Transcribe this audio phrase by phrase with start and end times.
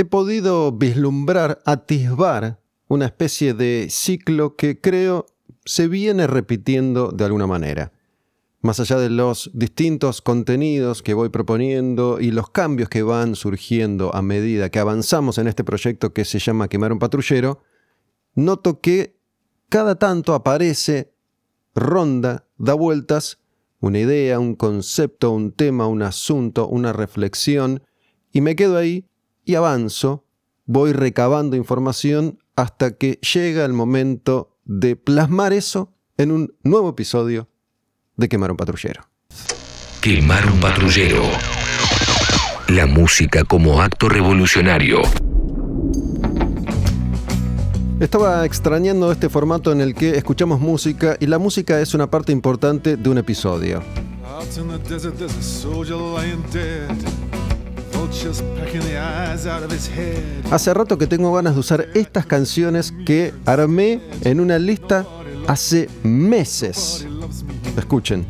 [0.00, 5.26] he podido vislumbrar, atisbar una especie de ciclo que creo
[5.64, 7.92] se viene repitiendo de alguna manera.
[8.62, 14.14] Más allá de los distintos contenidos que voy proponiendo y los cambios que van surgiendo
[14.14, 17.62] a medida que avanzamos en este proyecto que se llama Quemar un patrullero,
[18.34, 19.18] noto que
[19.68, 21.12] cada tanto aparece,
[21.74, 23.38] ronda, da vueltas,
[23.80, 27.82] una idea, un concepto, un tema, un asunto, una reflexión,
[28.32, 29.09] y me quedo ahí
[29.44, 30.24] y avanzo,
[30.66, 37.48] voy recabando información hasta que llega el momento de plasmar eso en un nuevo episodio
[38.16, 39.02] de Quemar un Patrullero.
[40.00, 41.22] Quemar un Patrullero.
[42.68, 45.00] La música como acto revolucionario.
[48.00, 52.32] Estaba extrañando este formato en el que escuchamos música y la música es una parte
[52.32, 53.82] importante de un episodio.
[60.50, 65.06] Hace rato que tengo ganas de usar estas canciones que armé en una lista
[65.46, 67.06] hace meses.
[67.76, 68.26] Escuchen.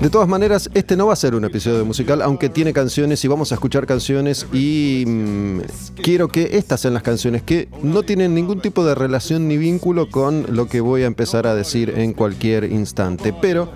[0.00, 3.28] De todas maneras, este no va a ser un episodio musical, aunque tiene canciones y
[3.28, 5.60] vamos a escuchar canciones y mm,
[6.02, 10.08] quiero que estas sean las canciones que no tienen ningún tipo de relación ni vínculo
[10.08, 13.34] con lo que voy a empezar a decir en cualquier instante.
[13.42, 13.70] Pero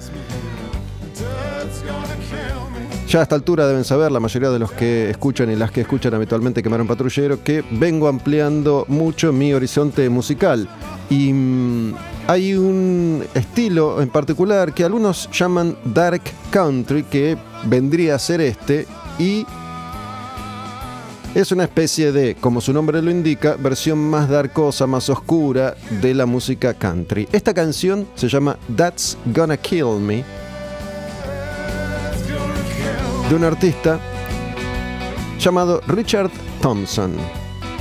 [3.06, 5.82] ya a esta altura deben saber la mayoría de los que escuchan y las que
[5.82, 10.70] escuchan habitualmente Quemar un Patrullero que vengo ampliando mucho mi horizonte musical.
[11.10, 11.94] Y mm,
[12.26, 17.36] hay un estilo en particular que algunos llaman Dark Country, que
[17.66, 18.86] vendría a ser este,
[19.18, 19.46] y
[21.34, 26.14] es una especie de, como su nombre lo indica, versión más darkosa, más oscura de
[26.14, 27.28] la música country.
[27.32, 30.24] Esta canción se llama That's Gonna Kill Me,
[33.28, 33.98] de un artista
[35.38, 36.30] llamado Richard
[36.62, 37.12] Thompson.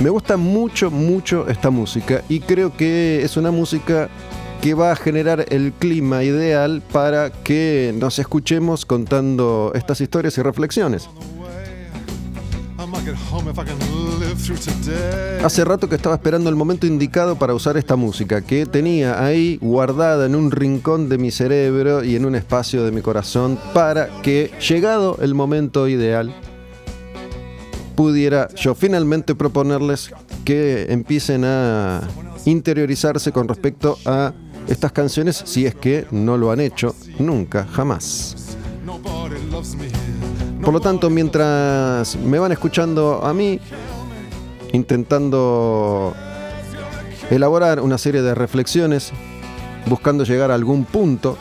[0.00, 4.10] Me gusta mucho, mucho esta música y creo que es una música
[4.64, 10.42] que va a generar el clima ideal para que nos escuchemos contando estas historias y
[10.42, 11.06] reflexiones.
[15.44, 19.58] Hace rato que estaba esperando el momento indicado para usar esta música, que tenía ahí
[19.60, 24.22] guardada en un rincón de mi cerebro y en un espacio de mi corazón, para
[24.22, 26.34] que, llegado el momento ideal,
[27.96, 30.10] pudiera yo finalmente proponerles
[30.46, 32.00] que empiecen a
[32.46, 34.32] interiorizarse con respecto a
[34.68, 38.56] estas canciones si es que no lo han hecho nunca, jamás.
[40.62, 43.60] Por lo tanto, mientras me van escuchando a mí,
[44.72, 46.14] intentando
[47.30, 49.12] elaborar una serie de reflexiones,
[49.86, 51.36] buscando llegar a algún punto,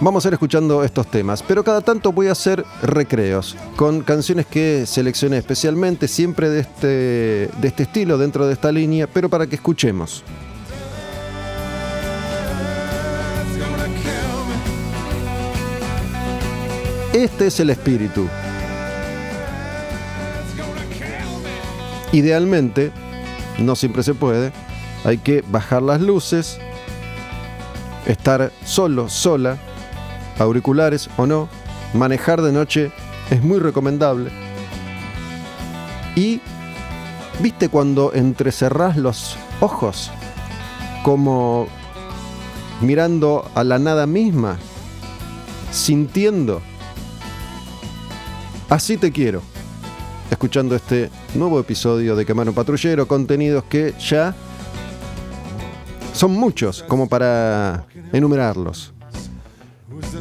[0.00, 1.42] vamos a ir escuchando estos temas.
[1.42, 6.86] Pero cada tanto voy a hacer recreos con canciones que seleccioné especialmente, siempre de este,
[7.60, 10.22] de este estilo, dentro de esta línea, pero para que escuchemos.
[17.12, 18.26] Este es el espíritu.
[22.10, 22.90] Idealmente,
[23.58, 24.50] no siempre se puede,
[25.04, 26.58] hay que bajar las luces,
[28.06, 29.58] estar solo, sola,
[30.38, 31.50] auriculares o no,
[31.92, 32.90] manejar de noche
[33.30, 34.30] es muy recomendable.
[36.16, 36.40] Y,
[37.40, 40.10] ¿viste cuando entrecerrás los ojos?
[41.02, 41.66] Como
[42.80, 44.56] mirando a la nada misma,
[45.70, 46.62] sintiendo
[48.72, 49.42] Así te quiero.
[50.30, 54.34] Escuchando este nuevo episodio de Quemar un Patrullero, contenidos que ya
[56.14, 57.84] son muchos como para
[58.14, 58.94] enumerarlos.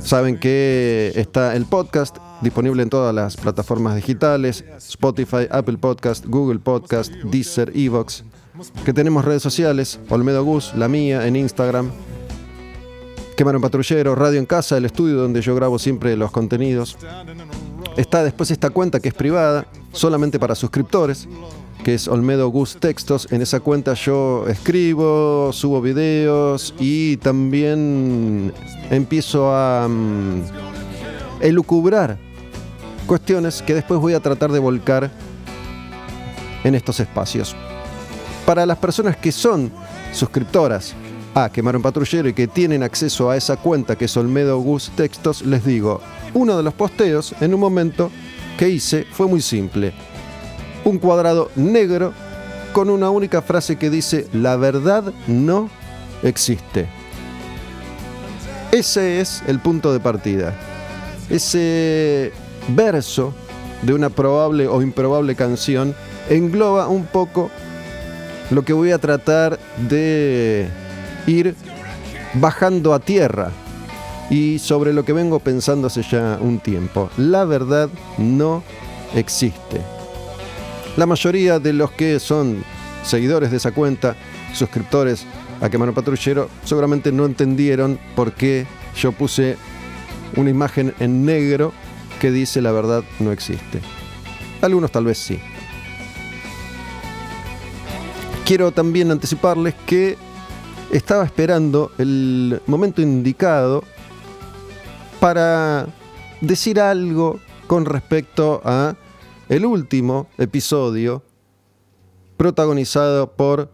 [0.02, 6.60] Saben que está el podcast disponible en todas las plataformas digitales, Spotify, Apple Podcast, Google
[6.60, 8.26] Podcast, Deezer, Evox,
[8.84, 11.90] que tenemos redes sociales, Olmedo Gus, la mía, en Instagram,
[13.38, 16.98] Quemar un Patrullero, Radio en Casa, el estudio donde yo grabo siempre los contenidos.
[17.98, 21.28] Está después esta cuenta que es privada, solamente para suscriptores,
[21.84, 23.28] que es Olmedo Gus Textos.
[23.32, 28.54] En esa cuenta yo escribo, subo videos y también
[28.90, 30.42] empiezo a um,
[31.42, 32.18] elucubrar
[33.06, 35.12] cuestiones que después voy a tratar de volcar
[36.64, 37.56] en estos espacios.
[38.46, 39.72] Para las personas que son
[40.14, 40.94] suscriptoras
[41.34, 44.92] a Quemar un Patrullero y que tienen acceso a esa cuenta que es Olmedo Gus
[44.96, 46.02] Textos, les digo,
[46.34, 48.12] uno de los posteos en un momento
[48.58, 49.94] que hice fue muy simple.
[50.84, 52.14] Un cuadrado negro
[52.74, 55.70] con una única frase que dice, la verdad no
[56.24, 56.88] existe.
[58.72, 60.54] Ese es el punto de partida.
[61.30, 62.32] Ese
[62.70, 63.34] verso
[63.82, 65.96] de una probable o improbable canción
[66.30, 67.50] engloba un poco
[68.50, 70.70] lo que voy a tratar de
[71.28, 71.56] ir
[72.36, 73.52] bajando a tierra
[74.30, 77.10] y sobre lo que vengo pensando hace ya un tiempo.
[77.18, 78.64] La verdad no
[79.14, 79.82] existe.
[80.98, 82.64] La mayoría de los que son
[83.04, 84.16] seguidores de esa cuenta,
[84.54, 85.26] suscriptores
[85.62, 88.66] a Quemano Patrullero, seguramente no entendieron por qué
[88.96, 89.58] yo puse
[90.36, 91.74] una imagen en negro
[92.20, 93.82] que dice la verdad no existe.
[94.62, 95.40] Algunos tal vez sí.
[98.46, 100.18] Quiero también anticiparles que
[100.92, 103.84] estaba esperando el momento indicado
[105.20, 105.88] para
[106.42, 108.96] decir algo con respecto a
[109.48, 111.24] el último episodio
[112.36, 113.70] protagonizado por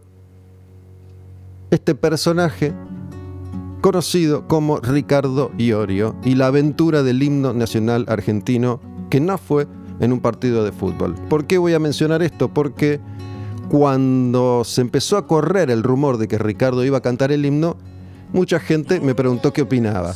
[1.70, 2.72] este personaje
[3.80, 8.80] conocido como Ricardo Iorio y la aventura del himno nacional argentino
[9.10, 9.66] que no fue
[10.00, 11.14] en un partido de fútbol.
[11.28, 12.48] ¿Por qué voy a mencionar esto?
[12.48, 13.00] Porque
[13.70, 17.76] cuando se empezó a correr el rumor de que Ricardo iba a cantar el himno,
[18.32, 20.14] mucha gente me preguntó qué opinaba.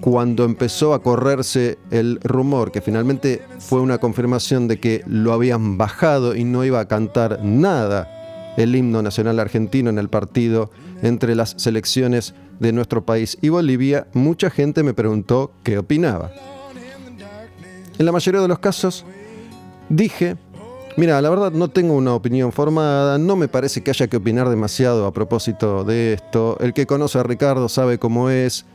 [0.00, 5.76] Cuando empezó a correrse el rumor, que finalmente fue una confirmación de que lo habían
[5.76, 8.08] bajado y no iba a cantar nada
[8.56, 10.70] el himno nacional argentino en el partido
[11.02, 16.32] entre las selecciones de nuestro país y Bolivia, mucha gente me preguntó qué opinaba.
[17.98, 19.04] En la mayoría de los casos
[19.88, 20.36] dije
[20.98, 24.48] Mira, la verdad no tengo una opinión formada, no me parece que haya que opinar
[24.48, 26.56] demasiado a propósito de esto.
[26.58, 28.66] El que conoce a Ricardo sabe cómo es,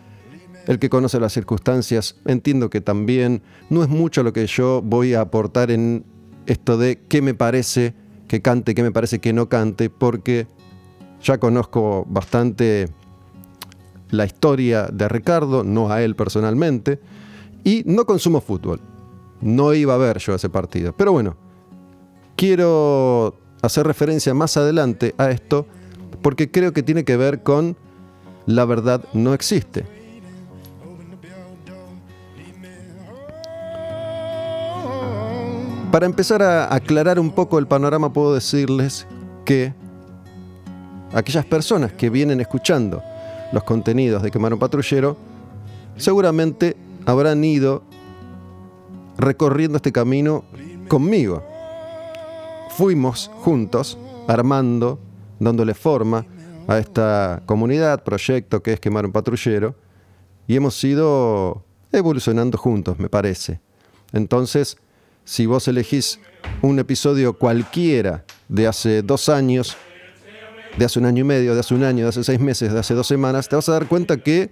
[0.65, 3.41] el que conoce las circunstancias entiendo que también.
[3.69, 6.05] No es mucho lo que yo voy a aportar en
[6.45, 7.93] esto de qué me parece
[8.29, 10.47] que cante, qué me parece que no cante, porque
[11.21, 12.87] ya conozco bastante
[14.11, 17.01] la historia de Ricardo, no a él personalmente,
[17.65, 18.79] y no consumo fútbol.
[19.41, 20.93] No iba a ver yo ese partido.
[20.95, 21.35] Pero bueno,
[22.35, 25.65] quiero hacer referencia más adelante a esto
[26.21, 27.77] porque creo que tiene que ver con
[28.45, 29.85] la verdad no existe.
[35.91, 39.05] Para empezar a aclarar un poco el panorama puedo decirles
[39.45, 39.73] que
[41.13, 43.03] aquellas personas que vienen escuchando
[43.51, 45.15] los contenidos de Quemar un Patrullero
[45.95, 46.75] seguramente
[47.05, 47.83] habrán ido
[49.17, 50.43] recorriendo este camino
[50.87, 51.43] conmigo
[52.75, 53.97] fuimos juntos
[54.27, 54.99] armando,
[55.39, 56.25] dándole forma
[56.67, 59.75] a esta comunidad, proyecto que es Quemar un Patrullero,
[60.47, 63.59] y hemos ido evolucionando juntos, me parece.
[64.11, 64.77] Entonces,
[65.23, 66.19] si vos elegís
[66.61, 69.77] un episodio cualquiera de hace dos años,
[70.77, 72.79] de hace un año y medio, de hace un año, de hace seis meses, de
[72.79, 74.51] hace dos semanas, te vas a dar cuenta que,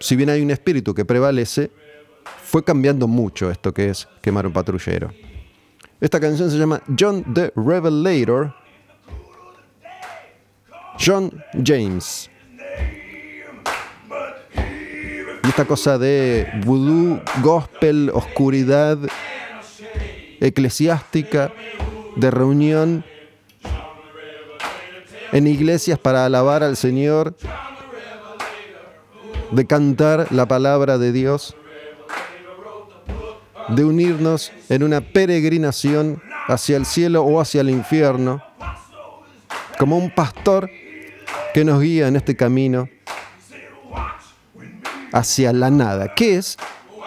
[0.00, 1.70] si bien hay un espíritu que prevalece,
[2.44, 5.12] fue cambiando mucho esto que es quemar un patrullero.
[5.98, 8.54] Esta canción se llama John the Revelator.
[10.98, 12.30] John James.
[15.42, 18.98] Y esta cosa de voodoo, gospel, oscuridad
[20.40, 21.52] eclesiástica,
[22.16, 23.04] de reunión
[25.32, 27.36] en iglesias para alabar al Señor,
[29.50, 31.56] de cantar la palabra de Dios
[33.68, 38.42] de unirnos en una peregrinación hacia el cielo o hacia el infierno,
[39.78, 40.70] como un pastor
[41.52, 42.88] que nos guía en este camino
[45.12, 46.56] hacia la nada, que es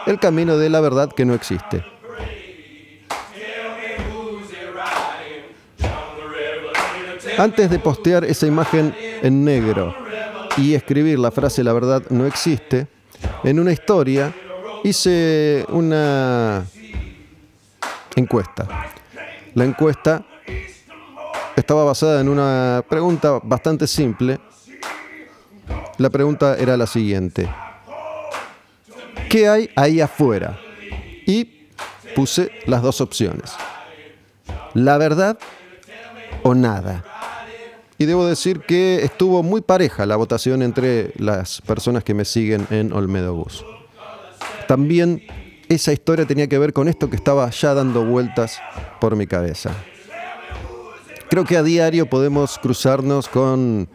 [0.06, 1.84] el camino de la verdad que no existe.
[7.38, 9.96] Antes de postear esa imagen en negro
[10.58, 12.88] y escribir la frase la verdad no existe,
[13.44, 14.34] en una historia
[14.84, 16.66] hice una
[18.16, 18.68] encuesta.
[19.54, 20.26] La encuesta
[21.56, 24.40] estaba basada en una pregunta bastante simple.
[25.98, 27.50] La pregunta era la siguiente.
[29.30, 30.60] ¿Qué hay ahí afuera?
[31.26, 31.68] Y
[32.16, 33.52] puse las dos opciones.
[34.74, 35.38] La verdad
[36.44, 37.04] o nada.
[37.98, 42.66] Y debo decir que estuvo muy pareja la votación entre las personas que me siguen
[42.70, 43.66] en Olmedo Bus
[44.70, 45.24] también
[45.68, 48.60] esa historia tenía que ver con esto que estaba ya dando vueltas
[49.02, 49.72] por mi cabeza.
[51.28, 53.90] Creo que a diario podemos cruzarnos con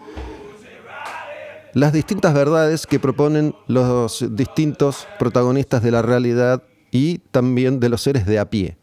[1.74, 8.02] las distintas verdades que proponen los distintos protagonistas de la realidad y también de los
[8.02, 8.76] seres de a pie.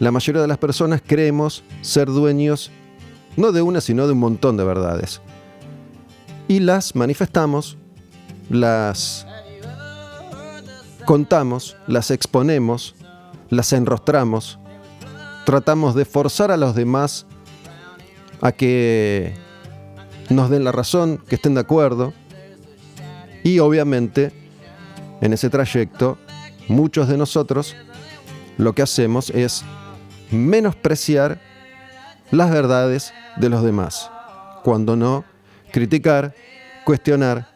[0.00, 2.72] La mayoría de las personas creemos ser dueños
[3.36, 5.20] no de una, sino de un montón de verdades.
[6.48, 7.78] Y las manifestamos
[8.50, 9.28] las
[11.08, 12.94] contamos, las exponemos,
[13.48, 14.58] las enrostramos,
[15.46, 17.24] tratamos de forzar a los demás
[18.42, 19.34] a que
[20.28, 22.12] nos den la razón, que estén de acuerdo.
[23.42, 24.34] Y obviamente,
[25.22, 26.18] en ese trayecto,
[26.68, 27.74] muchos de nosotros
[28.58, 29.64] lo que hacemos es
[30.30, 31.40] menospreciar
[32.30, 34.10] las verdades de los demás,
[34.62, 35.24] cuando no
[35.72, 36.34] criticar,
[36.84, 37.48] cuestionar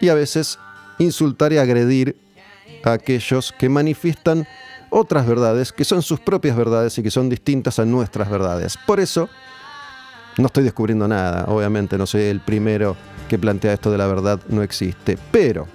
[0.00, 0.58] y a veces
[0.98, 2.16] insultar y agredir
[2.84, 4.46] a aquellos que manifiestan
[4.90, 8.76] otras verdades que son sus propias verdades y que son distintas a nuestras verdades.
[8.86, 9.28] Por eso,
[10.38, 12.96] no estoy descubriendo nada, obviamente no soy el primero
[13.28, 15.66] que plantea esto de la verdad no existe, pero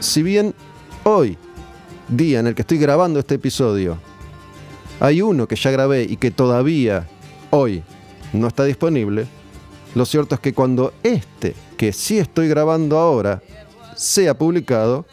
[0.00, 0.54] si bien
[1.04, 1.38] hoy,
[2.08, 3.98] día en el que estoy grabando este episodio,
[5.00, 7.06] hay uno que ya grabé y que todavía
[7.50, 7.82] hoy
[8.32, 9.26] no está disponible,
[9.98, 13.42] lo cierto es que cuando este, que sí estoy grabando ahora,
[13.96, 15.04] sea publicado,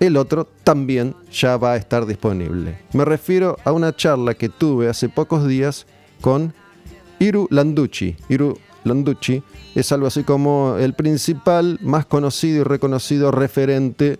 [0.00, 2.80] el otro también ya va a estar disponible.
[2.92, 5.86] Me refiero a una charla que tuve hace pocos días
[6.20, 6.52] con
[7.20, 8.16] Iru Landucci.
[8.28, 9.40] Iru Landucci
[9.76, 14.18] es algo así como el principal, más conocido y reconocido referente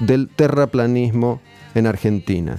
[0.00, 1.40] del terraplanismo
[1.76, 2.58] en Argentina.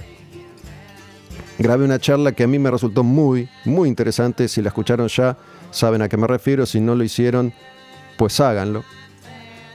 [1.58, 4.48] Grabé una charla que a mí me resultó muy, muy interesante.
[4.48, 5.36] Si la escucharon ya,
[5.70, 6.66] saben a qué me refiero.
[6.66, 7.52] Si no lo hicieron,
[8.16, 8.84] pues háganlo.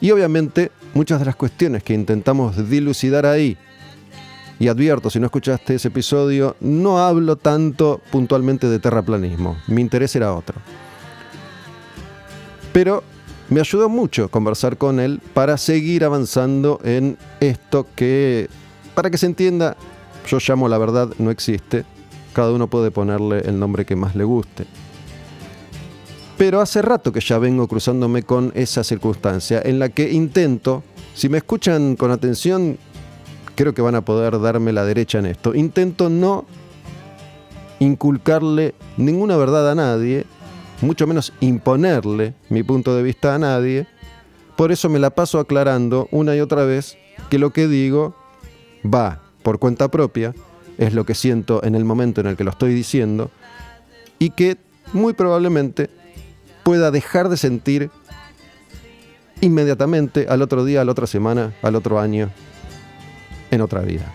[0.01, 3.57] Y obviamente muchas de las cuestiones que intentamos dilucidar ahí,
[4.59, 10.15] y advierto, si no escuchaste ese episodio, no hablo tanto puntualmente de terraplanismo, mi interés
[10.15, 10.55] era otro.
[12.71, 13.03] Pero
[13.49, 18.49] me ayudó mucho conversar con él para seguir avanzando en esto que,
[18.95, 19.75] para que se entienda,
[20.27, 21.83] yo llamo la verdad no existe,
[22.33, 24.65] cada uno puede ponerle el nombre que más le guste.
[26.43, 30.83] Pero hace rato que ya vengo cruzándome con esa circunstancia en la que intento,
[31.15, 32.77] si me escuchan con atención,
[33.55, 36.43] creo que van a poder darme la derecha en esto, intento no
[37.79, 40.25] inculcarle ninguna verdad a nadie,
[40.81, 43.87] mucho menos imponerle mi punto de vista a nadie,
[44.57, 46.97] por eso me la paso aclarando una y otra vez
[47.29, 48.15] que lo que digo
[48.83, 50.35] va por cuenta propia,
[50.77, 53.31] es lo que siento en el momento en el que lo estoy diciendo,
[54.19, 54.57] y que
[54.91, 56.02] muy probablemente
[56.63, 57.91] pueda dejar de sentir
[59.41, 62.29] inmediatamente al otro día, a la otra semana, al otro año,
[63.51, 64.11] en otra vida.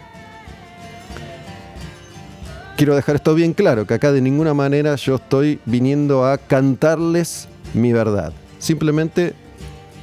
[2.77, 7.49] Quiero dejar esto bien claro, que acá de ninguna manera yo estoy viniendo a cantarles
[7.75, 8.33] mi verdad.
[8.59, 9.35] Simplemente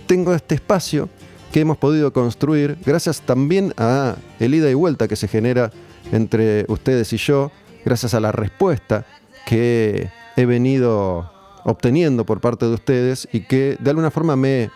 [0.07, 1.09] tengo este espacio
[1.51, 5.71] que hemos podido construir gracias también a el ida y vuelta que se genera
[6.11, 7.51] entre ustedes y yo,
[7.85, 9.05] gracias a la respuesta
[9.47, 11.31] que he venido
[11.65, 14.69] obteniendo por parte de ustedes y que de alguna forma me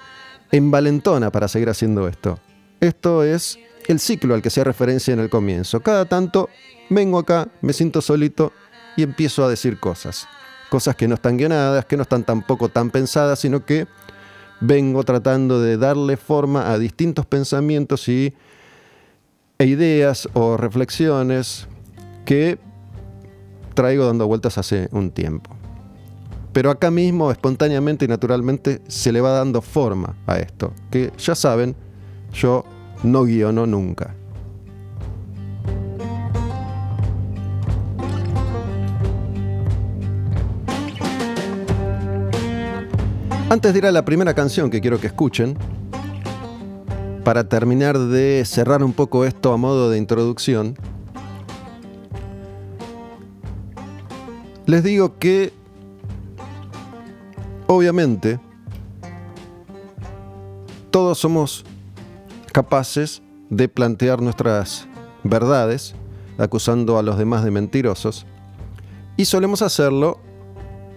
[0.51, 2.39] envalentona para seguir haciendo esto.
[2.81, 5.79] Esto es el ciclo al que se referencia en el comienzo.
[5.81, 6.49] Cada tanto
[6.89, 8.51] vengo acá, me siento solito
[8.97, 10.27] y empiezo a decir cosas.
[10.69, 13.87] Cosas que no están guionadas, que no están tampoco tan pensadas, sino que
[14.59, 18.33] vengo tratando de darle forma a distintos pensamientos y,
[19.57, 21.67] e ideas o reflexiones
[22.25, 22.57] que
[23.73, 25.58] traigo dando vueltas hace un tiempo.
[26.51, 30.73] Pero acá mismo, espontáneamente y naturalmente, se le va dando forma a esto.
[30.89, 31.75] Que ya saben,
[32.33, 32.65] yo
[33.03, 34.15] no guiono nunca.
[43.51, 45.57] Antes de ir a la primera canción que quiero que escuchen,
[47.23, 50.75] para terminar de cerrar un poco esto a modo de introducción,
[54.67, 55.51] les digo que
[57.71, 58.39] Obviamente,
[60.89, 61.63] todos somos
[62.51, 63.21] capaces
[63.51, 64.87] de plantear nuestras
[65.23, 65.93] verdades
[66.39, 68.25] acusando a los demás de mentirosos
[69.17, 70.19] y solemos hacerlo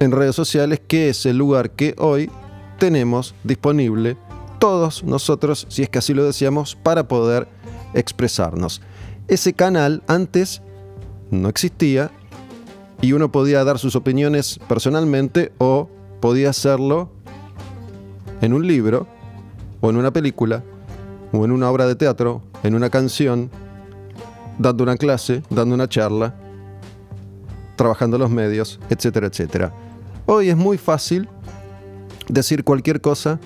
[0.00, 2.30] en redes sociales que es el lugar que hoy
[2.78, 4.16] tenemos disponible
[4.58, 7.48] todos nosotros, si es que así lo deseamos, para poder
[7.92, 8.80] expresarnos.
[9.28, 10.62] Ese canal antes
[11.30, 12.10] no existía
[13.02, 15.90] y uno podía dar sus opiniones personalmente o
[16.22, 17.10] podía hacerlo
[18.42, 19.08] en un libro,
[19.80, 20.62] o en una película,
[21.32, 23.50] o en una obra de teatro, en una canción,
[24.56, 26.36] dando una clase, dando una charla,
[27.74, 29.74] trabajando los medios, etcétera, etcétera.
[30.26, 31.28] Hoy es muy fácil
[32.28, 33.40] decir cualquier cosa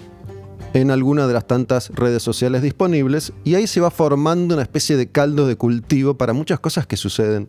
[0.75, 4.99] en alguna de las tantas redes sociales disponibles y ahí se va formando una especie
[4.99, 7.49] de caldo de cultivo para muchas cosas que suceden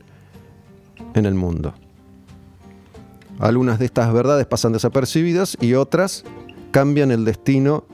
[1.16, 1.74] en el mundo.
[3.40, 6.24] Algunas de estas verdades pasan desapercibidas y otras
[6.72, 7.86] cambian el destino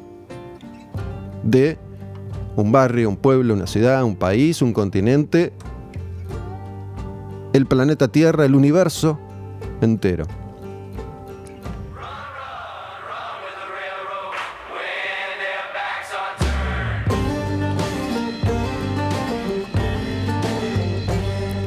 [1.43, 1.77] de
[2.55, 5.51] un barrio, un pueblo, una ciudad, un país, un continente,
[7.51, 9.19] el planeta Tierra, el universo
[9.81, 10.25] entero.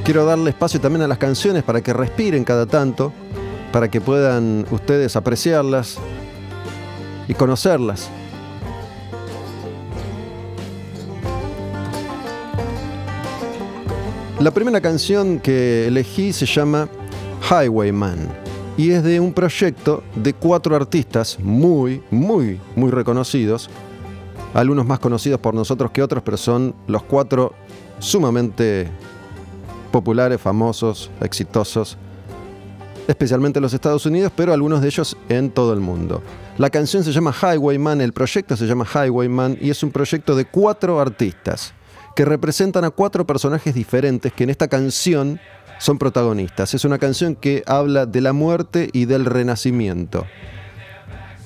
[0.05, 3.13] Quiero darle espacio también a las canciones para que respiren cada tanto,
[3.77, 5.99] para que puedan ustedes apreciarlas
[7.29, 8.09] y conocerlas.
[14.41, 16.89] La primera canción que elegí se llama
[17.51, 18.31] Highwayman
[18.79, 23.69] y es de un proyecto de cuatro artistas muy, muy, muy reconocidos.
[24.55, 27.53] Algunos más conocidos por nosotros que otros, pero son los cuatro
[27.99, 28.89] sumamente
[29.93, 31.99] populares, famosos, exitosos,
[33.07, 36.23] especialmente en los Estados Unidos, pero algunos de ellos en todo el mundo.
[36.59, 40.47] La canción se llama Highwayman, el proyecto se llama Highwayman y es un proyecto de
[40.47, 41.75] cuatro artistas
[42.15, 45.39] que representan a cuatro personajes diferentes que en esta canción
[45.79, 46.73] son protagonistas.
[46.75, 50.27] Es una canción que habla de la muerte y del renacimiento.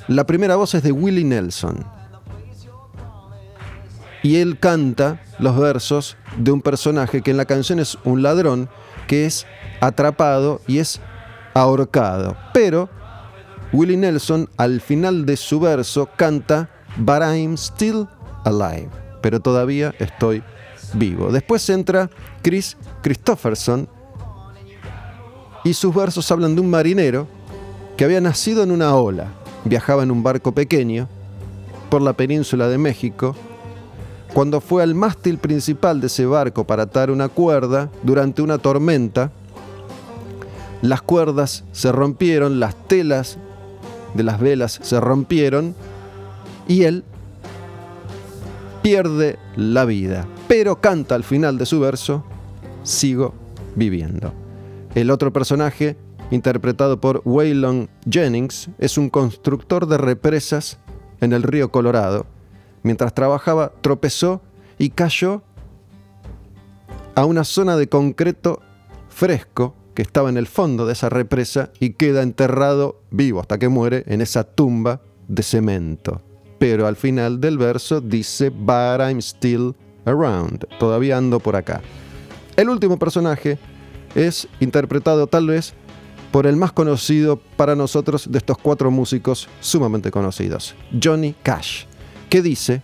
[0.06, 1.84] La primera voz es de Willie Nelson.
[4.22, 8.68] Y él canta los versos de un personaje que en la canción es un ladrón
[9.06, 9.46] que es
[9.80, 11.00] atrapado y es
[11.54, 12.36] ahorcado.
[12.52, 12.88] Pero
[13.72, 18.08] Willie Nelson al final de su verso canta But I'm still
[18.44, 18.88] alive.
[19.20, 20.42] Pero todavía estoy
[20.94, 21.30] vivo.
[21.30, 22.10] Después entra
[22.42, 23.88] Chris Christopherson
[25.62, 27.28] y sus versos hablan de un marinero
[27.96, 29.26] que había nacido en una ola,
[29.64, 31.06] viajaba en un barco pequeño
[31.90, 33.36] por la península de México
[34.32, 39.32] cuando fue al mástil principal de ese barco para atar una cuerda durante una tormenta,
[40.82, 43.38] las cuerdas se rompieron, las telas
[44.14, 45.74] de las velas se rompieron
[46.66, 47.04] y él
[48.82, 50.26] pierde la vida.
[50.48, 52.24] Pero canta al final de su verso,
[52.82, 53.34] sigo
[53.76, 54.32] viviendo.
[54.94, 55.96] El otro personaje,
[56.30, 60.78] interpretado por Waylon Jennings, es un constructor de represas
[61.20, 62.26] en el río Colorado
[62.82, 64.40] Mientras trabajaba, tropezó
[64.78, 65.42] y cayó
[67.14, 68.60] a una zona de concreto
[69.08, 73.68] fresco que estaba en el fondo de esa represa y queda enterrado vivo hasta que
[73.68, 76.22] muere en esa tumba de cemento.
[76.58, 79.74] Pero al final del verso dice, But I'm still
[80.06, 80.64] around.
[80.78, 81.82] Todavía ando por acá.
[82.56, 83.58] El último personaje
[84.14, 85.74] es interpretado tal vez
[86.32, 91.84] por el más conocido para nosotros de estos cuatro músicos sumamente conocidos, Johnny Cash
[92.30, 92.80] que dice,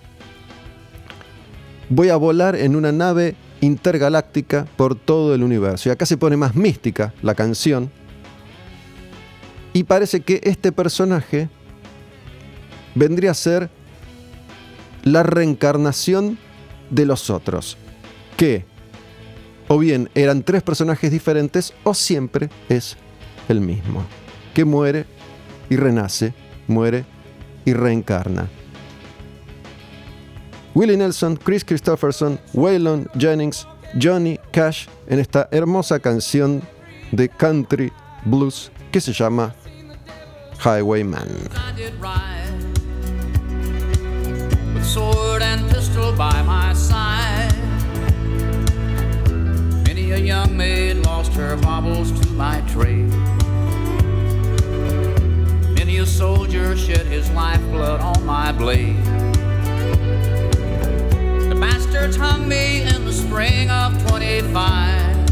[1.88, 5.88] voy a volar en una nave intergaláctica por todo el universo.
[5.88, 7.90] Y acá se pone más mística la canción.
[9.72, 11.48] Y parece que este personaje
[12.94, 13.70] vendría a ser
[15.04, 16.38] la reencarnación
[16.90, 17.76] de los otros.
[18.36, 18.64] Que
[19.68, 22.96] o bien eran tres personajes diferentes o siempre es
[23.48, 24.04] el mismo.
[24.54, 25.06] Que muere
[25.68, 26.32] y renace,
[26.68, 27.04] muere
[27.64, 28.48] y reencarna.
[30.76, 33.64] Willie Nelson, Chris Christopherson, Waylon Jennings,
[33.96, 36.60] Johnny Cash en esta hermosa canción
[37.10, 37.90] de country
[38.26, 39.54] blues que se llama
[40.62, 41.48] Highwayman.
[44.82, 47.54] sword and pistol by my side.
[49.86, 53.08] Many a young maid lost her baubles to my trade.
[55.74, 58.96] Many a soldier shed his lifeblood on my blade.
[61.60, 65.26] Bastards hung me in the spring of 25.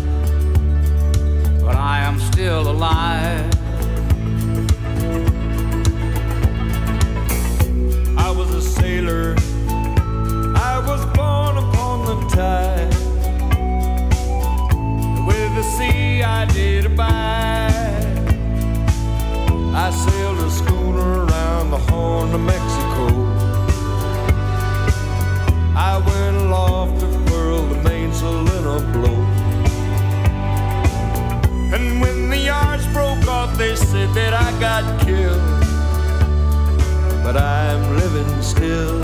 [1.61, 3.51] But I am still alive.
[8.17, 9.35] I was a sailor,
[10.57, 12.95] I was born upon the tide.
[15.27, 17.45] With the sea I did abide.
[19.77, 23.34] I sailed a schooner around the Horn of Mexico.
[25.77, 29.25] I went aloft to furl the mainsail in a blow.
[31.75, 35.43] And when the yards broke off, they said that I got killed.
[37.25, 39.03] But I'm living still.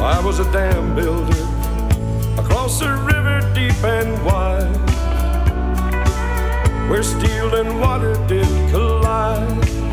[0.00, 1.46] I was a dam builder
[2.40, 4.70] across a river deep and wide,
[6.88, 9.87] where steel and water did collide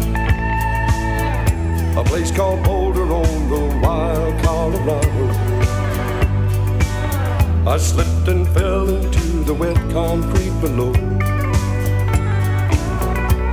[1.97, 5.27] a place called Boulder on the wild Colorado.
[7.65, 10.91] I slipped and fell into the wet concrete below.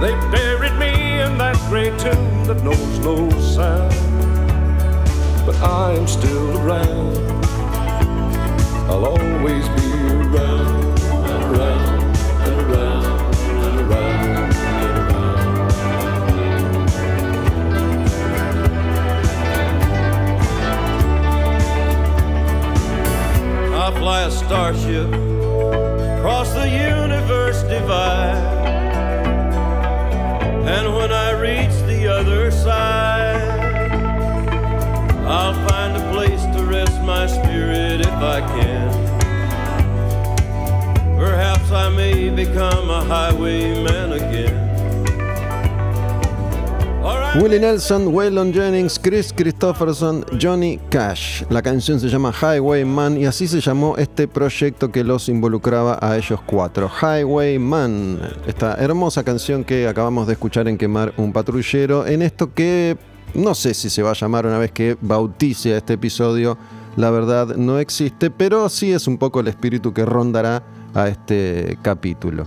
[0.01, 3.95] They buried me in that great tomb that knows no sound.
[5.47, 7.17] But I am still around.
[8.91, 14.52] I'll always be around and around and around and around
[24.53, 25.09] starship
[26.19, 28.37] across the universe divide.
[30.69, 33.41] And when I reach the other side,
[35.27, 38.91] I'll find a place to rest my spirit if I can.
[41.17, 44.32] Perhaps I may become a highwayman again.
[47.41, 51.45] Willie Nelson, Waylon Jennings, Chris Christopherson, Johnny Cash.
[51.49, 56.19] La canción se llama Highwayman y así se llamó este proyecto que los involucraba a
[56.19, 56.91] ellos cuatro.
[56.91, 62.99] Highwayman, esta hermosa canción que acabamos de escuchar en Quemar un patrullero, en esto que
[63.33, 66.59] no sé si se va a llamar una vez que bautice a este episodio,
[66.97, 71.79] la verdad no existe, pero sí es un poco el espíritu que rondará a este
[71.81, 72.45] capítulo.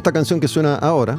[0.00, 1.18] Esta canción que suena ahora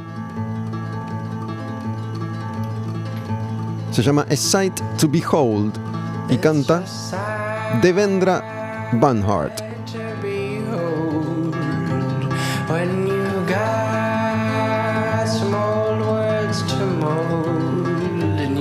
[3.92, 5.72] se llama A Sight to Behold
[6.32, 6.84] y canta
[7.84, 9.62] Devendra Banhart.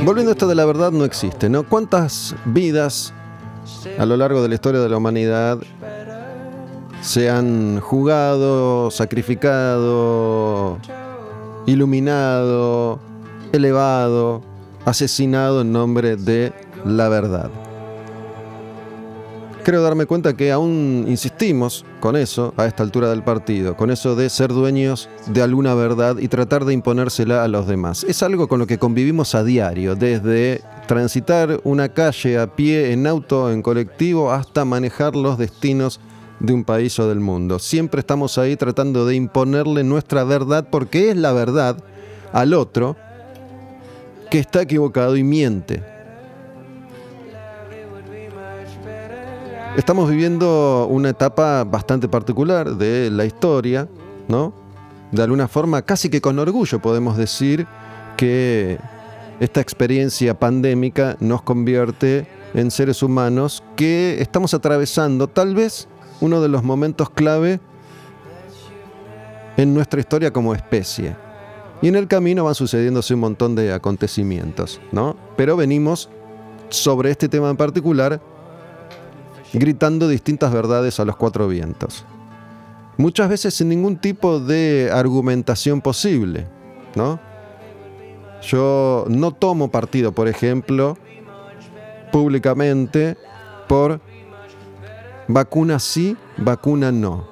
[0.04, 1.62] Volviendo a esto de la verdad no existe, ¿no?
[1.62, 3.14] ¿Cuántas vidas
[3.98, 5.58] a lo largo de la historia de la humanidad
[7.00, 10.78] se han jugado, sacrificado,
[11.66, 12.98] iluminado,
[13.52, 14.42] elevado,
[14.84, 16.52] asesinado en nombre de
[16.84, 17.50] la verdad?
[19.62, 24.16] Creo darme cuenta que aún insistimos con eso a esta altura del partido, con eso
[24.16, 28.04] de ser dueños de alguna verdad y tratar de imponérsela a los demás.
[28.04, 33.06] Es algo con lo que convivimos a diario, desde transitar una calle a pie, en
[33.06, 36.00] auto, en colectivo, hasta manejar los destinos
[36.40, 37.58] de un país o del mundo.
[37.58, 41.76] Siempre estamos ahí tratando de imponerle nuestra verdad porque es la verdad
[42.32, 42.96] al otro
[44.30, 45.82] que está equivocado y miente.
[49.76, 53.88] Estamos viviendo una etapa bastante particular de la historia,
[54.26, 54.52] ¿no?
[55.12, 57.66] De alguna forma, casi que con orgullo podemos decir
[58.16, 58.78] que
[59.38, 65.88] esta experiencia pandémica nos convierte en seres humanos que estamos atravesando tal vez
[66.20, 67.60] uno de los momentos clave
[69.56, 71.16] en nuestra historia como especie.
[71.82, 75.16] Y en el camino van sucediéndose un montón de acontecimientos, ¿no?
[75.36, 76.10] Pero venimos
[76.68, 78.20] sobre este tema en particular
[79.52, 82.04] gritando distintas verdades a los cuatro vientos.
[82.96, 86.46] Muchas veces sin ningún tipo de argumentación posible,
[86.94, 87.18] ¿no?
[88.42, 90.96] Yo no tomo partido, por ejemplo,
[92.12, 93.16] públicamente
[93.68, 94.00] por
[95.32, 97.28] vacuna sí, vacuna no.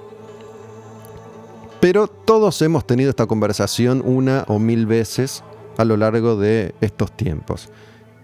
[1.80, 5.44] Pero todos hemos tenido esta conversación una o mil veces
[5.76, 7.68] a lo largo de estos tiempos.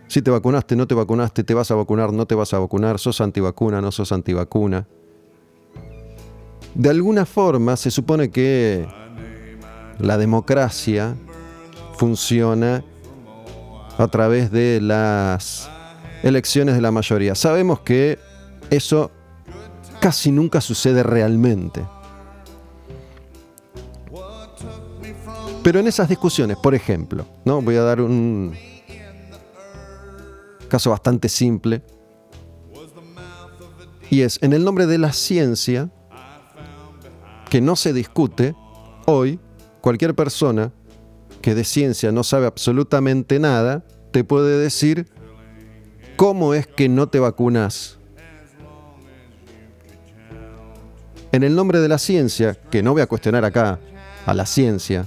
[0.08, 2.98] Si te vacunaste, no te vacunaste, te vas a vacunar, no te vas a vacunar,
[2.98, 4.86] sos antivacuna, no sos antivacuna.
[6.74, 8.86] De alguna forma se supone que
[9.98, 11.14] la democracia
[11.96, 12.84] funciona
[13.96, 15.70] a través de las
[16.24, 17.36] elecciones de la mayoría.
[17.36, 18.18] Sabemos que
[18.70, 19.12] eso
[20.04, 21.82] casi nunca sucede realmente.
[25.62, 27.62] Pero en esas discusiones, por ejemplo, ¿no?
[27.62, 28.54] voy a dar un
[30.68, 31.82] caso bastante simple,
[34.10, 35.90] y es en el nombre de la ciencia,
[37.48, 38.54] que no se discute,
[39.06, 39.40] hoy
[39.80, 40.70] cualquier persona
[41.40, 45.08] que de ciencia no sabe absolutamente nada, te puede decir
[46.16, 47.98] cómo es que no te vacunas.
[51.34, 53.80] En el nombre de la ciencia, que no voy a cuestionar acá
[54.24, 55.04] a la ciencia,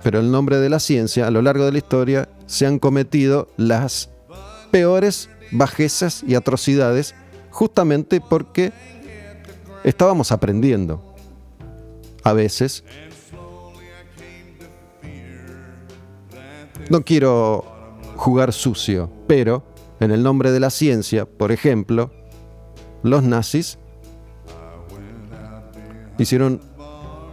[0.00, 2.78] pero en el nombre de la ciencia, a lo largo de la historia, se han
[2.78, 4.10] cometido las
[4.70, 7.16] peores bajezas y atrocidades
[7.50, 8.72] justamente porque
[9.82, 11.02] estábamos aprendiendo.
[12.22, 12.84] A veces.
[16.90, 17.64] No quiero
[18.14, 19.64] jugar sucio, pero
[19.98, 22.12] en el nombre de la ciencia, por ejemplo,
[23.02, 23.79] los nazis
[26.22, 26.60] hicieron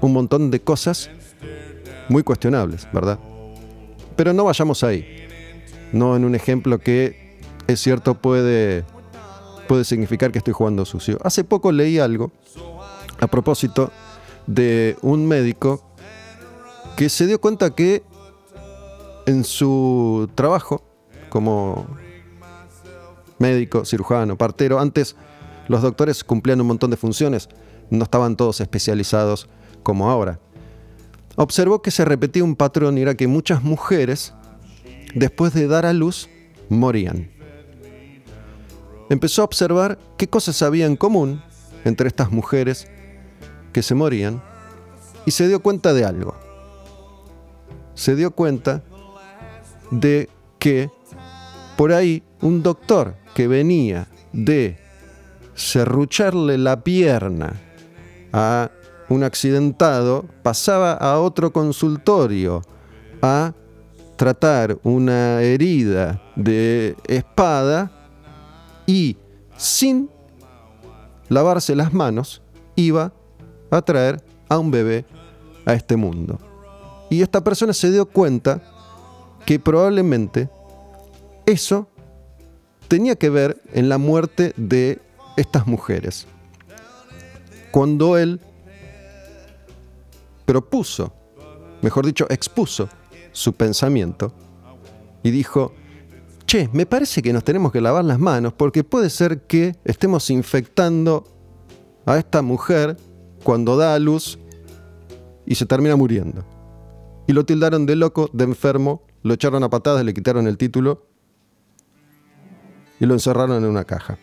[0.02, 1.10] un montón de cosas
[2.10, 3.19] muy cuestionables, ¿verdad?
[4.15, 5.28] Pero no vayamos ahí.
[5.91, 8.84] No en un ejemplo que es cierto puede,
[9.67, 11.17] puede significar que estoy jugando sucio.
[11.23, 12.32] Hace poco leí algo
[13.19, 13.91] a propósito
[14.45, 15.84] de un médico
[16.95, 18.04] que se dio cuenta que
[19.26, 20.84] en su trabajo
[21.30, 21.86] como
[23.39, 25.15] médico, cirujano, partero, antes
[25.67, 27.50] los doctores cumplían un montón de funciones,
[27.89, 29.50] no estaban todos especializados
[29.84, 30.39] como ahora.
[31.36, 34.34] Observó que se repetía un patrón y era que muchas mujeres,
[35.13, 36.30] después de dar a luz,
[36.69, 37.32] morían.
[39.10, 41.41] Empezó a observar qué cosas había en común
[41.86, 42.88] entre estas mujeres
[43.71, 44.41] que se morían
[45.26, 46.36] y se dio cuenta de algo.
[47.93, 48.84] Se dio cuenta
[49.91, 50.89] de que
[51.78, 54.80] por ahí un doctor que venía de
[55.54, 57.62] serrucharle la pierna
[58.34, 58.72] a
[59.10, 62.62] un accidentado pasaba a otro consultorio
[63.22, 63.54] a
[64.16, 67.92] tratar una herida de espada
[68.86, 69.18] y
[69.56, 70.10] sin
[71.30, 72.42] lavarse las manos
[72.76, 73.13] iba
[73.70, 75.06] a traer a un bebé
[75.66, 76.40] a este mundo.
[77.10, 78.62] Y esta persona se dio cuenta
[79.46, 80.50] que probablemente
[81.46, 81.88] eso
[82.88, 85.00] tenía que ver en la muerte de
[85.38, 86.28] estas mujeres.
[87.71, 88.39] Cuando él
[90.45, 91.13] propuso,
[91.82, 92.89] mejor dicho, expuso
[93.32, 94.34] su pensamiento
[95.21, 95.73] y dijo,
[96.45, 100.30] che, me parece que nos tenemos que lavar las manos porque puede ser que estemos
[100.30, 101.25] infectando
[102.06, 102.97] a esta mujer
[103.43, 104.39] cuando da a luz
[105.45, 106.43] y se termina muriendo.
[107.27, 111.06] Y lo tildaron de loco, de enfermo, lo echaron a patadas, le quitaron el título
[112.99, 114.17] y lo encerraron en una caja.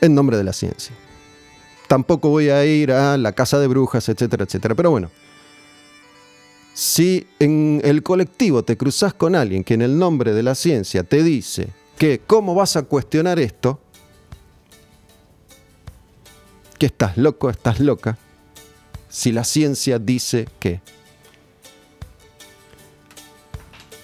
[0.00, 0.94] En nombre de la ciencia.
[1.88, 4.74] Tampoco voy a ir a la casa de brujas, etcétera, etcétera.
[4.74, 5.10] Pero bueno,
[6.72, 11.02] si en el colectivo te cruzas con alguien que en el nombre de la ciencia
[11.02, 13.80] te dice que cómo vas a cuestionar esto,
[16.78, 18.16] que estás loco, estás loca,
[19.10, 20.80] si la ciencia dice que.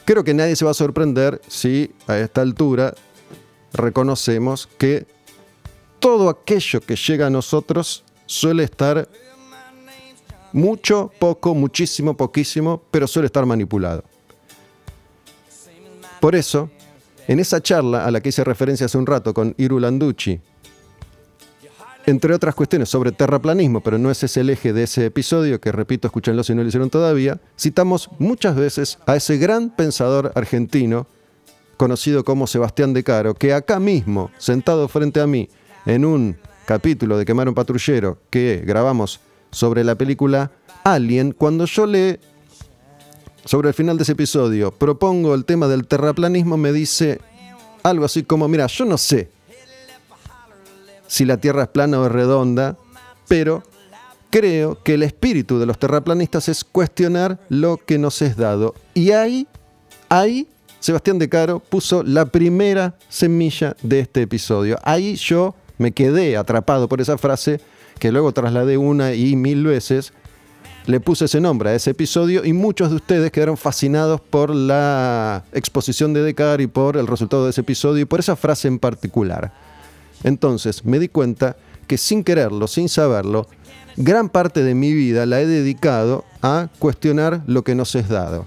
[0.05, 2.95] Creo que nadie se va a sorprender si a esta altura
[3.73, 5.07] reconocemos que
[6.07, 9.09] todo aquello que llega a nosotros suele estar
[10.53, 14.05] mucho, poco, muchísimo, poquísimo, pero suele estar manipulado.
[16.21, 16.71] Por eso,
[17.27, 20.39] en esa charla a la que hice referencia hace un rato con Iru Landucci,
[22.07, 25.73] entre otras cuestiones sobre terraplanismo, pero no ese es el eje de ese episodio, que
[25.73, 31.09] repito, escúchenlo si no lo hicieron todavía, citamos muchas veces a ese gran pensador argentino,
[31.77, 35.49] conocido como Sebastián de Caro, que acá mismo, sentado frente a mí,
[35.87, 39.21] en un capítulo de Quemar un patrullero que grabamos
[39.51, 40.51] sobre la película
[40.85, 42.21] Alien, cuando yo le,
[43.45, 47.21] sobre el final de ese episodio, propongo el tema del terraplanismo, me dice
[47.83, 49.31] algo así como, mira, yo no sé
[51.07, 52.77] si la Tierra es plana o es redonda,
[53.29, 53.63] pero
[54.31, 58.75] creo que el espíritu de los terraplanistas es cuestionar lo que nos es dado.
[58.95, 59.47] Y ahí,
[60.09, 60.49] ahí,
[60.81, 64.79] Sebastián de Caro puso la primera semilla de este episodio.
[64.83, 67.61] Ahí yo me quedé atrapado por esa frase
[67.99, 70.13] que luego trasladé una y mil veces.
[70.87, 75.45] Le puse ese nombre a ese episodio y muchos de ustedes quedaron fascinados por la
[75.53, 78.79] exposición de Decar y por el resultado de ese episodio y por esa frase en
[78.79, 79.53] particular.
[80.23, 81.57] Entonces me di cuenta
[81.89, 83.49] que sin quererlo, sin saberlo,
[83.97, 88.47] gran parte de mi vida la he dedicado a cuestionar lo que nos es dado.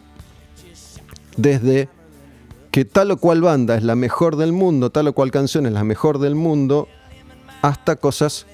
[1.36, 1.90] Desde
[2.72, 5.74] que tal o cual banda es la mejor del mundo, tal o cual canción es
[5.74, 6.88] la mejor del mundo,
[7.62, 8.46] hasta cosas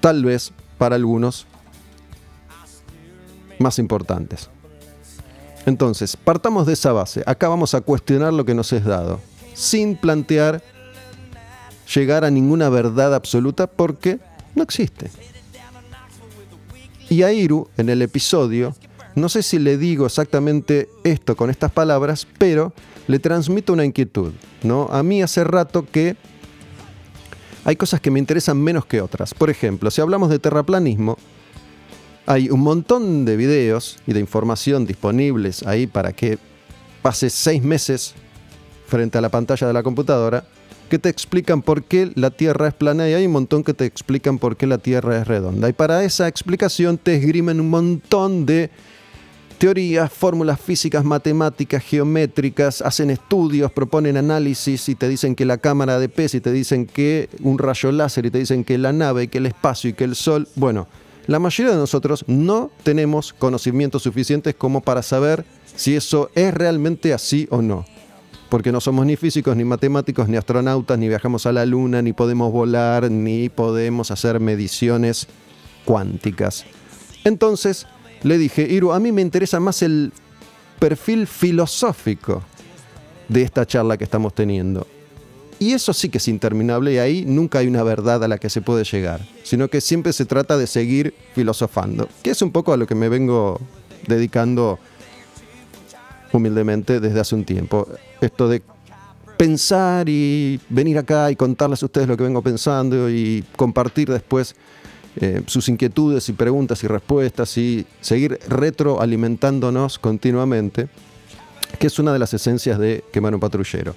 [0.00, 1.46] tal vez para algunos
[3.58, 4.48] más importantes.
[5.66, 7.22] Entonces, partamos de esa base.
[7.26, 9.20] Acá vamos a cuestionar lo que nos es dado,
[9.54, 10.62] sin plantear
[11.94, 14.18] llegar a ninguna verdad absoluta porque
[14.54, 15.10] no existe.
[17.08, 18.74] Y a Iru, en el episodio,
[19.14, 22.72] no sé si le digo exactamente esto con estas palabras, pero
[23.08, 24.32] le transmito una inquietud.
[24.62, 24.88] ¿no?
[24.90, 26.16] A mí hace rato que
[27.64, 29.34] hay cosas que me interesan menos que otras.
[29.34, 31.16] Por ejemplo, si hablamos de terraplanismo,
[32.26, 36.38] hay un montón de videos y de información disponibles ahí para que
[37.02, 38.14] pases seis meses
[38.86, 40.44] frente a la pantalla de la computadora
[40.90, 43.84] que te explican por qué la Tierra es plana y hay un montón que te
[43.84, 45.68] explican por qué la Tierra es redonda.
[45.68, 48.70] Y para esa explicación te esgrimen un montón de
[49.60, 55.98] teorías, fórmulas físicas, matemáticas, geométricas, hacen estudios, proponen análisis y te dicen que la cámara
[55.98, 59.24] de pez y te dicen que un rayo láser y te dicen que la nave
[59.24, 60.48] y que el espacio y que el sol.
[60.56, 60.88] Bueno,
[61.26, 65.44] la mayoría de nosotros no tenemos conocimientos suficientes como para saber
[65.76, 67.84] si eso es realmente así o no.
[68.48, 72.14] porque no somos ni físicos, ni matemáticos, ni astronautas, ni viajamos a la luna, ni
[72.14, 75.28] podemos volar, ni podemos hacer mediciones
[75.84, 76.64] cuánticas.
[77.24, 77.86] Entonces
[78.22, 80.12] le dije, Iru, a mí me interesa más el
[80.78, 82.42] perfil filosófico
[83.28, 84.86] de esta charla que estamos teniendo.
[85.58, 88.48] Y eso sí que es interminable y ahí nunca hay una verdad a la que
[88.48, 92.72] se puede llegar, sino que siempre se trata de seguir filosofando, que es un poco
[92.72, 93.60] a lo que me vengo
[94.06, 94.78] dedicando
[96.32, 97.86] humildemente desde hace un tiempo.
[98.22, 98.62] Esto de
[99.36, 104.54] pensar y venir acá y contarles a ustedes lo que vengo pensando y compartir después
[105.20, 110.88] eh, sus inquietudes y preguntas y respuestas y seguir retroalimentándonos continuamente,
[111.78, 113.94] que es una de las esencias de Quemar un Patrullero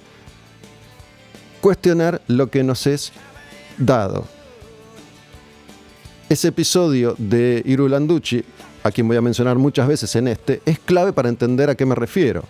[1.64, 3.10] cuestionar lo que nos es
[3.78, 4.26] dado.
[6.28, 8.44] Ese episodio de Irulanducci,
[8.82, 11.86] a quien voy a mencionar muchas veces en este, es clave para entender a qué
[11.86, 12.44] me refiero.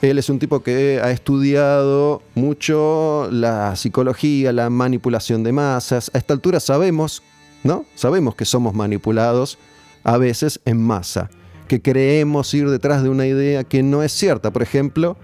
[0.00, 6.08] Él es un tipo que ha estudiado mucho la psicología, la manipulación de masas.
[6.14, 7.20] A esta altura sabemos,
[7.64, 7.84] ¿no?
[7.96, 9.58] Sabemos que somos manipulados
[10.04, 11.30] a veces en masa,
[11.66, 14.52] que creemos ir detrás de una idea que no es cierta.
[14.52, 15.16] Por ejemplo,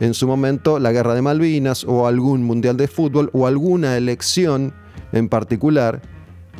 [0.00, 4.74] en su momento la guerra de Malvinas o algún mundial de fútbol o alguna elección
[5.12, 6.02] en particular,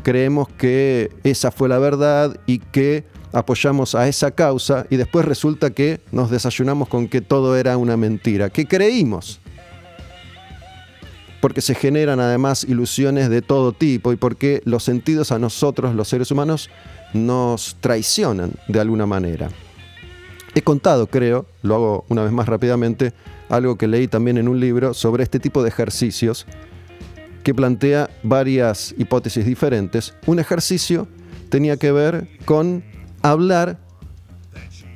[0.03, 5.71] creemos que esa fue la verdad y que apoyamos a esa causa y después resulta
[5.71, 9.41] que nos desayunamos con que todo era una mentira, que creímos.
[11.45, 16.09] Porque se generan además ilusiones de todo tipo y porque los sentidos a nosotros, los
[16.09, 16.71] seres humanos,
[17.13, 19.51] nos traicionan de alguna manera.
[20.55, 23.13] He contado, creo, lo hago una vez más rápidamente,
[23.51, 26.47] algo que leí también en un libro sobre este tipo de ejercicios
[27.43, 30.15] que plantea varias hipótesis diferentes.
[30.25, 31.09] Un ejercicio
[31.51, 32.83] tenía que ver con
[33.21, 33.79] hablar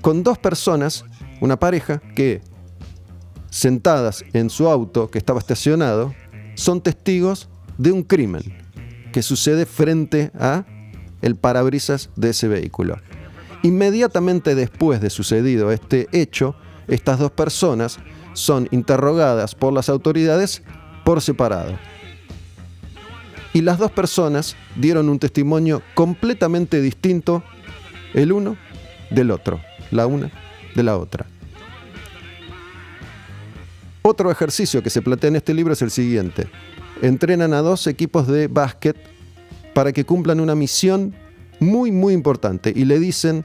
[0.00, 1.04] con dos personas,
[1.42, 2.40] una pareja, que
[3.50, 6.14] sentadas en su auto que estaba estacionado,
[6.58, 8.42] son testigos de un crimen
[9.12, 10.64] que sucede frente a
[11.22, 12.98] el parabrisas de ese vehículo.
[13.62, 16.56] Inmediatamente después de sucedido este hecho,
[16.88, 17.98] estas dos personas
[18.32, 20.64] son interrogadas por las autoridades
[21.04, 21.78] por separado.
[23.54, 27.44] Y las dos personas dieron un testimonio completamente distinto
[28.14, 28.56] el uno
[29.10, 29.60] del otro,
[29.92, 30.30] la una
[30.74, 31.26] de la otra.
[34.02, 36.48] Otro ejercicio que se plantea en este libro es el siguiente.
[37.02, 38.96] Entrenan a dos equipos de básquet
[39.74, 41.14] para que cumplan una misión
[41.60, 43.44] muy, muy importante y le dicen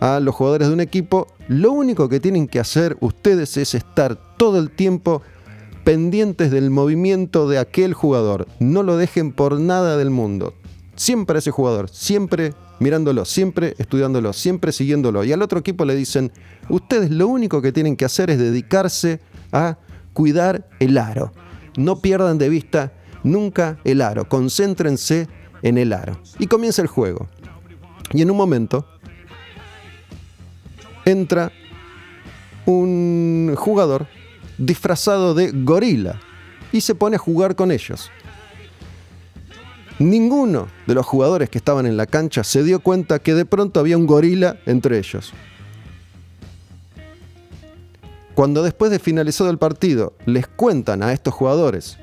[0.00, 4.16] a los jugadores de un equipo, lo único que tienen que hacer ustedes es estar
[4.36, 5.22] todo el tiempo
[5.84, 8.46] pendientes del movimiento de aquel jugador.
[8.58, 10.54] No lo dejen por nada del mundo.
[10.96, 15.24] Siempre a ese jugador, siempre mirándolo, siempre estudiándolo, siempre siguiéndolo.
[15.24, 16.32] Y al otro equipo le dicen,
[16.68, 19.20] ustedes lo único que tienen que hacer es dedicarse
[19.52, 19.78] a
[20.16, 21.30] cuidar el aro.
[21.76, 25.28] No pierdan de vista nunca el aro, concéntrense
[25.60, 26.18] en el aro.
[26.38, 27.28] Y comienza el juego.
[28.14, 28.86] Y en un momento
[31.04, 31.52] entra
[32.64, 34.06] un jugador
[34.56, 36.18] disfrazado de gorila
[36.72, 38.10] y se pone a jugar con ellos.
[39.98, 43.80] Ninguno de los jugadores que estaban en la cancha se dio cuenta que de pronto
[43.80, 45.34] había un gorila entre ellos.
[48.36, 51.96] Cuando después de finalizado el partido les cuentan a estos jugadores,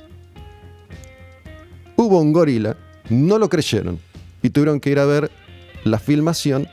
[1.95, 2.75] hubo un gorila,
[3.11, 3.99] no lo creyeron
[4.41, 5.29] y tuvieron que ir a ver
[5.83, 6.67] la filmación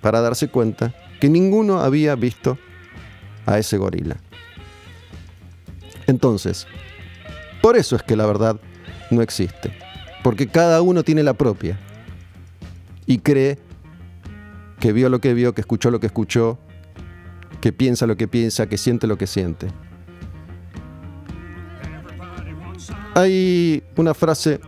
[0.00, 2.58] para darse cuenta que ninguno había visto
[3.46, 4.16] a ese gorila.
[6.08, 6.66] Entonces,
[7.62, 8.60] por eso es que la verdad
[9.12, 9.72] no existe,
[10.24, 11.78] porque cada uno tiene la propia
[13.06, 13.56] y cree
[14.80, 16.58] que vio lo que vio, que escuchó lo que escuchó,
[17.64, 19.68] que piensa lo que piensa, que siente lo que siente.
[23.14, 24.60] Hay una frase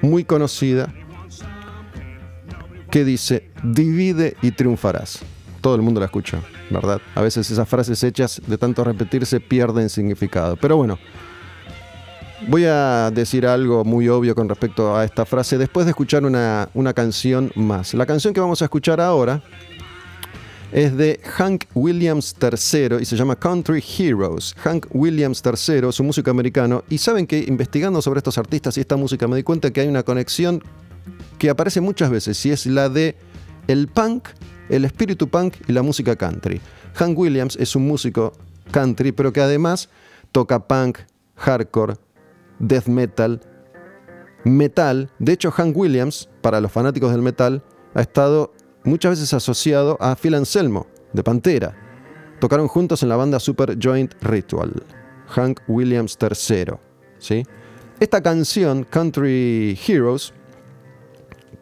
[0.00, 0.90] muy conocida
[2.90, 5.18] que dice, divide y triunfarás
[5.60, 7.02] todo el mundo la escucha, ¿verdad?
[7.14, 10.56] A veces esas frases hechas de tanto repetirse pierden significado.
[10.56, 10.98] Pero bueno,
[12.48, 16.70] voy a decir algo muy obvio con respecto a esta frase después de escuchar una,
[16.72, 17.92] una canción más.
[17.92, 19.42] La canción que vamos a escuchar ahora
[20.74, 24.54] es de Hank Williams III y se llama Country Heroes.
[24.58, 28.80] Hank Williams III es un músico americano y saben que investigando sobre estos artistas y
[28.80, 30.60] esta música me di cuenta que hay una conexión
[31.38, 33.14] que aparece muchas veces y es la de
[33.68, 34.28] el punk
[34.68, 36.60] el espíritu punk y la música country.
[36.94, 38.32] Hank Williams es un músico
[38.72, 39.88] country, pero que además
[40.32, 40.98] toca punk,
[41.36, 41.94] hardcore,
[42.58, 43.40] death metal,
[44.44, 45.10] metal.
[45.20, 47.62] De hecho, Hank Williams, para los fanáticos del metal,
[47.94, 48.53] ha estado
[48.84, 51.74] muchas veces asociado a Phil Anselmo, de Pantera.
[52.40, 54.72] Tocaron juntos en la banda Super Joint Ritual,
[55.28, 56.74] Hank Williams III.
[57.18, 57.44] ¿sí?
[58.00, 60.34] Esta canción, Country Heroes,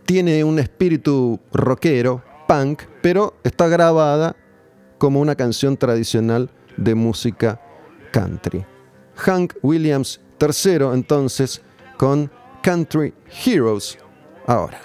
[0.04, 4.36] tiene un espíritu rockero, punk, pero está grabada
[4.98, 7.60] como una canción tradicional de música
[8.12, 8.64] country.
[9.16, 11.62] Hank Williams III entonces
[11.96, 12.30] con
[12.62, 13.14] Country
[13.44, 13.98] Heroes
[14.46, 14.80] ahora.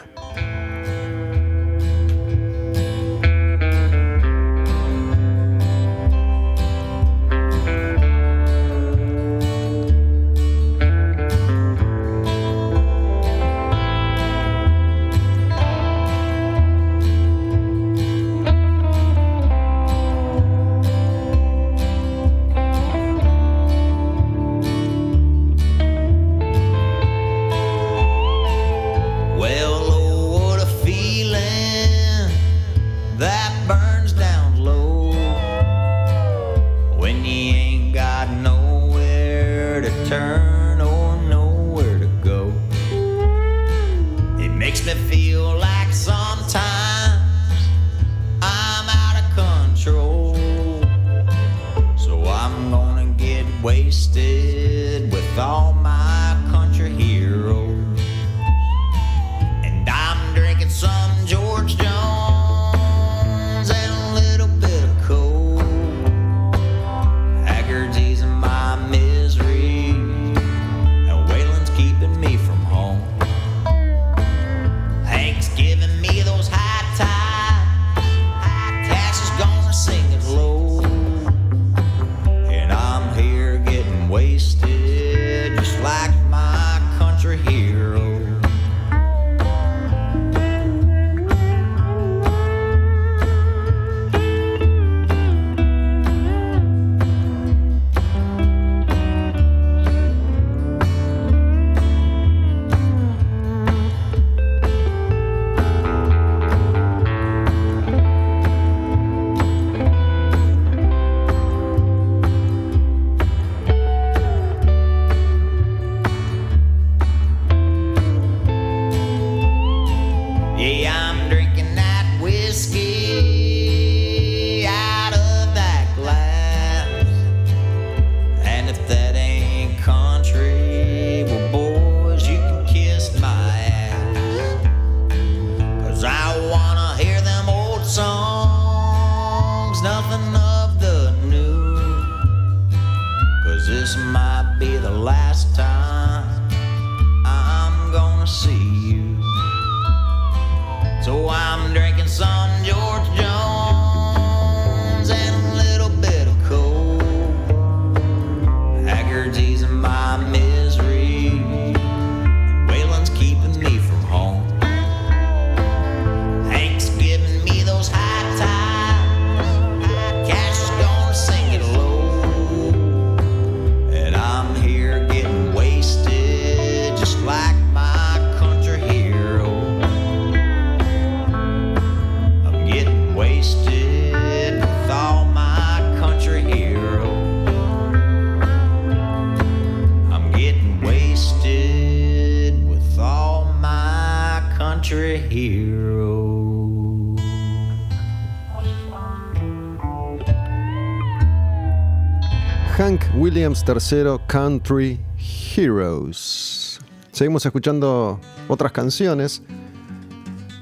[203.68, 206.80] III Country Heroes.
[207.12, 209.42] Seguimos escuchando otras canciones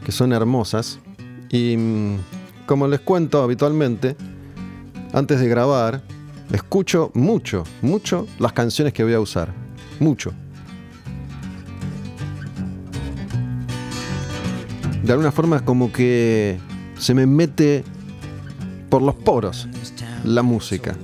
[0.04, 0.98] que son hermosas
[1.50, 2.18] y mm,
[2.66, 4.16] como les cuento habitualmente,
[5.14, 6.02] antes de grabar,
[6.52, 9.54] escucho mucho, mucho las canciones que voy a usar.
[10.00, 10.32] Mucho.
[15.04, 16.58] De alguna forma como que
[16.98, 17.84] se me mete
[18.90, 19.68] por los poros
[20.24, 20.96] la música.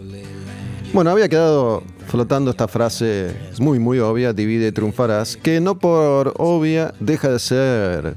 [0.93, 6.33] Bueno, había quedado flotando esta frase muy, muy obvia, divide y triunfarás, que no por
[6.37, 8.15] obvia deja de ser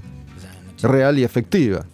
[0.82, 1.86] real y efectiva.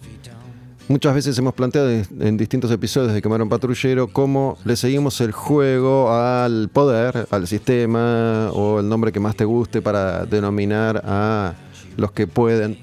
[0.89, 5.33] Muchas veces hemos planteado en, distintos episodios de Quemar un Patrullero cómo le seguimos el
[5.33, 11.53] juego al poder, al sistema o el nombre que más te guste para denominar a
[11.99, 12.79] los que pueden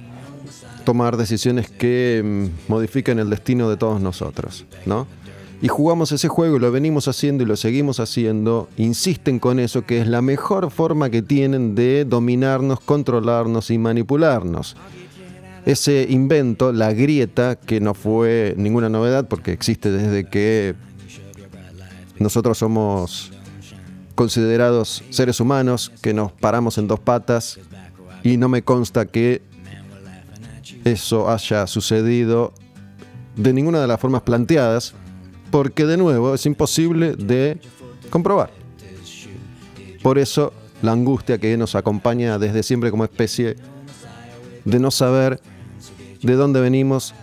[0.86, 5.08] tomar decisiones que mm, modifiquen el destino de todos nosotros, ¿no?
[5.62, 8.70] Y jugamos ese juego y lo venimos haciendo y lo seguimos haciendo.
[8.78, 14.76] Insisten con eso que es la mejor forma que tienen de dominarnos, controlarnos y manipularnos.
[15.66, 20.76] Ese invento, la grieta, que no fue ninguna novedad porque existe desde que
[22.20, 23.32] nosotros somos
[24.16, 27.60] considerados seres humanos que nos paramos en dos patas
[28.24, 29.42] y no me consta que
[30.84, 32.54] eso haya sucedido
[33.36, 34.96] de ninguna de las formas planteadas,
[35.52, 37.60] porque de nuevo es imposible de
[38.10, 38.52] comprobar.
[40.02, 43.56] Por eso la angustia que nos acompaña desde siempre como especie
[44.66, 45.40] de no saber
[46.22, 47.14] de dónde venimos,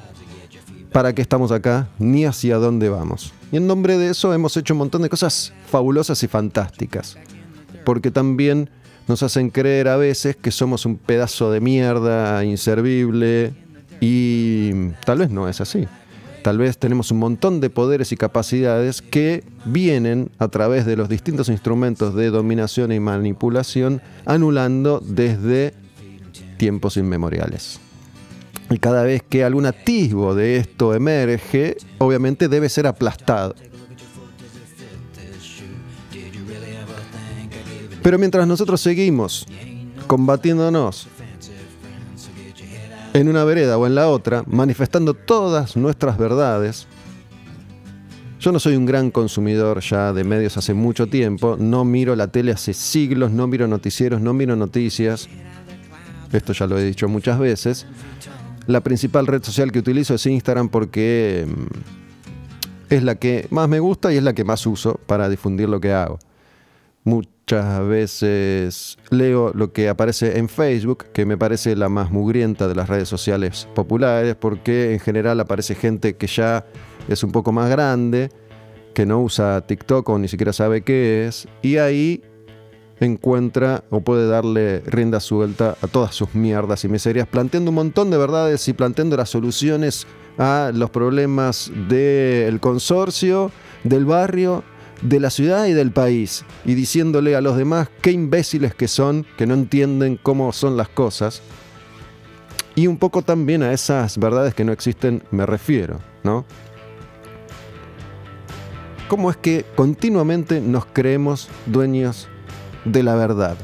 [0.93, 3.33] para qué estamos acá, ni hacia dónde vamos.
[3.51, 7.17] Y en nombre de eso hemos hecho un montón de cosas fabulosas y fantásticas,
[7.85, 8.71] porque también
[9.09, 13.53] nos hacen creer a veces que somos un pedazo de mierda inservible
[14.01, 15.87] y tal vez no es así.
[16.45, 21.09] Tal vez tenemos un montón de poderes y capacidades que vienen a través de los
[21.09, 25.73] distintos instrumentos de dominación y manipulación anulando desde
[26.59, 27.81] tiempos inmemoriales.
[28.69, 33.55] Y cada vez que algún atisbo de esto emerge, obviamente debe ser aplastado.
[38.03, 39.47] Pero mientras nosotros seguimos
[40.07, 41.09] combatiéndonos
[43.15, 46.89] en una vereda o en la otra, manifestando todas nuestras verdades.
[48.41, 52.27] Yo no soy un gran consumidor ya de medios hace mucho tiempo, no miro la
[52.27, 55.29] tele hace siglos, no miro noticieros, no miro noticias.
[56.33, 57.87] Esto ya lo he dicho muchas veces.
[58.67, 63.79] La principal red social que utilizo es Instagram porque mm, es la que más me
[63.79, 66.19] gusta y es la que más uso para difundir lo que hago.
[67.47, 72.75] Muchas veces leo lo que aparece en Facebook, que me parece la más mugrienta de
[72.75, 76.65] las redes sociales populares, porque en general aparece gente que ya
[77.07, 78.31] es un poco más grande,
[78.95, 82.23] que no usa TikTok o ni siquiera sabe qué es, y ahí
[82.99, 88.11] encuentra o puede darle rienda suelta a todas sus mierdas y miserias, planteando un montón
[88.11, 90.07] de verdades y planteando las soluciones
[90.39, 93.51] a los problemas del consorcio,
[93.83, 94.65] del barrio
[95.05, 99.27] de la ciudad y del país, y diciéndole a los demás qué imbéciles que son,
[99.37, 101.43] que no entienden cómo son las cosas,
[102.75, 106.45] y un poco también a esas verdades que no existen me refiero, ¿no?
[109.09, 112.29] ¿Cómo es que continuamente nos creemos dueños
[112.87, 113.57] de la verdad?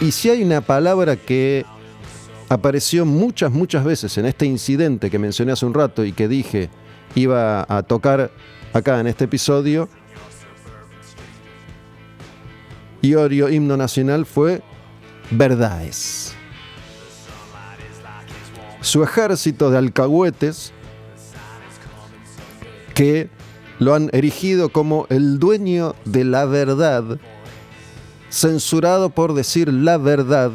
[0.00, 1.64] Y si hay una palabra que
[2.48, 6.70] apareció muchas, muchas veces en este incidente que mencioné hace un rato y que dije
[7.16, 8.30] iba a tocar
[8.72, 9.88] acá en este episodio.
[13.02, 14.62] Iorio, himno nacional, fue
[15.30, 16.34] verdades.
[18.80, 20.72] Su ejército de alcahuetes
[22.94, 23.28] que
[23.78, 27.18] lo han erigido como el dueño de la verdad,
[28.30, 30.52] censurado por decir la verdad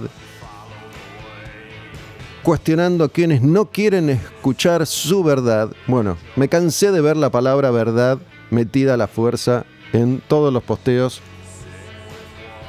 [2.43, 5.71] cuestionando a quienes no quieren escuchar su verdad.
[5.87, 8.19] Bueno, me cansé de ver la palabra verdad
[8.49, 11.21] metida a la fuerza en todos los posteos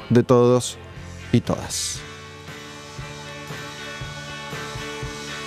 [0.09, 0.77] de todos
[1.31, 1.99] y todas.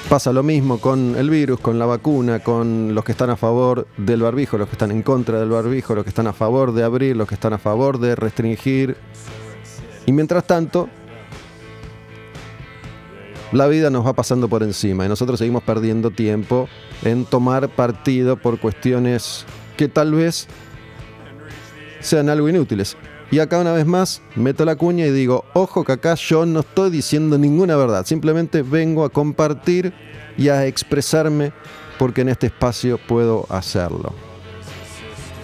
[0.08, 3.88] Pasa lo mismo con el virus, con la vacuna, con los que están a favor
[3.96, 6.84] del barbijo, los que están en contra del barbijo, los que están a favor de
[6.84, 8.96] abrir, los que están a favor de restringir.
[10.06, 10.88] Y mientras tanto,
[13.52, 16.68] la vida nos va pasando por encima y nosotros seguimos perdiendo tiempo
[17.04, 19.44] en tomar partido por cuestiones
[19.76, 20.48] que tal vez
[22.00, 22.96] sean algo inútiles.
[23.30, 26.60] Y acá una vez más meto la cuña y digo, ojo que acá yo no
[26.60, 29.92] estoy diciendo ninguna verdad, simplemente vengo a compartir
[30.38, 31.52] y a expresarme
[31.98, 34.12] porque en este espacio puedo hacerlo.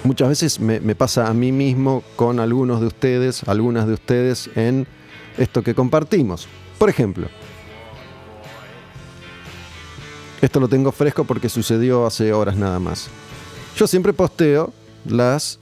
[0.05, 4.51] Muchas veces me, me pasa a mí mismo con algunos de ustedes, algunas de ustedes
[4.55, 4.87] en
[5.39, 6.49] esto que compartimos.
[6.79, 7.29] Por ejemplo,
[10.43, 13.09] Esto lo tengo fresco porque sucedió hace horas nada más.
[13.77, 14.73] Yo siempre posteo
[15.07, 15.61] las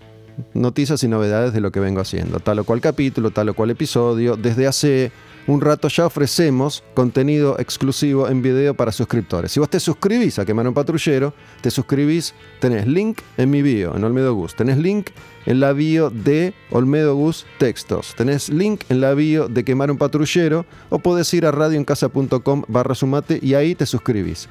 [0.54, 3.70] noticias y novedades de lo que vengo haciendo, tal o cual capítulo, tal o cual
[3.70, 4.36] episodio.
[4.36, 5.12] Desde hace
[5.46, 9.52] un rato ya ofrecemos contenido exclusivo en video para suscriptores.
[9.52, 13.94] Si vos te suscribís a Quemar un Patrullero, te suscribís, tenés link en mi bio,
[13.94, 14.56] en Olmedo Gus.
[14.56, 15.08] Tenés link
[15.44, 18.14] en la bio de Olmedo Gus Textos.
[18.16, 22.94] Tenés link en la bio de Quemar un Patrullero o podés ir a radioencasa.com barra
[22.94, 24.48] sumate y ahí te suscribís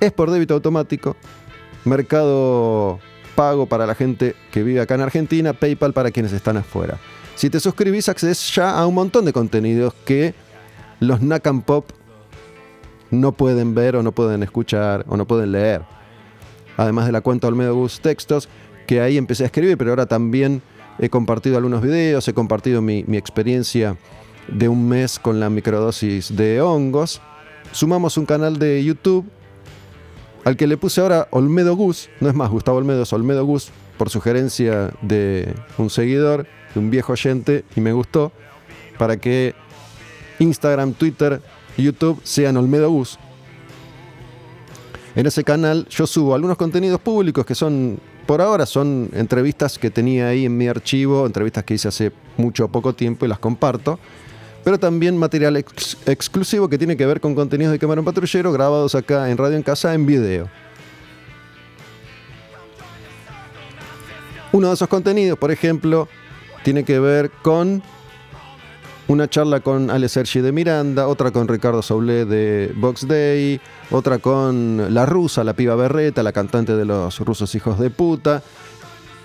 [0.00, 1.16] es por débito automático,
[1.84, 2.98] Mercado
[3.34, 6.98] Pago para la gente que vive acá en Argentina, PayPal para quienes están afuera.
[7.36, 10.34] Si te suscribís, accedes ya a un montón de contenidos que
[10.98, 11.90] los Nakam Pop
[13.10, 15.82] no pueden ver o no pueden escuchar o no pueden leer.
[16.76, 18.48] Además de la cuenta Olmedo Gus Textos,
[18.86, 20.62] que ahí empecé a escribir, pero ahora también
[20.98, 23.96] he compartido algunos videos, he compartido mi experiencia
[24.48, 27.20] de un mes con la microdosis de hongos.
[27.72, 29.26] Sumamos un canal de YouTube
[30.44, 33.70] al que le puse ahora Olmedo Gus, no es más Gustavo Olmedo, es Olmedo Gus,
[33.98, 38.32] por sugerencia de un seguidor, de un viejo oyente, y me gustó,
[38.98, 39.54] para que
[40.38, 41.40] Instagram, Twitter,
[41.76, 43.18] YouTube sean Olmedo Gus.
[45.14, 49.90] En ese canal yo subo algunos contenidos públicos que son, por ahora, son entrevistas que
[49.90, 53.38] tenía ahí en mi archivo, entrevistas que hice hace mucho o poco tiempo y las
[53.38, 53.98] comparto.
[54.64, 58.94] Pero también material ex- exclusivo que tiene que ver con contenidos de Camarón Patrullero grabados
[58.94, 60.48] acá en Radio en Casa en video.
[64.52, 66.08] Uno de esos contenidos, por ejemplo,
[66.64, 67.82] tiene que ver con
[69.06, 74.18] una charla con Ale Sergi de Miranda, otra con Ricardo Saulé de Box Day, otra
[74.18, 78.42] con la rusa, la piba Berreta, la cantante de los rusos hijos de puta,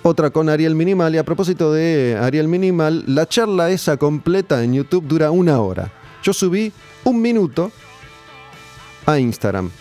[0.07, 1.15] otra con Ariel Minimal.
[1.15, 5.91] Y a propósito de Ariel Minimal, la charla esa completa en YouTube dura una hora.
[6.21, 6.71] Yo subí
[7.03, 7.71] un minuto
[9.07, 9.71] a Instagram.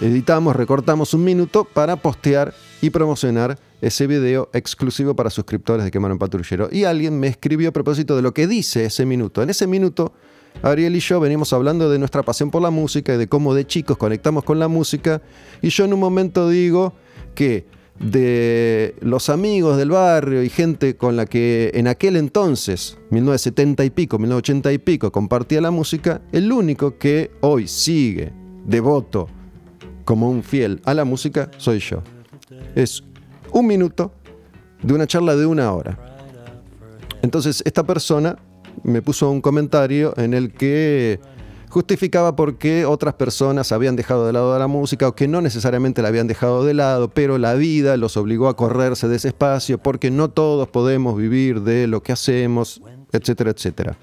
[0.00, 6.18] Editamos, recortamos un minuto para postear y promocionar ese video exclusivo para suscriptores de Quemaron
[6.18, 6.70] Patrullero.
[6.72, 9.42] Y alguien me escribió a propósito de lo que dice ese minuto.
[9.42, 10.14] En ese minuto,
[10.62, 13.66] Ariel y yo venimos hablando de nuestra pasión por la música y de cómo de
[13.66, 15.20] chicos conectamos con la música.
[15.60, 16.94] Y yo en un momento digo
[17.34, 17.66] que
[17.98, 23.90] de los amigos del barrio y gente con la que en aquel entonces, 1970 y
[23.90, 28.32] pico, 1980 y pico, compartía la música, el único que hoy sigue
[28.64, 29.28] devoto
[30.04, 32.02] como un fiel a la música soy yo.
[32.74, 33.02] Es
[33.52, 34.12] un minuto
[34.82, 35.98] de una charla de una hora.
[37.22, 38.36] Entonces esta persona
[38.82, 41.20] me puso un comentario en el que
[41.74, 46.02] justificaba por qué otras personas habían dejado de lado la música o que no necesariamente
[46.02, 49.78] la habían dejado de lado, pero la vida los obligó a correrse de ese espacio
[49.78, 53.96] porque no todos podemos vivir de lo que hacemos, etcétera, etcétera.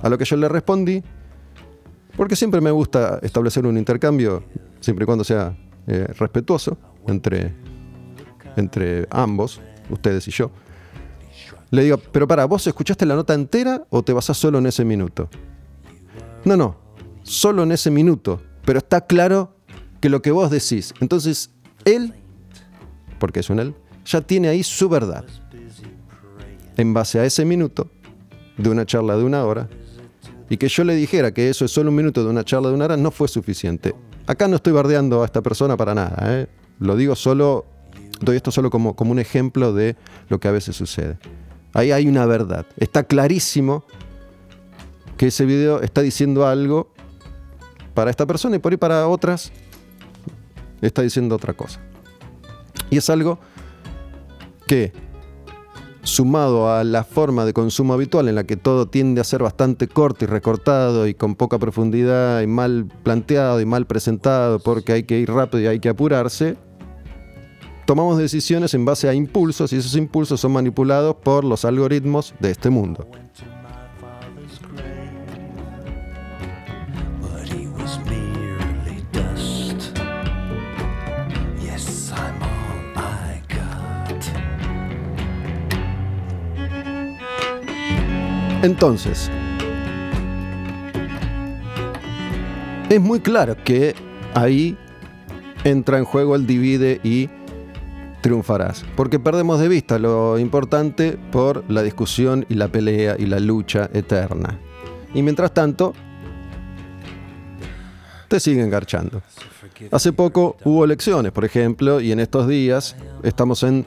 [0.00, 1.02] A lo que yo le respondí,
[2.16, 4.42] porque siempre me gusta establecer un intercambio,
[4.80, 5.54] siempre y cuando sea
[5.88, 7.52] eh, respetuoso entre,
[8.56, 9.60] entre ambos,
[9.90, 10.50] ustedes y yo.
[11.70, 14.86] Le digo, pero para, ¿vos escuchaste la nota entera o te basás solo en ese
[14.86, 15.28] minuto?
[16.46, 16.88] No, no,
[17.30, 19.54] solo en ese minuto, pero está claro
[20.00, 20.92] que lo que vos decís.
[21.00, 21.50] Entonces,
[21.84, 22.12] él,
[23.20, 23.74] porque es un él,
[24.04, 25.24] ya tiene ahí su verdad.
[26.76, 27.88] En base a ese minuto
[28.56, 29.68] de una charla de una hora,
[30.48, 32.74] y que yo le dijera que eso es solo un minuto de una charla de
[32.74, 33.94] una hora, no fue suficiente.
[34.26, 36.48] Acá no estoy bardeando a esta persona para nada, ¿eh?
[36.80, 37.64] lo digo solo,
[38.20, 39.94] doy esto solo como, como un ejemplo de
[40.28, 41.16] lo que a veces sucede.
[41.74, 42.66] Ahí hay una verdad.
[42.76, 43.84] Está clarísimo
[45.16, 46.92] que ese video está diciendo algo
[47.94, 49.52] para esta persona y por ahí para otras
[50.80, 51.80] está diciendo otra cosa.
[52.90, 53.38] Y es algo
[54.66, 54.92] que,
[56.02, 59.86] sumado a la forma de consumo habitual en la que todo tiende a ser bastante
[59.86, 65.02] corto y recortado y con poca profundidad y mal planteado y mal presentado porque hay
[65.04, 66.56] que ir rápido y hay que apurarse,
[67.86, 72.50] tomamos decisiones en base a impulsos y esos impulsos son manipulados por los algoritmos de
[72.50, 73.06] este mundo.
[88.62, 89.30] Entonces,
[92.90, 93.94] es muy claro que
[94.34, 94.76] ahí
[95.64, 97.30] entra en juego el divide y
[98.20, 98.84] triunfarás.
[98.96, 103.88] Porque perdemos de vista lo importante por la discusión y la pelea y la lucha
[103.94, 104.58] eterna.
[105.14, 105.94] Y mientras tanto,
[108.28, 109.22] te siguen garchando.
[109.90, 113.86] Hace poco hubo elecciones, por ejemplo, y en estos días estamos en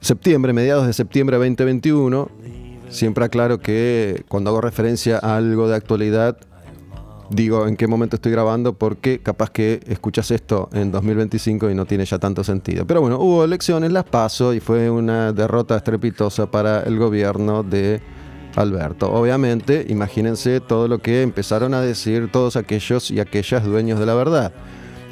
[0.00, 2.59] septiembre, mediados de septiembre 2021.
[2.90, 6.36] Siempre aclaro que cuando hago referencia a algo de actualidad,
[7.30, 11.86] digo en qué momento estoy grabando porque capaz que escuchas esto en 2025 y no
[11.86, 12.86] tiene ya tanto sentido.
[12.86, 18.00] Pero bueno, hubo elecciones, las paso y fue una derrota estrepitosa para el gobierno de
[18.56, 19.12] Alberto.
[19.12, 24.14] Obviamente, imagínense todo lo que empezaron a decir todos aquellos y aquellas dueños de la
[24.14, 24.52] verdad.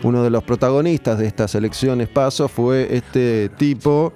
[0.02, 4.12] Uno de los protagonistas de estas elecciones paso fue este tipo,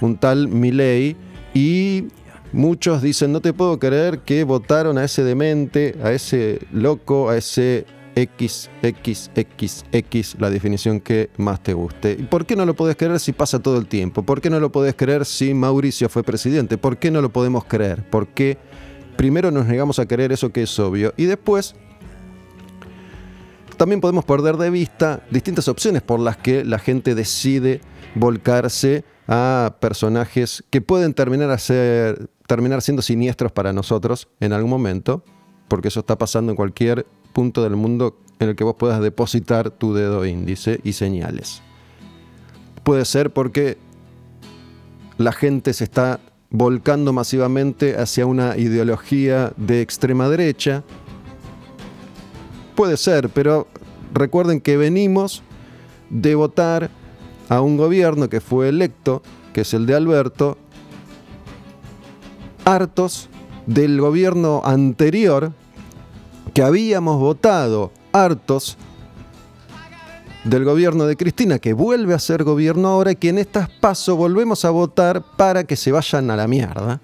[0.00, 1.16] un tal Milei,
[1.54, 2.04] y
[2.52, 7.36] muchos dicen, no te puedo creer que votaron a ese demente, a ese loco, a
[7.36, 9.86] ese XXXX,
[10.38, 12.12] la definición que más te guste.
[12.18, 14.22] ¿Y por qué no lo podés creer si pasa todo el tiempo?
[14.22, 16.78] ¿Por qué no lo podés creer si Mauricio fue presidente?
[16.78, 18.04] ¿Por qué no lo podemos creer?
[18.10, 18.58] Porque
[19.16, 21.74] primero nos negamos a creer eso que es obvio y después
[23.76, 27.80] también podemos perder de vista distintas opciones por las que la gente decide
[28.14, 34.68] volcarse a personajes que pueden terminar, a ser, terminar siendo siniestros para nosotros en algún
[34.68, 35.24] momento,
[35.68, 39.70] porque eso está pasando en cualquier punto del mundo en el que vos puedas depositar
[39.70, 41.62] tu dedo índice y señales.
[42.84, 43.78] Puede ser porque
[45.16, 50.84] la gente se está volcando masivamente hacia una ideología de extrema derecha.
[52.74, 53.66] Puede ser, pero
[54.12, 55.42] recuerden que venimos
[56.10, 56.90] de votar
[57.48, 59.22] a un gobierno que fue electo,
[59.54, 60.58] que es el de Alberto,
[62.64, 63.28] hartos
[63.66, 65.52] del gobierno anterior,
[66.54, 68.76] que habíamos votado hartos
[70.44, 74.16] del gobierno de Cristina, que vuelve a ser gobierno ahora y que en estas pasos
[74.16, 77.00] volvemos a votar para que se vayan a la mierda.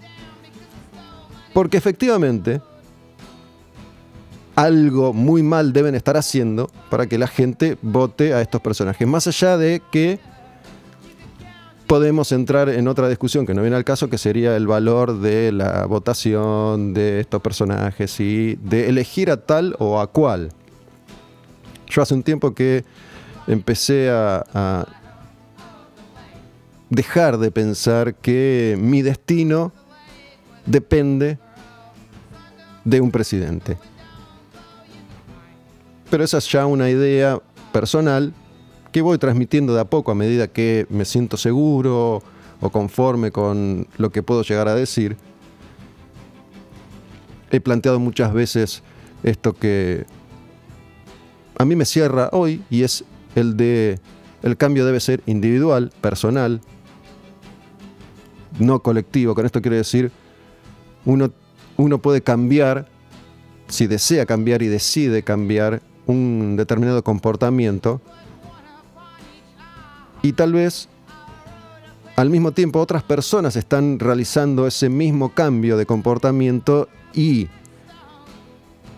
[1.54, 2.61] Porque efectivamente,
[4.56, 9.06] algo muy mal deben estar haciendo para que la gente vote a estos personajes.
[9.06, 10.18] Más allá de que
[11.89, 15.51] podemos entrar en otra discusión que no viene al caso, que sería el valor de
[15.53, 20.51] la votación de estos personajes y de elegir a tal o a cual.
[21.89, 22.84] Yo hace un tiempo que
[23.47, 24.86] empecé a,
[26.91, 29.72] dejar de pensar que mi destino
[30.64, 31.39] depende
[32.84, 33.78] de un presidente.
[36.11, 37.41] Pero esa es ya una idea
[37.72, 38.32] personal
[38.93, 42.22] que voy transmitiendo de a poco a medida que me siento seguro
[42.61, 45.16] o conforme con lo que puedo llegar a decir.
[47.51, 48.82] He planteado muchas veces
[49.22, 50.05] esto que
[51.57, 53.99] a mí me cierra hoy y es el de
[54.43, 56.61] el cambio debe ser individual, personal,
[58.59, 59.34] no colectivo.
[59.34, 60.12] Con esto quiero decir,
[61.05, 61.32] uno,
[61.76, 62.89] uno puede cambiar,
[63.68, 68.01] si desea cambiar y decide cambiar un determinado comportamiento,
[70.23, 70.89] y tal vez
[72.16, 77.49] al mismo tiempo otras personas están realizando ese mismo cambio de comportamiento y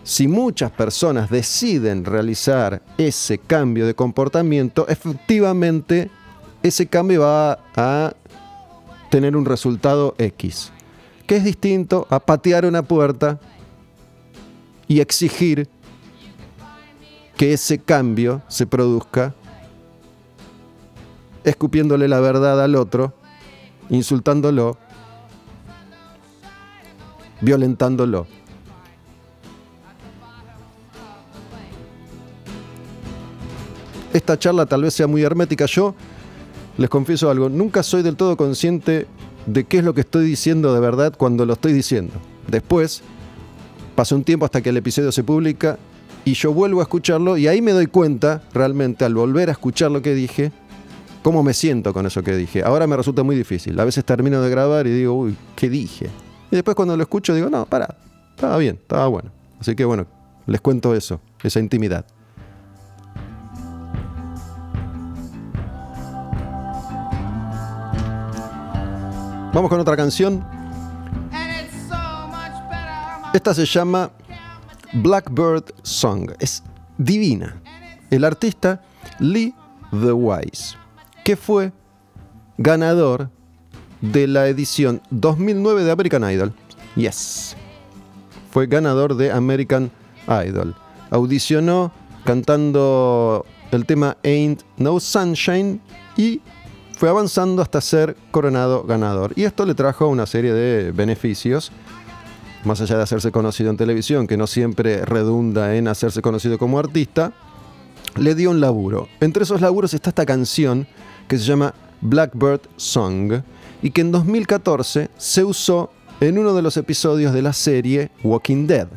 [0.03, 6.09] si muchas personas deciden realizar ese cambio de comportamiento, efectivamente
[6.63, 8.13] ese cambio va a
[9.11, 10.71] tener un resultado X,
[11.27, 13.39] que es distinto a patear una puerta
[14.87, 15.69] y exigir
[17.37, 19.35] que ese cambio se produzca
[21.43, 23.13] escupiéndole la verdad al otro,
[23.89, 24.77] insultándolo,
[27.41, 28.27] violentándolo.
[34.13, 35.65] Esta charla tal vez sea muy hermética.
[35.65, 35.95] Yo
[36.77, 39.07] les confieso algo, nunca soy del todo consciente
[39.45, 42.13] de qué es lo que estoy diciendo de verdad cuando lo estoy diciendo.
[42.47, 43.01] Después,
[43.95, 45.77] pasa un tiempo hasta que el episodio se publica
[46.25, 49.91] y yo vuelvo a escucharlo y ahí me doy cuenta, realmente, al volver a escuchar
[49.91, 50.51] lo que dije,
[51.21, 52.63] cómo me siento con eso que dije.
[52.63, 53.79] Ahora me resulta muy difícil.
[53.79, 56.09] A veces termino de grabar y digo, uy, ¿qué dije?
[56.49, 57.95] Y después cuando lo escucho digo, no, para,
[58.35, 59.31] estaba bien, estaba bueno.
[59.59, 60.07] Así que bueno,
[60.47, 62.05] les cuento eso, esa intimidad.
[69.53, 70.45] Vamos con otra canción.
[73.33, 74.11] Esta se llama
[74.93, 76.31] Blackbird Song.
[76.39, 76.63] Es
[76.97, 77.61] divina.
[78.09, 78.81] El artista
[79.19, 79.53] Lee
[79.91, 80.75] The Wise,
[81.23, 81.71] que fue
[82.57, 83.29] ganador
[84.01, 86.53] de la edición 2009 de American Idol.
[86.95, 87.55] Yes.
[88.51, 89.91] Fue ganador de American
[90.27, 90.75] Idol.
[91.09, 91.91] Audicionó
[92.25, 95.81] cantando el tema Ain't No Sunshine
[96.17, 96.41] y
[96.97, 99.33] fue avanzando hasta ser coronado ganador.
[99.35, 101.71] Y esto le trajo una serie de beneficios,
[102.63, 106.77] más allá de hacerse conocido en televisión, que no siempre redunda en hacerse conocido como
[106.77, 107.33] artista,
[108.17, 109.07] le dio un laburo.
[109.19, 110.85] Entre esos laburos está esta canción
[111.31, 113.41] que se llama Blackbird Song
[113.81, 118.67] y que en 2014 se usó en uno de los episodios de la serie Walking
[118.67, 118.89] Dead.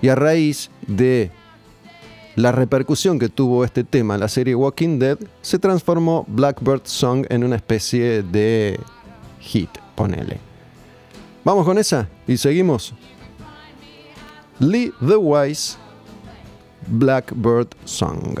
[0.00, 1.30] Y a raíz de
[2.34, 7.26] la repercusión que tuvo este tema en la serie Walking Dead, se transformó Blackbird Song
[7.28, 8.80] en una especie de
[9.40, 10.40] hit, ponele.
[11.44, 12.94] Vamos con esa y seguimos.
[14.60, 15.76] Lee the Wise,
[16.86, 18.38] Blackbird Song.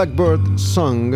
[0.00, 1.12] Blackbird Song,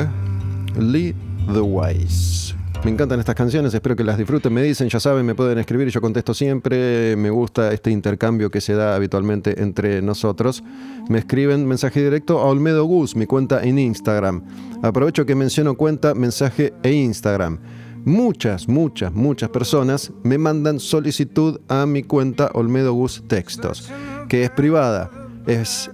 [0.77, 1.15] Lead
[1.55, 2.55] the Ways.
[2.85, 4.53] Me encantan estas canciones, espero que las disfruten.
[4.53, 7.17] Me dicen, ya saben, me pueden escribir, yo contesto siempre.
[7.17, 10.63] Me gusta este intercambio que se da habitualmente entre nosotros.
[11.09, 14.43] Me escriben mensaje directo a Olmedo Gus, mi cuenta en Instagram.
[14.83, 17.61] Aprovecho que menciono cuenta, mensaje e Instagram.
[18.05, 23.91] Muchas, muchas, muchas personas me mandan solicitud a mi cuenta Olmedo Gus Textos,
[24.29, 25.11] que es privada,
[25.47, 25.91] es,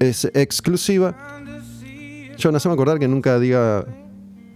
[0.00, 1.33] es exclusiva
[2.36, 3.86] yo no sé me acordar que nunca diga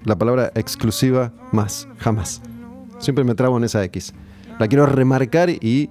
[0.04, 2.42] la palabra exclusiva más, jamás.
[2.98, 4.12] Siempre me trabo en esa X.
[4.58, 5.90] La quiero remarcar y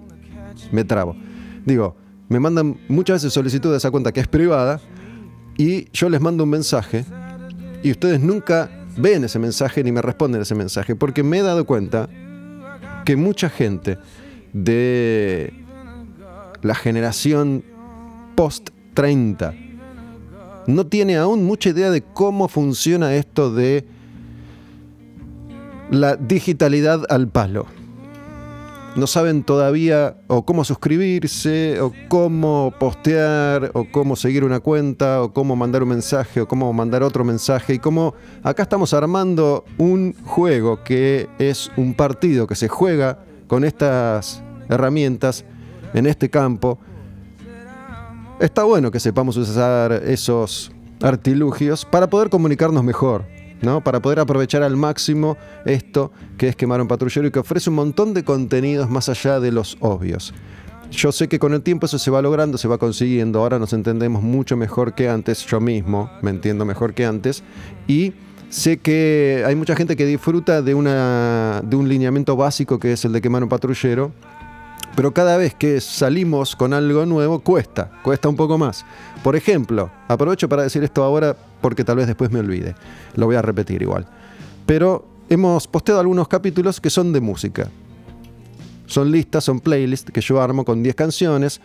[0.71, 1.15] me trabo.
[1.65, 1.95] Digo,
[2.29, 4.81] me mandan muchas veces solicitud de esa cuenta que es privada
[5.57, 7.05] y yo les mando un mensaje
[7.83, 11.65] y ustedes nunca ven ese mensaje ni me responden ese mensaje porque me he dado
[11.65, 12.09] cuenta
[13.05, 13.97] que mucha gente
[14.53, 15.53] de
[16.61, 17.63] la generación
[18.35, 19.53] post 30
[20.67, 23.85] no tiene aún mucha idea de cómo funciona esto de
[25.89, 27.65] la digitalidad al palo.
[28.97, 35.33] No saben todavía o cómo suscribirse, o cómo postear, o cómo seguir una cuenta, o
[35.33, 37.75] cómo mandar un mensaje, o cómo mandar otro mensaje.
[37.75, 43.63] Y cómo acá estamos armando un juego que es un partido que se juega con
[43.63, 45.45] estas herramientas
[45.93, 46.79] en este campo
[48.39, 50.71] está bueno que sepamos usar esos
[51.01, 53.25] artilugios para poder comunicarnos mejor,
[53.61, 53.83] ¿no?
[53.83, 57.75] Para poder aprovechar al máximo esto que es quemar un patrullero y que ofrece un
[57.75, 60.33] montón de contenidos más allá de los obvios.
[60.91, 63.39] Yo sé que con el tiempo eso se va logrando, se va consiguiendo.
[63.39, 65.45] Ahora nos entendemos mucho mejor que antes.
[65.45, 67.43] Yo mismo me entiendo mejor que antes.
[67.87, 68.13] Y
[68.49, 73.03] sé que hay mucha gente que disfruta de, una, de un lineamiento básico que es
[73.03, 74.13] el de quemar un patrullero.
[74.95, 78.85] Pero cada vez que salimos con algo nuevo cuesta, cuesta un poco más.
[79.23, 82.75] Por ejemplo, aprovecho para decir esto ahora porque tal vez después me olvide.
[83.15, 84.07] Lo voy a repetir igual.
[84.65, 87.69] pero hemos posteado algunos capítulos que son de música.
[88.85, 91.59] Son listas, son playlists que yo armo con 10 canciones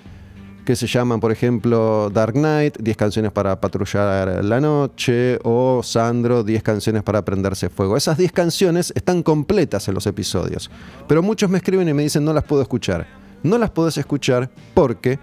[0.65, 6.45] que se llaman, por ejemplo, Dark Knight, 10 canciones para patrullar la noche, o Sandro,
[6.45, 7.97] 10 canciones para prenderse fuego.
[7.97, 10.71] Esas 10 canciones están completas en los episodios,
[11.09, 13.07] pero muchos me escriben y me dicen no las puedo escuchar.
[13.43, 15.19] No las puedes escuchar porque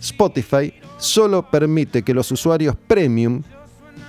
[0.00, 3.42] Spotify solo permite que los usuarios premium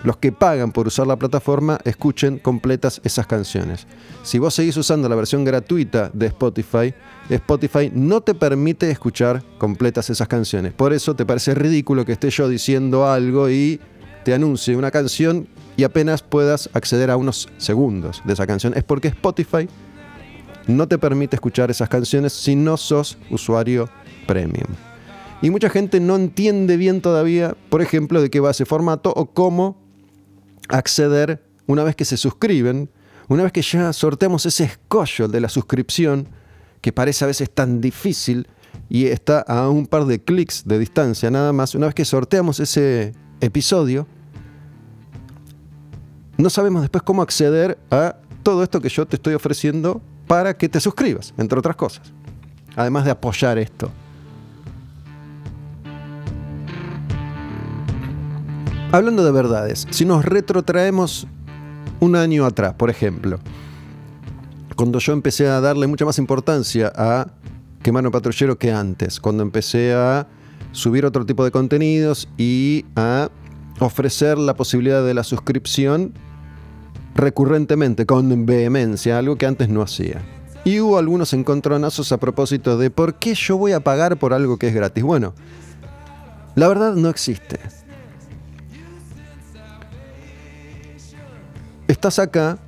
[0.04, 3.88] los que pagan por usar la plataforma escuchen completas esas canciones.
[4.24, 6.94] Si vos seguís usando la versión gratuita de Spotify,
[7.30, 10.74] Spotify no te permite escuchar completas esas canciones.
[10.74, 13.80] Por eso te parece ridículo que esté yo diciendo algo y
[14.24, 18.74] te anuncie una canción y apenas puedas acceder a unos segundos de esa canción.
[18.76, 19.68] Es porque Spotify
[20.68, 23.90] no te permite escuchar esas canciones si no sos usuario
[24.28, 24.68] premium.
[25.42, 29.28] Y mucha gente no entiende bien todavía, por ejemplo, de qué va ese formato o
[29.28, 29.82] cómo
[30.68, 32.90] acceder una vez que se suscriben,
[33.30, 36.28] una vez que ya sorteamos ese escollo de la suscripción,
[36.82, 38.48] que parece a veces tan difícil
[38.90, 42.60] y está a un par de clics de distancia nada más, una vez que sorteamos
[42.60, 44.08] ese episodio,
[46.38, 50.70] no sabemos después cómo acceder a todo esto que yo te estoy ofreciendo para que
[50.70, 52.14] te suscribas, entre otras cosas.
[52.76, 53.92] Además de apoyar esto.
[58.92, 61.28] Hablando de verdades, si nos retrotraemos
[62.00, 63.38] un año atrás, por ejemplo,
[64.76, 67.28] cuando yo empecé a darle mucha más importancia a
[67.84, 70.28] Quemar un Patrullero que antes, cuando empecé a
[70.72, 73.30] subir otro tipo de contenidos y a
[73.80, 76.16] ofrecer la posibilidad de la suscripción
[77.14, 80.20] recurrentemente, con vehemencia, algo que antes no hacía.
[80.66, 84.58] Y hubo algunos encontronazos a propósito de por qué yo voy a pagar por algo
[84.58, 85.04] que es gratis.
[85.04, 85.36] Bueno,
[86.56, 87.60] la verdad no existe.
[91.90, 92.60] Estás acá,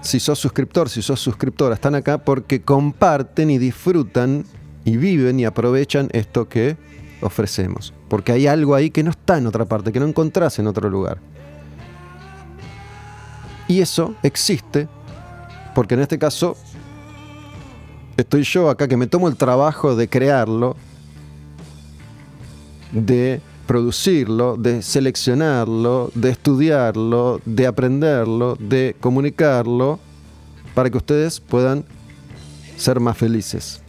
[0.00, 4.44] si sos suscriptor, si sos suscriptora, están acá porque comparten y disfrutan
[4.84, 6.76] y viven y aprovechan esto que
[7.20, 7.94] ofrecemos.
[8.08, 10.90] Porque hay algo ahí que no está en otra parte, que no encontrás en otro
[10.90, 11.18] lugar.
[13.68, 14.88] Y eso existe
[15.72, 16.56] porque en este caso
[18.16, 20.74] estoy yo acá que me tomo el trabajo de crearlo,
[22.90, 23.40] de
[23.72, 29.98] producirlo, de seleccionarlo, de estudiarlo, de aprenderlo, de comunicarlo,
[30.74, 31.82] para que ustedes puedan
[32.76, 33.80] ser más felices.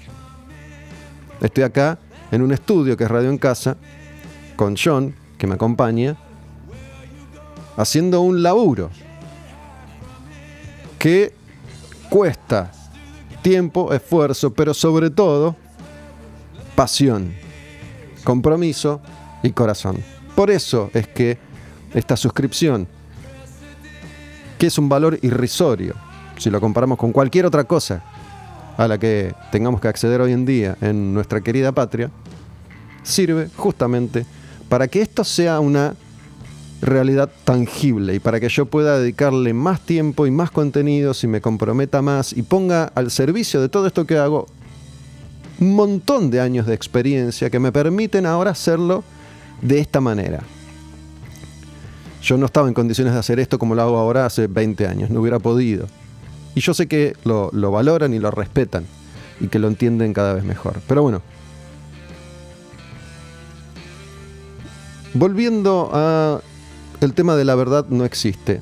[1.41, 1.99] Estoy acá
[2.31, 3.75] en un estudio que es Radio en Casa,
[4.55, 6.15] con John, que me acompaña,
[7.75, 8.89] haciendo un laburo
[10.97, 11.33] que
[12.09, 12.71] cuesta
[13.41, 15.57] tiempo, esfuerzo, pero sobre todo
[16.73, 17.33] pasión,
[18.23, 19.01] compromiso
[19.43, 19.97] y corazón.
[20.35, 21.37] Por eso es que
[21.93, 22.87] esta suscripción,
[24.57, 25.93] que es un valor irrisorio,
[26.37, 28.03] si lo comparamos con cualquier otra cosa
[28.77, 32.09] a la que tengamos que acceder hoy en día en nuestra querida patria,
[33.03, 34.25] sirve justamente
[34.69, 35.93] para que esto sea una
[36.81, 41.41] realidad tangible y para que yo pueda dedicarle más tiempo y más contenidos y me
[41.41, 44.47] comprometa más y ponga al servicio de todo esto que hago
[45.59, 49.03] un montón de años de experiencia que me permiten ahora hacerlo
[49.63, 50.41] de esta manera.
[52.21, 55.09] Yo no estaba en condiciones de hacer esto como lo hago ahora hace 20 años,
[55.09, 55.87] no hubiera podido.
[56.55, 58.85] Y yo sé que lo, lo valoran y lo respetan
[59.39, 60.79] y que lo entienden cada vez mejor.
[60.87, 61.21] Pero bueno,
[65.13, 66.41] volviendo a
[67.01, 68.61] el tema de la verdad no existe.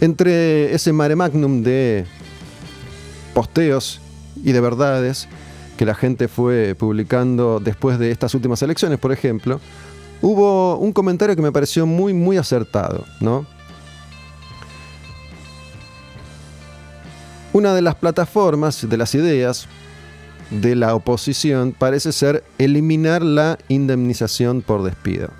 [0.00, 2.04] Entre ese mare magnum de
[3.34, 4.00] posteos
[4.44, 5.26] y de verdades
[5.76, 9.60] que la gente fue publicando después de estas últimas elecciones, por ejemplo,
[10.22, 13.46] hubo un comentario que me pareció muy, muy acertado, ¿no?
[17.52, 19.66] Una de las plataformas, de las ideas
[20.50, 25.30] de la oposición parece ser eliminar la indemnización por despido,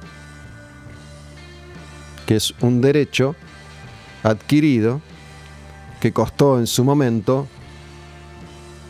[2.26, 3.36] que es un derecho
[4.22, 5.00] adquirido
[6.00, 7.46] que costó en su momento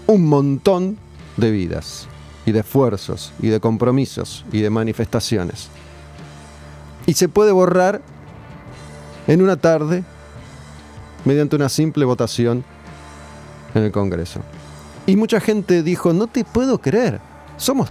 [0.06, 0.96] un montón
[1.36, 2.08] de vidas
[2.44, 5.68] y de esfuerzos y de compromisos y de manifestaciones.
[7.06, 8.00] Y se puede borrar
[9.26, 10.04] en una tarde
[11.24, 12.64] mediante una simple votación
[13.74, 14.40] en el Congreso.
[15.06, 17.20] Y mucha gente dijo, no te puedo creer,
[17.56, 17.90] somos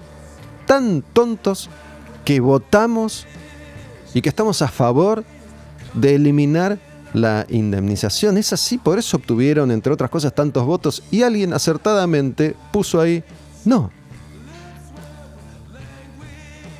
[0.65, 1.69] tan tontos
[2.23, 3.25] que votamos
[4.13, 5.23] y que estamos a favor
[5.93, 6.79] de eliminar
[7.15, 8.37] la indemnización.
[8.37, 11.03] Es así, por eso obtuvieron, entre otras cosas, tantos votos.
[11.11, 13.23] Y alguien acertadamente puso ahí,
[13.63, 13.91] no.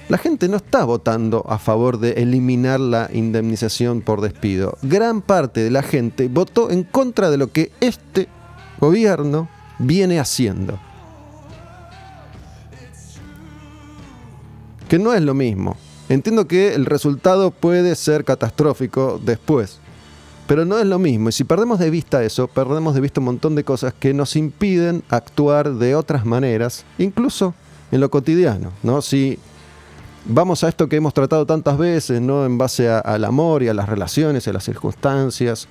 [0.07, 4.77] la gente no está votando a favor de eliminar la indemnización por despido.
[4.81, 8.27] Gran parte de la gente votó en contra de lo que este
[8.79, 10.79] gobierno viene haciendo.
[14.88, 15.75] Que no es lo mismo.
[16.07, 19.79] Entiendo que el resultado puede ser catastrófico después,
[20.48, 21.30] pero no es lo mismo.
[21.30, 24.36] Y si perdemos de vista eso, perdemos de vista un montón de cosas que nos
[24.36, 27.54] impiden actuar de otras maneras, incluso
[27.91, 28.72] en lo cotidiano.
[28.84, 29.02] ¿no?
[29.02, 29.39] Si
[30.26, 32.46] vamos a esto que hemos tratado tantas veces, ¿no?
[32.46, 35.68] En base al amor y a las relaciones, a las circunstancias.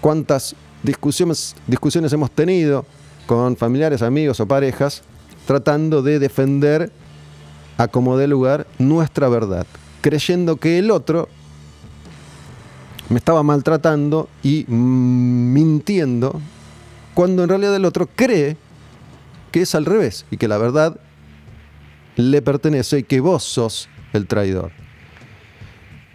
[0.00, 2.84] Cuántas discusiones, discusiones hemos tenido
[3.26, 5.02] con familiares, amigos o parejas,
[5.46, 6.92] tratando de defender
[7.78, 9.66] a como dé lugar nuestra verdad,
[10.00, 11.28] creyendo que el otro
[13.12, 16.40] me estaba maltratando y mintiendo,
[17.14, 18.56] cuando en realidad el otro cree
[19.50, 20.98] que es al revés y que la verdad
[22.16, 24.72] le pertenece y que vos sos el traidor.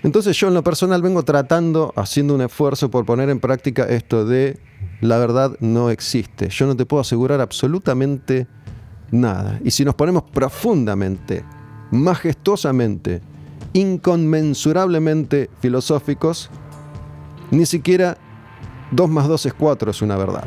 [0.01, 4.25] Entonces yo en lo personal vengo tratando, haciendo un esfuerzo por poner en práctica esto
[4.25, 4.59] de
[5.01, 6.49] la verdad no existe.
[6.49, 8.47] Yo no te puedo asegurar absolutamente
[9.11, 9.59] nada.
[9.63, 11.43] Y si nos ponemos profundamente,
[11.91, 13.21] majestuosamente,
[13.73, 16.49] inconmensurablemente filosóficos,
[17.51, 18.17] ni siquiera
[18.91, 20.45] 2 más 2 es 4 es una verdad.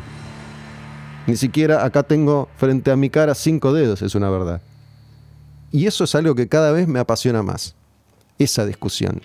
[1.27, 4.61] Ni siquiera acá tengo frente a mi cara cinco dedos es una verdad.
[5.71, 7.75] Y eso es algo que cada vez me apasiona más,
[8.37, 9.21] esa discusión.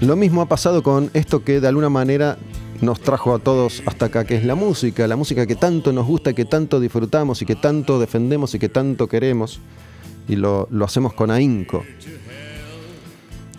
[0.00, 2.36] Lo mismo ha pasado con esto que de alguna manera
[2.80, 6.06] nos trajo a todos hasta acá, que es la música, la música que tanto nos
[6.06, 9.60] gusta, que tanto disfrutamos y que tanto defendemos y que tanto queremos,
[10.28, 11.84] y lo, lo hacemos con ahínco.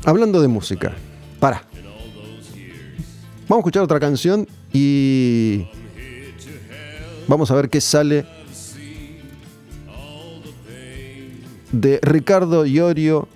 [0.04, 0.94] Hablando de música,
[1.40, 1.64] para.
[3.48, 5.68] Vamos a escuchar otra canción y
[7.28, 8.26] vamos a ver qué sale
[11.72, 13.28] de Ricardo Iorio.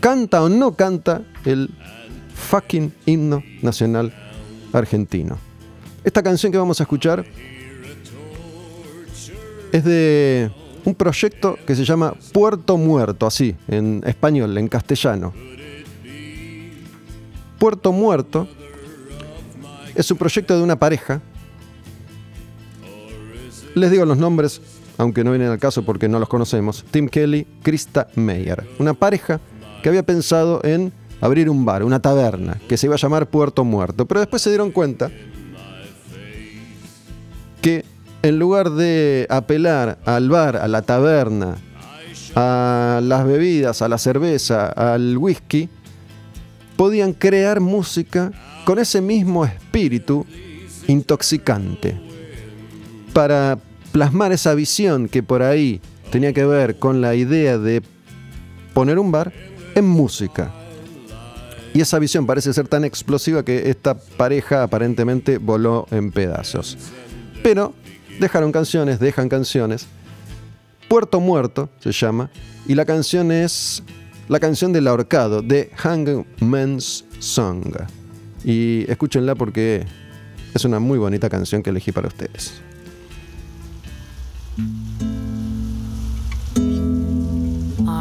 [0.00, 1.70] ¿Canta o no canta el
[2.34, 4.12] fucking himno nacional
[4.78, 5.38] argentino?
[6.04, 7.24] Esta canción que vamos a escuchar
[9.72, 10.50] es de
[10.84, 15.34] un proyecto que se llama Puerto Muerto, así, en español, en castellano.
[17.58, 18.46] Puerto Muerto
[19.94, 21.20] es un proyecto de una pareja.
[23.74, 24.60] Les digo los nombres,
[24.96, 26.84] aunque no vienen al caso porque no los conocemos.
[26.90, 28.64] Tim Kelly, Krista Meyer.
[28.78, 29.40] Una pareja
[29.82, 33.64] que había pensado en abrir un bar, una taberna, que se iba a llamar Puerto
[33.64, 34.06] Muerto.
[34.06, 35.10] Pero después se dieron cuenta
[37.60, 37.84] que
[38.22, 41.56] en lugar de apelar al bar, a la taberna,
[42.34, 45.68] a las bebidas, a la cerveza, al whisky,
[46.76, 48.32] podían crear música
[48.64, 50.26] con ese mismo espíritu
[50.86, 51.98] intoxicante.
[53.12, 53.58] Para
[53.92, 57.82] plasmar esa visión que por ahí tenía que ver con la idea de
[58.74, 59.32] poner un bar
[59.74, 60.52] en música.
[61.76, 66.78] Y esa visión parece ser tan explosiva que esta pareja aparentemente voló en pedazos.
[67.42, 67.74] Pero
[68.18, 69.86] dejaron canciones, dejan canciones.
[70.88, 72.30] Puerto Muerto se llama.
[72.66, 73.82] Y la canción es
[74.26, 77.76] la canción del ahorcado, de Hangman's Song.
[78.42, 79.84] Y escúchenla porque
[80.54, 82.54] es una muy bonita canción que elegí para ustedes.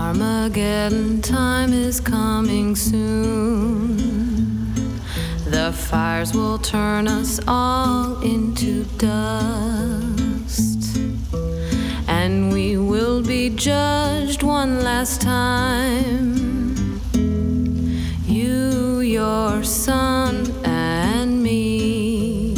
[0.06, 3.98] Armageddon time is coming soon.
[5.46, 10.96] The fires will turn us all into dust.
[12.08, 17.02] And we will be judged one last time.
[18.28, 22.54] You, your son, and me.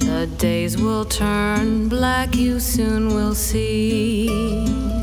[0.00, 4.93] The days will turn black, you soon will see.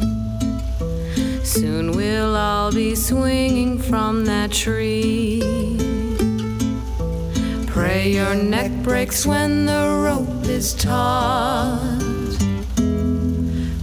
[1.51, 5.41] Soon we'll all be swinging from that tree.
[7.67, 11.99] Pray your neck breaks when the rope is taut.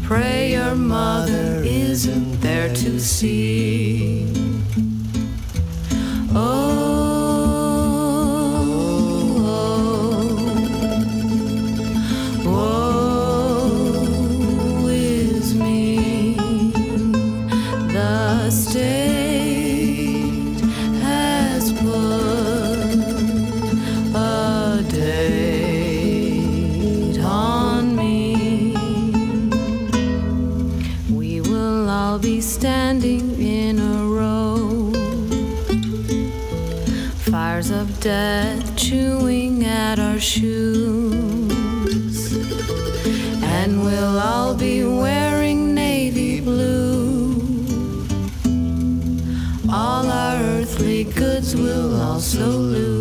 [0.02, 4.32] Pray your mother isn't there to see.
[6.34, 7.07] Oh,
[38.00, 41.12] death chewing at our shoes.
[43.42, 48.06] And we'll all be wearing navy blue.
[49.70, 52.97] All our earthly goods will also lose.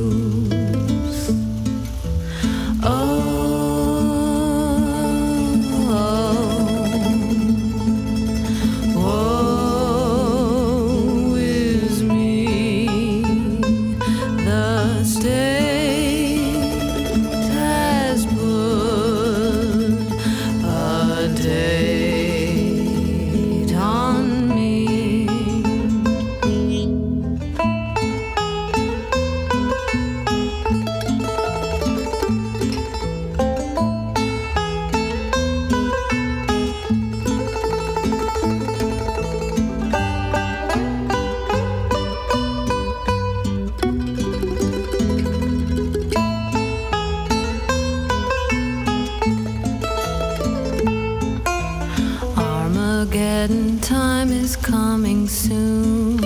[53.87, 56.17] Time is coming soon.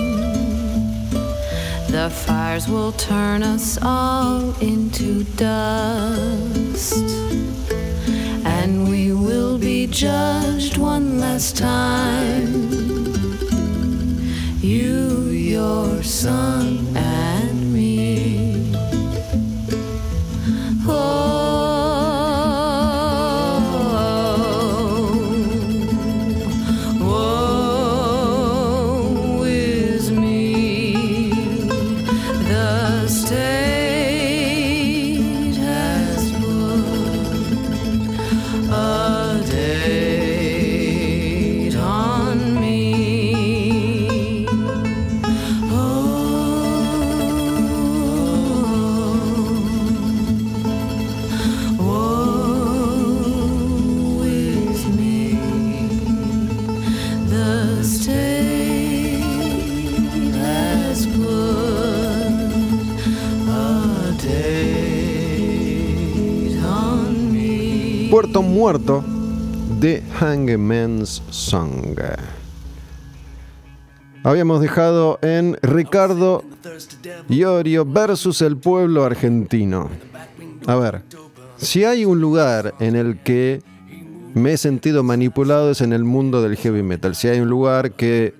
[1.92, 7.04] The fires will turn us all into dust.
[8.44, 12.72] And we will be judged one last time.
[14.60, 17.21] You, your son, and
[68.22, 68.32] me.
[68.32, 69.04] Puerto Muerto
[69.80, 71.98] de Hangman's Song.
[74.22, 76.44] Habíamos dejado en Ricardo
[77.28, 79.88] Iorio versus el pueblo argentino.
[80.66, 81.02] A ver,
[81.56, 83.60] si hay un lugar en el que
[84.34, 87.16] me he sentido manipulado es en el mundo del heavy metal.
[87.16, 88.34] Si hay un lugar que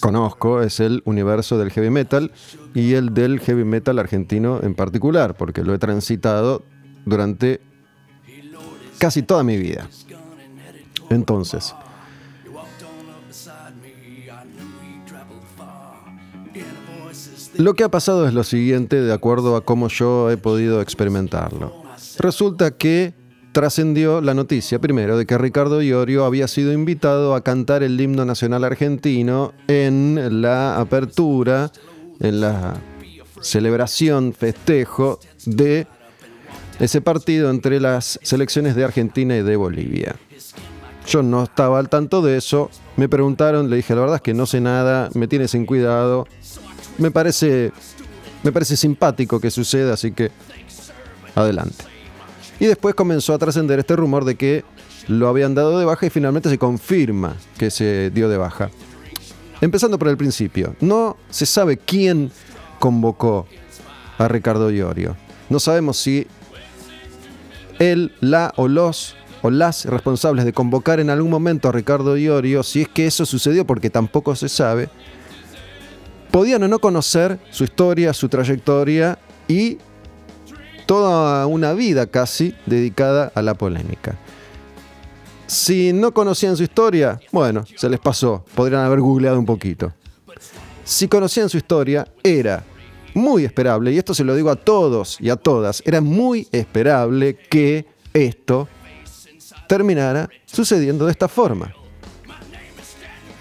[0.00, 2.32] conozco es el universo del heavy metal
[2.74, 6.64] y el del heavy metal argentino en particular, porque lo he transitado
[7.04, 7.60] durante
[8.98, 9.88] casi toda mi vida.
[11.10, 11.74] Entonces,
[17.56, 21.84] lo que ha pasado es lo siguiente, de acuerdo a cómo yo he podido experimentarlo.
[22.18, 23.14] Resulta que
[23.52, 28.24] trascendió la noticia, primero, de que Ricardo Iorio había sido invitado a cantar el himno
[28.24, 31.70] nacional argentino en la apertura,
[32.18, 32.74] en la
[33.40, 35.86] celebración, festejo de
[36.78, 40.16] ese partido entre las selecciones de Argentina y de Bolivia.
[41.06, 44.34] Yo no estaba al tanto de eso, me preguntaron, le dije, la verdad es que
[44.34, 46.26] no sé nada, me tiene sin cuidado,
[46.98, 47.72] me parece,
[48.42, 50.30] me parece simpático que suceda, así que
[51.34, 51.84] adelante.
[52.58, 54.64] Y después comenzó a trascender este rumor de que
[55.08, 58.70] lo habían dado de baja y finalmente se confirma que se dio de baja.
[59.60, 62.30] Empezando por el principio, no se sabe quién
[62.78, 63.46] convocó
[64.18, 65.16] a Ricardo Iorio.
[65.50, 66.26] No sabemos si
[67.78, 72.62] él, la o los o las responsables de convocar en algún momento a Ricardo Iorio,
[72.62, 74.88] si es que eso sucedió porque tampoco se sabe,
[76.30, 79.76] podían o no conocer su historia, su trayectoria y
[80.86, 84.16] toda una vida casi dedicada a la polémica.
[85.46, 89.92] Si no conocían su historia, bueno, se les pasó, podrían haber googleado un poquito.
[90.84, 92.64] Si conocían su historia, era
[93.14, 97.36] muy esperable, y esto se lo digo a todos y a todas, era muy esperable
[97.36, 98.68] que esto
[99.68, 101.72] terminara sucediendo de esta forma.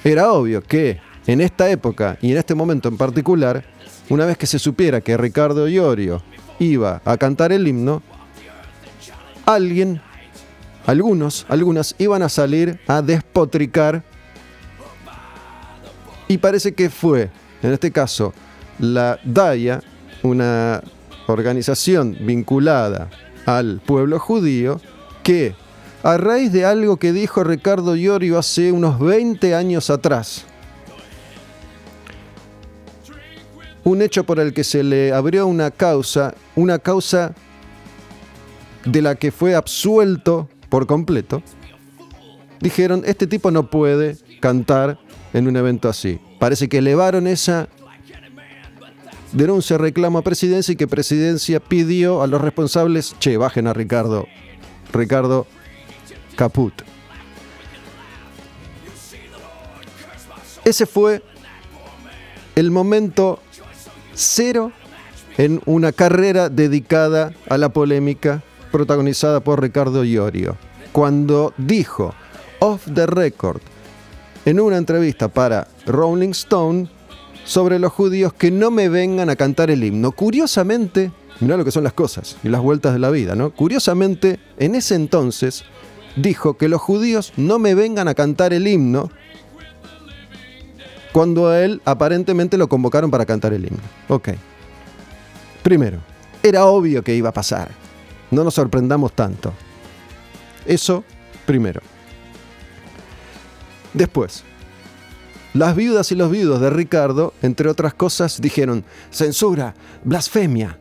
[0.03, 3.63] Era obvio que en esta época y en este momento en particular,
[4.09, 6.21] una vez que se supiera que Ricardo Iorio
[6.59, 8.01] iba a cantar el himno,
[9.45, 10.01] alguien,
[10.85, 14.03] algunos, algunas iban a salir a despotricar
[16.27, 17.29] y parece que fue,
[17.61, 18.33] en este caso,
[18.83, 19.81] la DAIA,
[20.23, 20.81] una
[21.27, 23.09] organización vinculada
[23.45, 24.81] al pueblo judío,
[25.23, 25.55] que
[26.03, 30.45] a raíz de algo que dijo Ricardo Iorio hace unos 20 años atrás,
[33.85, 37.33] un hecho por el que se le abrió una causa, una causa
[38.83, 41.41] de la que fue absuelto por completo,
[42.59, 44.99] dijeron, este tipo no puede cantar
[45.33, 46.19] en un evento así.
[46.37, 47.69] Parece que elevaron esa
[49.33, 54.27] denuncia, reclamo a presidencia y que presidencia pidió a los responsables, che, bajen a Ricardo,
[54.91, 55.45] Ricardo
[56.35, 56.73] Caput.
[60.63, 61.21] Ese fue
[62.55, 63.39] el momento
[64.13, 64.71] cero
[65.37, 70.55] en una carrera dedicada a la polémica protagonizada por Ricardo Iorio,
[70.91, 72.13] cuando dijo
[72.59, 73.61] off the record
[74.45, 76.89] en una entrevista para Rolling Stone
[77.45, 80.11] sobre los judíos que no me vengan a cantar el himno.
[80.11, 83.51] Curiosamente, mirá lo que son las cosas y las vueltas de la vida, ¿no?
[83.51, 85.63] Curiosamente, en ese entonces
[86.15, 89.09] dijo que los judíos no me vengan a cantar el himno
[91.11, 93.81] cuando a él aparentemente lo convocaron para cantar el himno.
[94.09, 94.29] Ok.
[95.61, 95.99] Primero,
[96.41, 97.69] era obvio que iba a pasar.
[98.31, 99.53] No nos sorprendamos tanto.
[100.65, 101.03] Eso,
[101.45, 101.81] primero.
[103.93, 104.43] Después,
[105.53, 110.79] las viudas y los viudos de Ricardo, entre otras cosas, dijeron, censura, blasfemia.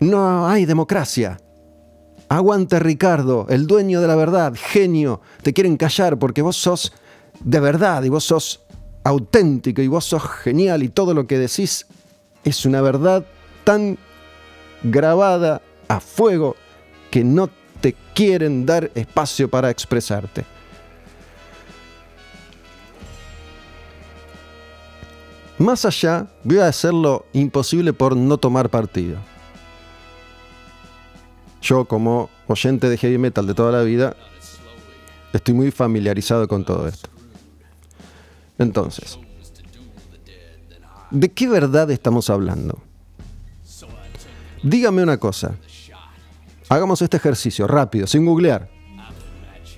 [0.00, 1.38] No hay democracia.
[2.28, 5.20] Aguante Ricardo, el dueño de la verdad, genio.
[5.42, 6.92] Te quieren callar porque vos sos
[7.40, 8.60] de verdad y vos sos
[9.04, 11.86] auténtico y vos sos genial y todo lo que decís
[12.42, 13.24] es una verdad
[13.64, 13.98] tan
[14.82, 16.56] grabada a fuego
[17.10, 17.48] que no
[17.80, 20.55] te quieren dar espacio para expresarte.
[25.58, 29.16] Más allá, voy a hacer lo imposible por no tomar partido.
[31.62, 34.14] Yo, como oyente de heavy metal de toda la vida,
[35.32, 37.08] estoy muy familiarizado con todo esto.
[38.58, 39.18] Entonces,
[41.10, 42.78] ¿de qué verdad estamos hablando?
[44.62, 45.54] Dígame una cosa.
[46.68, 48.68] Hagamos este ejercicio rápido, sin googlear.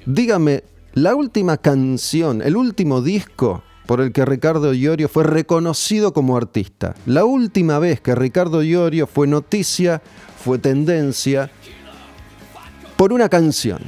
[0.06, 0.64] Dígame
[0.94, 6.94] la última canción, el último disco por el que Ricardo Iorio fue reconocido como artista.
[7.06, 10.02] La última vez que Ricardo Iorio fue noticia,
[10.44, 11.50] fue tendencia,
[12.98, 13.78] por una canción,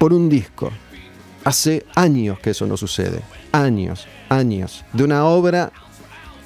[0.00, 0.72] por un disco.
[1.44, 3.22] Hace años que eso no sucede.
[3.52, 4.84] Años, años.
[4.92, 5.70] De una obra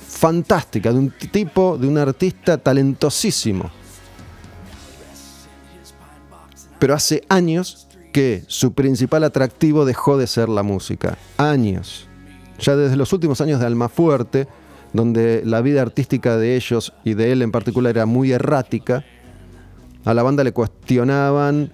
[0.07, 3.71] fantástica, de un tipo, de un artista talentosísimo.
[6.79, 11.17] Pero hace años que su principal atractivo dejó de ser la música.
[11.39, 12.11] Años.
[12.59, 14.49] Ya desde los últimos años de Almafuerte,
[14.93, 19.05] donde la vida artística de ellos y de él en particular era muy errática,
[20.05, 21.70] a la banda le cuestionaban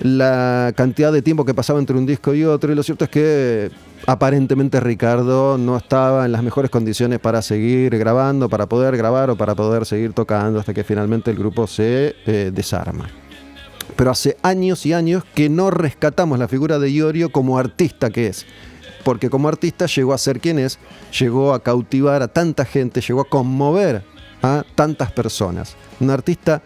[0.00, 3.10] la cantidad de tiempo que pasaba entre un disco y otro, y lo cierto es
[3.10, 3.70] que
[4.06, 9.36] aparentemente Ricardo no estaba en las mejores condiciones para seguir grabando, para poder grabar o
[9.36, 13.08] para poder seguir tocando hasta que finalmente el grupo se eh, desarma.
[13.96, 18.28] Pero hace años y años que no rescatamos la figura de Iorio como artista que
[18.28, 18.46] es.
[19.08, 20.78] Porque como artista llegó a ser quien es,
[21.18, 24.04] llegó a cautivar a tanta gente, llegó a conmover
[24.42, 25.76] a tantas personas.
[25.98, 26.60] Un artista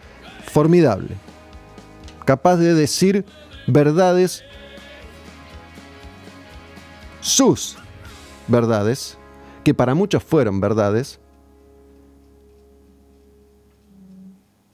[0.51, 1.15] formidable,
[2.25, 3.23] capaz de decir
[3.65, 4.43] verdades,
[7.21, 7.77] sus
[8.49, 9.17] verdades,
[9.63, 11.21] que para muchos fueron verdades,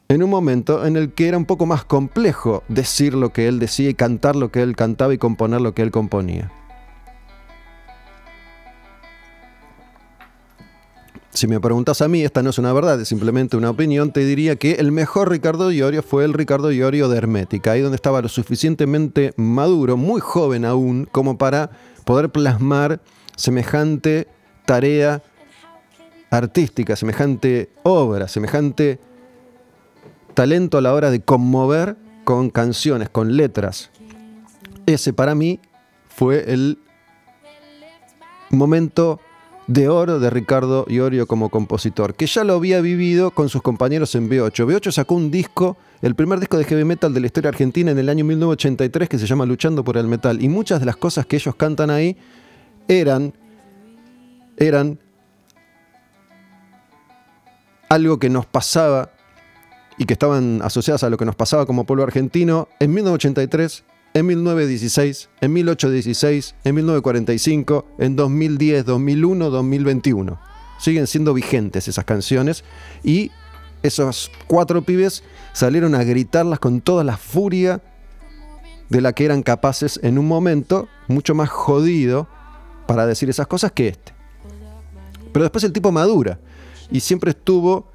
[0.07, 3.59] en un momento en el que era un poco más complejo decir lo que él
[3.59, 6.51] decía y cantar lo que él cantaba y componer lo que él componía.
[11.31, 14.25] Si me preguntas a mí, esta no es una verdad, es simplemente una opinión, te
[14.25, 18.21] diría que el mejor Ricardo Iorio fue el Ricardo Iorio de Hermética, ahí donde estaba
[18.21, 21.69] lo suficientemente maduro, muy joven aún, como para
[22.03, 22.99] poder plasmar
[23.35, 24.27] semejante
[24.65, 25.21] tarea
[26.31, 28.99] artística, semejante obra, semejante
[30.33, 33.91] talento a la hora de conmover con canciones, con letras.
[34.87, 35.59] Ese para mí
[36.07, 36.79] fue el
[38.49, 39.19] momento
[39.69, 44.15] de oro de Ricardo Iorio como compositor, que ya lo había vivido con sus compañeros
[44.15, 44.65] en B8.
[44.65, 47.99] B8 sacó un disco, el primer disco de heavy metal de la historia argentina en
[47.99, 50.41] el año 1983 que se llama Luchando por el Metal.
[50.41, 52.17] Y muchas de las cosas que ellos cantan ahí
[52.87, 53.31] eran,
[54.57, 54.97] eran
[57.89, 59.11] algo que nos pasaba
[59.99, 63.83] y que estaban asociadas a lo que nos pasaba como pueblo argentino en 1983
[64.13, 70.39] en 1916, en 1816, en 1945, en 2010, 2001, 2021.
[70.79, 72.63] Siguen siendo vigentes esas canciones
[73.03, 73.31] y
[73.83, 75.23] esos cuatro pibes
[75.53, 77.81] salieron a gritarlas con toda la furia
[78.89, 82.27] de la que eran capaces en un momento mucho más jodido
[82.87, 84.13] para decir esas cosas que este.
[85.31, 86.39] Pero después el tipo madura
[86.91, 87.91] y siempre estuvo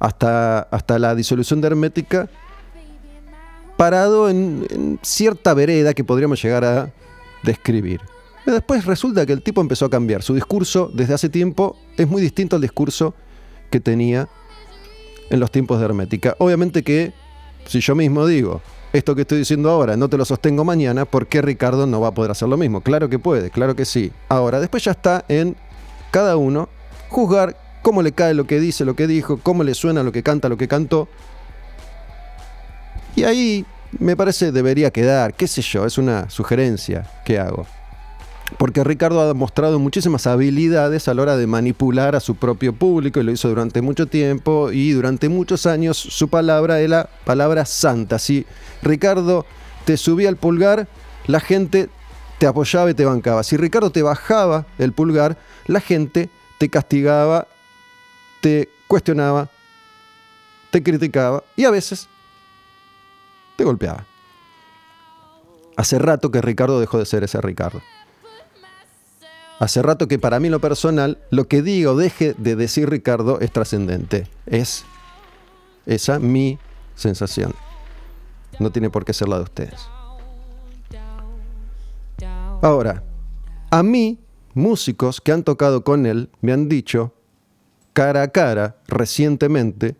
[0.00, 2.28] hasta, hasta la disolución de Hermética
[3.76, 6.92] parado en, cierta vereda que podríamos llegar a
[7.42, 8.00] describir.
[8.46, 10.22] Y Después resulta que el tipo empezó a cambiar.
[10.22, 13.14] Su discurso desde hace tiempo es muy distinto al discurso
[13.70, 14.28] que tenía
[15.30, 16.36] en los tiempos de Hermética.
[16.38, 17.12] Obviamente que
[17.66, 18.60] si yo mismo digo
[18.92, 22.08] esto que estoy diciendo ahora no te lo sostengo mañana, ¿por qué Ricardo no va
[22.08, 22.80] a poder hacer lo mismo?
[22.82, 24.12] Claro que puede, claro que sí.
[24.28, 25.56] Ahora, después ya está en
[26.12, 26.68] cada uno
[27.08, 30.22] juzgar cómo le cae lo que dice, lo que dijo, cómo le suena lo que
[30.22, 31.08] canta, lo que cantó.
[33.16, 33.64] Y ahí
[33.98, 37.66] me parece debería quedar, qué sé yo, es una sugerencia que hago.
[38.58, 43.20] Porque Ricardo ha mostrado muchísimas habilidades a la hora de manipular a su propio público
[43.20, 48.18] y lo hizo durante mucho tiempo y durante muchos años su palabra era palabra santa.
[48.18, 48.46] Si
[48.82, 49.46] Ricardo
[49.84, 50.88] te subía el pulgar,
[51.26, 51.88] la gente
[52.38, 53.42] te apoyaba y te bancaba.
[53.42, 56.28] Si Ricardo te bajaba el pulgar, la gente
[56.58, 57.48] te castigaba,
[58.40, 59.48] te cuestionaba,
[60.70, 62.08] te criticaba y a veces
[63.56, 64.06] te golpeaba.
[65.76, 67.80] Hace rato que Ricardo dejó de ser ese Ricardo.
[69.58, 73.40] Hace rato que para mí lo personal, lo que diga o deje de decir Ricardo
[73.40, 74.28] es trascendente.
[74.46, 74.84] Es
[75.86, 76.58] esa mi
[76.94, 77.54] sensación.
[78.58, 79.88] No tiene por qué ser la de ustedes.
[82.62, 83.02] Ahora,
[83.70, 84.18] a mí,
[84.54, 87.12] músicos que han tocado con él me han dicho
[87.92, 89.96] cara a cara recientemente,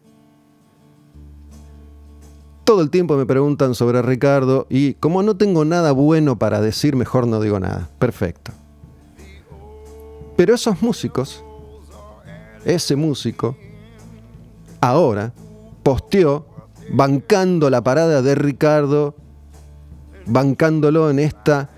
[2.65, 6.97] todo el tiempo me preguntan sobre Ricardo y como no tengo nada bueno para decir,
[6.97, 7.89] mejor no digo nada.
[7.99, 8.53] Perfecto.
[10.37, 11.45] Pero esos músicos,
[12.65, 13.57] ese músico,
[14.81, 15.33] ahora
[15.83, 16.47] posteó
[16.91, 19.15] bancando la parada de Ricardo,
[20.27, 21.71] bancándolo en esta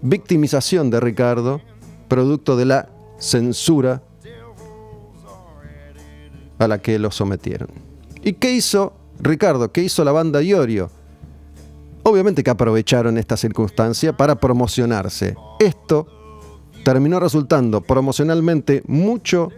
[0.00, 1.60] victimización de Ricardo,
[2.08, 2.88] producto de la
[3.18, 4.02] censura
[6.58, 7.68] a la que lo sometieron.
[8.22, 9.72] ¿Y qué hizo Ricardo?
[9.72, 10.90] ¿Qué hizo la banda Iorio?
[12.02, 15.36] Obviamente que aprovecharon esta circunstancia para promocionarse.
[15.58, 16.06] Esto
[16.84, 19.50] terminó resultando promocionalmente mucho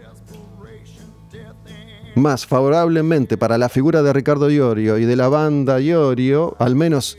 [2.15, 7.17] más favorablemente para la figura de Ricardo Iorio y de la banda Iorio, al menos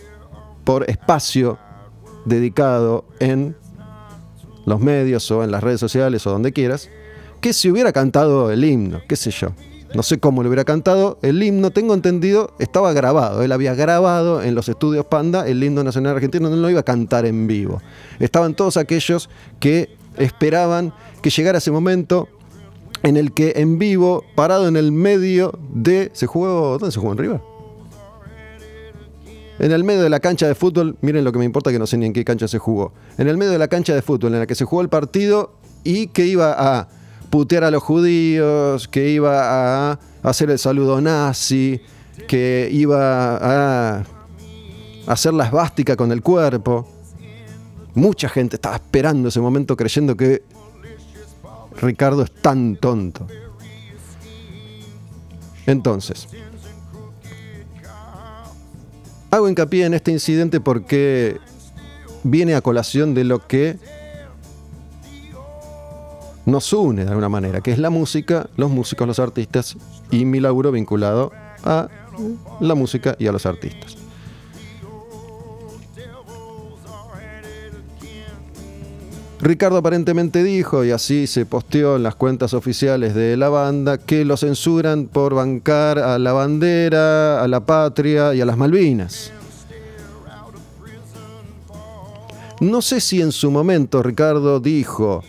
[0.64, 1.58] por espacio
[2.24, 3.56] dedicado en
[4.66, 6.88] los medios o en las redes sociales o donde quieras,
[7.40, 9.52] que si hubiera cantado el himno, qué sé yo.
[9.94, 11.18] No sé cómo le hubiera cantado.
[11.22, 13.42] El himno, tengo entendido, estaba grabado.
[13.42, 16.48] Él había grabado en los estudios Panda el himno nacional argentino.
[16.48, 17.82] No lo iba a cantar en vivo.
[18.18, 19.28] Estaban todos aquellos
[19.60, 22.28] que esperaban que llegara ese momento
[23.02, 26.10] en el que en vivo, parado en el medio de...
[26.14, 26.78] ¿Se jugó?
[26.78, 27.12] ¿Dónde se jugó?
[27.12, 27.40] ¿En River?
[29.58, 31.86] En el medio de la cancha de fútbol, miren lo que me importa que no
[31.86, 32.92] sé ni en qué cancha se jugó.
[33.18, 35.52] En el medio de la cancha de fútbol en la que se jugó el partido
[35.84, 36.88] y que iba a
[37.32, 41.80] putear a los judíos, que iba a hacer el saludo nazi,
[42.28, 44.04] que iba a
[45.06, 46.86] hacer la esvástica con el cuerpo.
[47.94, 50.42] Mucha gente estaba esperando ese momento creyendo que
[51.80, 53.26] Ricardo es tan tonto.
[55.64, 56.28] Entonces,
[59.30, 61.38] hago hincapié en este incidente porque
[62.24, 63.78] viene a colación de lo que
[66.46, 69.76] nos une de alguna manera, que es la música, los músicos, los artistas
[70.10, 71.32] y mi laburo vinculado
[71.64, 71.88] a
[72.60, 73.96] la música y a los artistas.
[79.40, 84.24] Ricardo aparentemente dijo, y así se posteó en las cuentas oficiales de la banda, que
[84.24, 89.32] lo censuran por bancar a la bandera, a la patria y a las Malvinas.
[92.60, 95.24] No sé si en su momento Ricardo dijo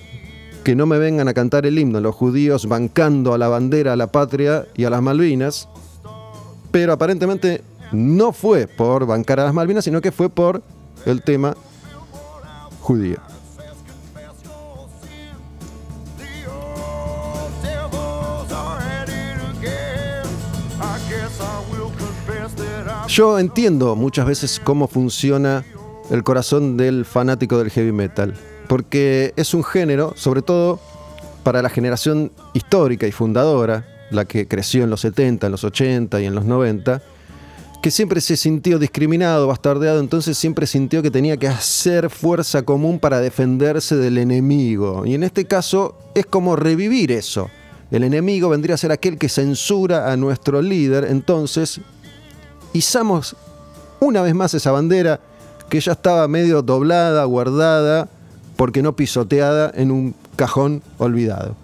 [0.63, 3.95] que no me vengan a cantar el himno los judíos bancando a la bandera, a
[3.95, 5.67] la patria y a las Malvinas,
[6.71, 7.61] pero aparentemente
[7.91, 10.63] no fue por bancar a las Malvinas, sino que fue por
[11.05, 11.55] el tema
[12.79, 13.17] judío.
[23.07, 25.63] Yo entiendo muchas veces cómo funciona
[26.09, 28.33] el corazón del fanático del heavy metal,
[28.73, 30.79] porque es un género, sobre todo
[31.43, 36.19] para la generación histórica y fundadora, la que creció en los 70, en los 80
[36.19, 36.99] y en los 90,
[37.83, 42.97] que siempre se sintió discriminado, bastardeado, entonces siempre sintió que tenía que hacer fuerza común
[42.97, 45.05] para defenderse del enemigo.
[45.05, 47.51] Y en este caso es como revivir eso.
[47.91, 51.79] El enemigo vendría a ser aquel que censura a nuestro líder, entonces
[52.73, 53.35] izamos
[53.99, 55.19] una vez más esa bandera
[55.69, 58.09] que ya estaba medio doblada, guardada,
[58.55, 61.55] porque no pisoteada en un cajón olvidado.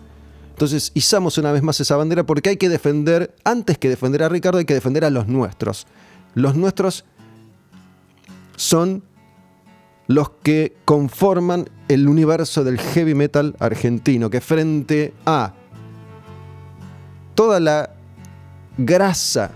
[0.52, 4.30] Entonces izamos una vez más esa bandera porque hay que defender, antes que defender a
[4.30, 5.88] Ricardo, hay que defender a los nuestros.
[6.36, 7.06] Los nuestros
[8.56, 9.03] son
[10.07, 15.53] los que conforman el universo del heavy metal argentino, que frente a
[17.36, 17.91] toda la
[18.78, 19.52] grasa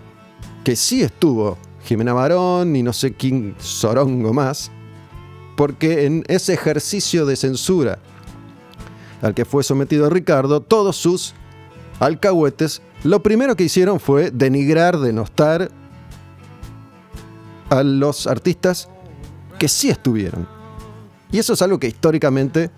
[0.64, 4.72] que sí estuvo Jimena Barón y no sé quién Sorongo más,
[5.55, 7.99] porque en ese ejercicio de censura
[9.21, 11.34] al que fue sometido Ricardo, todos sus
[11.99, 15.69] alcahuetes, lo primero que hicieron fue denigrar, denostar
[17.69, 18.89] a los artistas
[19.57, 20.47] que sí estuvieron.
[21.31, 22.69] Y eso es algo que históricamente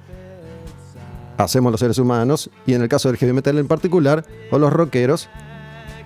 [1.37, 4.71] hacemos los seres humanos, y en el caso del heavy metal en particular, o los
[4.71, 5.29] rockeros,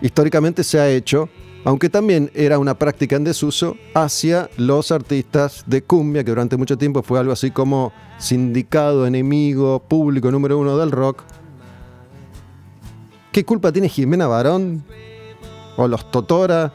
[0.02, 1.30] históricamente se ha hecho,
[1.66, 6.78] aunque también era una práctica en desuso, hacia los artistas de cumbia, que durante mucho
[6.78, 11.24] tiempo fue algo así como sindicado, enemigo, público número uno del rock.
[13.32, 14.84] ¿Qué culpa tiene Jimena Barón?
[15.78, 16.74] O los Totora,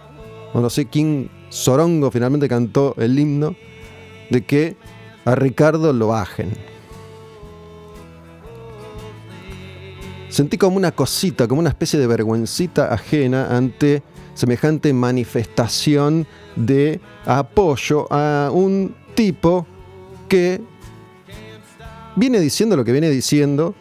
[0.53, 3.55] o no sé quién, Sorongo finalmente cantó el himno,
[4.31, 4.77] de que
[5.25, 6.53] a Ricardo lo bajen.
[10.29, 14.03] Sentí como una cosita, como una especie de vergüencita ajena ante
[14.35, 19.67] semejante manifestación de apoyo a un tipo
[20.29, 20.61] que
[22.17, 23.75] viene diciendo lo que viene diciendo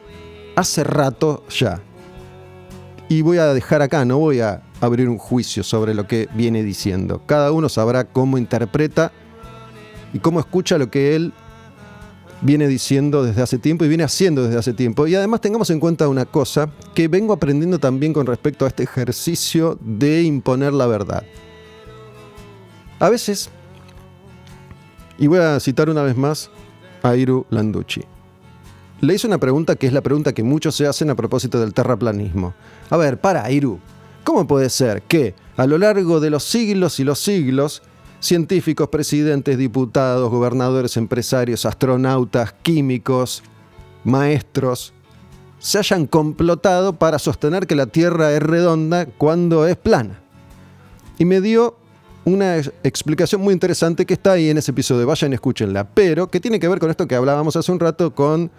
[0.56, 1.82] hace rato ya.
[3.10, 6.64] Y voy a dejar acá, no voy a abrir un juicio sobre lo que viene
[6.64, 7.22] diciendo.
[7.26, 9.12] Cada uno sabrá cómo interpreta
[10.14, 11.34] y cómo escucha lo que él
[12.44, 15.08] viene diciendo desde hace tiempo y viene haciendo desde hace tiempo.
[15.08, 18.84] Y además tengamos en cuenta una cosa que vengo aprendiendo también con respecto a este
[18.84, 21.24] ejercicio de imponer la verdad.
[23.00, 23.50] A veces,
[25.18, 26.50] y voy a citar una vez más
[27.02, 28.02] a Iru Landucci,
[29.02, 31.74] le hice una pregunta que es la pregunta que muchos se hacen a propósito del
[31.74, 32.54] terraplanismo.
[32.90, 33.80] A ver, para, Iru,
[34.24, 37.84] ¿cómo puede ser que a lo largo de los siglos y los siglos
[38.24, 43.44] científicos, presidentes, diputados, gobernadores, empresarios, astronautas, químicos,
[44.06, 44.94] maestros,
[45.60, 50.22] se hayan complotado para sostener que la Tierra es redonda cuando es plana.
[51.18, 51.76] Y me dio
[52.24, 56.28] una ex- explicación muy interesante que está ahí en ese episodio, vayan y escúchenla, pero
[56.28, 58.50] que tiene que ver con esto que hablábamos hace un rato con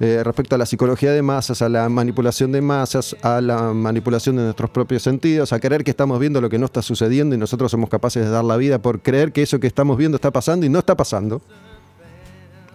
[0.00, 4.36] eh, respecto a la psicología de masas, a la manipulación de masas, a la manipulación
[4.36, 7.38] de nuestros propios sentidos, a creer que estamos viendo lo que no está sucediendo y
[7.38, 10.30] nosotros somos capaces de dar la vida por creer que eso que estamos viendo está
[10.30, 11.42] pasando y no está pasando.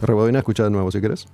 [0.03, 1.25] Rebobina, escucha de nuevo si querés.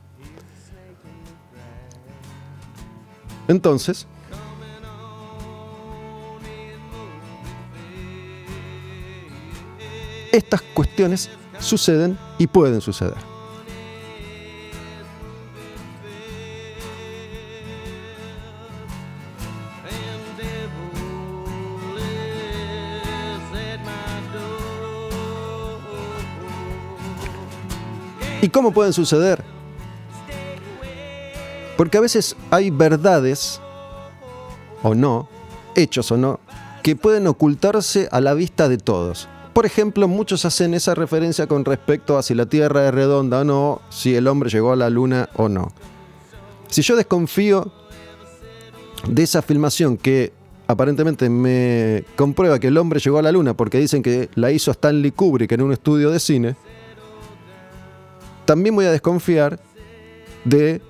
[3.50, 4.08] Entonces,
[10.32, 13.31] estas cuestiones suceden y pueden suceder.
[28.42, 29.44] ¿Y cómo pueden suceder?
[31.78, 33.62] Porque a veces hay verdades,
[34.84, 35.30] o no,
[35.76, 36.40] hechos o no,
[36.84, 39.28] que pueden ocultarse a la vista de todos.
[39.54, 43.44] Por ejemplo, muchos hacen esa referencia con respecto a si la Tierra es redonda o
[43.44, 45.72] no, si el hombre llegó a la Luna o no.
[46.68, 47.72] Si yo desconfío
[49.08, 50.32] de esa filmación que
[50.68, 54.72] aparentemente me comprueba que el hombre llegó a la Luna porque dicen que la hizo
[54.72, 56.56] Stanley Kubrick en un estudio de cine,
[58.52, 59.62] también voy a desconfiar
[60.44, 60.82] de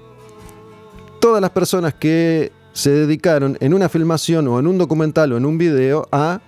[1.20, 5.46] todas las personas que se dedicaron en una filmación o en un documental o en
[5.46, 6.42] un video a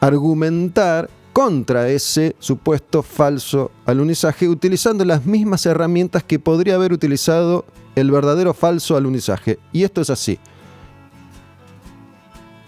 [0.00, 7.66] argumentar contra ese supuesto falso alunizaje utilizando las mismas herramientas que podría haber utilizado
[7.96, 9.58] el verdadero falso alunizaje.
[9.70, 10.38] Y esto es así.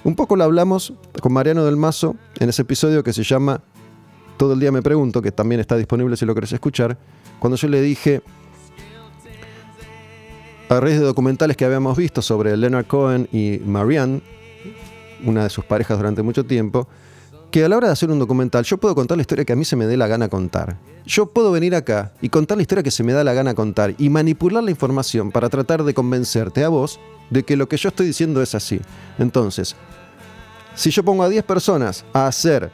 [0.05, 0.93] Un poco lo hablamos
[1.23, 3.63] con Mariano del Mazo en ese episodio que se llama
[4.37, 6.99] Todo el día me pregunto, que también está disponible si lo querés escuchar,
[7.39, 8.23] cuando yo le dije
[10.69, 14.21] a raíz de documentales que habíamos visto sobre Leonard Cohen y Marianne,
[15.25, 16.89] una de sus parejas durante mucho tiempo,
[17.51, 19.57] que a la hora de hacer un documental yo puedo contar la historia que a
[19.57, 20.77] mí se me dé la gana contar.
[21.07, 23.95] Yo puedo venir acá y contar la historia que se me da la gana contar
[23.97, 26.99] y manipular la información para tratar de convencerte a vos
[27.31, 28.81] de que lo que yo estoy diciendo es así.
[29.19, 29.77] Entonces,
[30.75, 32.71] si yo pongo a 10 personas a hacer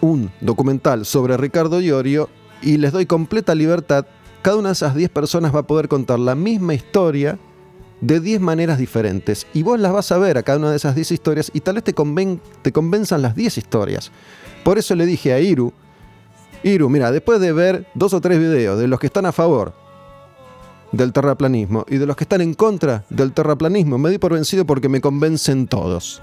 [0.00, 2.28] un documental sobre Ricardo Iorio
[2.62, 4.06] y les doy completa libertad,
[4.42, 7.38] cada una de esas 10 personas va a poder contar la misma historia
[8.00, 9.46] de 10 maneras diferentes.
[9.54, 11.76] Y vos las vas a ver a cada una de esas 10 historias y tal
[11.76, 14.10] vez te, conven- te convenzan las 10 historias.
[14.64, 15.72] Por eso le dije a Iru,
[16.62, 19.72] Iru, mira, después de ver dos o tres videos de los que están a favor
[20.92, 23.98] del terraplanismo y de los que están en contra del terraplanismo.
[23.98, 26.22] Me di por vencido porque me convencen todos.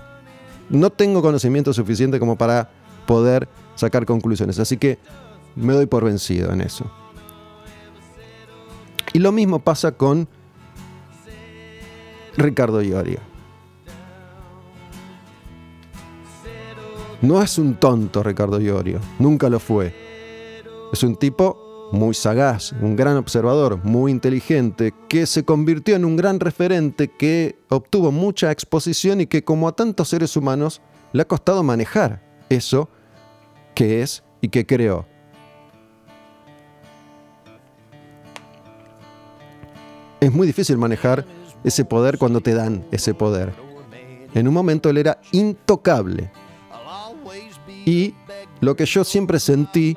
[0.69, 2.69] No tengo conocimiento suficiente como para
[3.06, 3.47] poder
[3.85, 4.97] sacar conclusiones, así que
[5.55, 6.85] me doy por vencido en eso.
[9.13, 10.27] Y lo mismo pasa con
[12.35, 13.19] Ricardo Iorio.
[17.21, 19.93] No es un tonto Ricardo Iorio, nunca lo fue.
[20.91, 26.17] Es un tipo muy sagaz, un gran observador, muy inteligente, que se convirtió en un
[26.17, 30.81] gran referente, que obtuvo mucha exposición y que como a tantos seres humanos
[31.13, 32.89] le ha costado manejar eso
[33.76, 35.06] que es y que creó.
[40.19, 41.26] Es muy difícil manejar
[41.64, 43.53] ese poder cuando te dan ese poder.
[44.34, 46.31] En un momento él era intocable.
[47.85, 48.15] Y
[48.61, 49.95] lo que yo siempre sentí,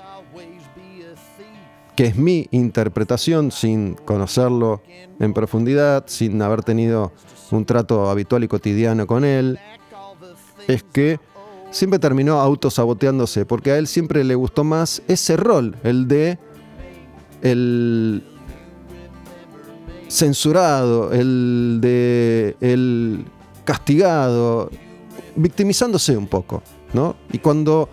[1.96, 4.82] que es mi interpretación sin conocerlo
[5.18, 7.12] en profundidad, sin haber tenido
[7.50, 9.58] un trato habitual y cotidiano con él,
[10.66, 11.18] es que
[11.70, 16.38] siempre terminó autosaboteándose, porque a él siempre le gustó más ese rol, el de
[17.42, 18.24] el
[20.08, 23.24] censurado, el de el
[23.64, 24.70] castigado,
[25.36, 26.62] victimizándose un poco,
[26.92, 27.16] ¿no?
[27.32, 27.88] Y cuando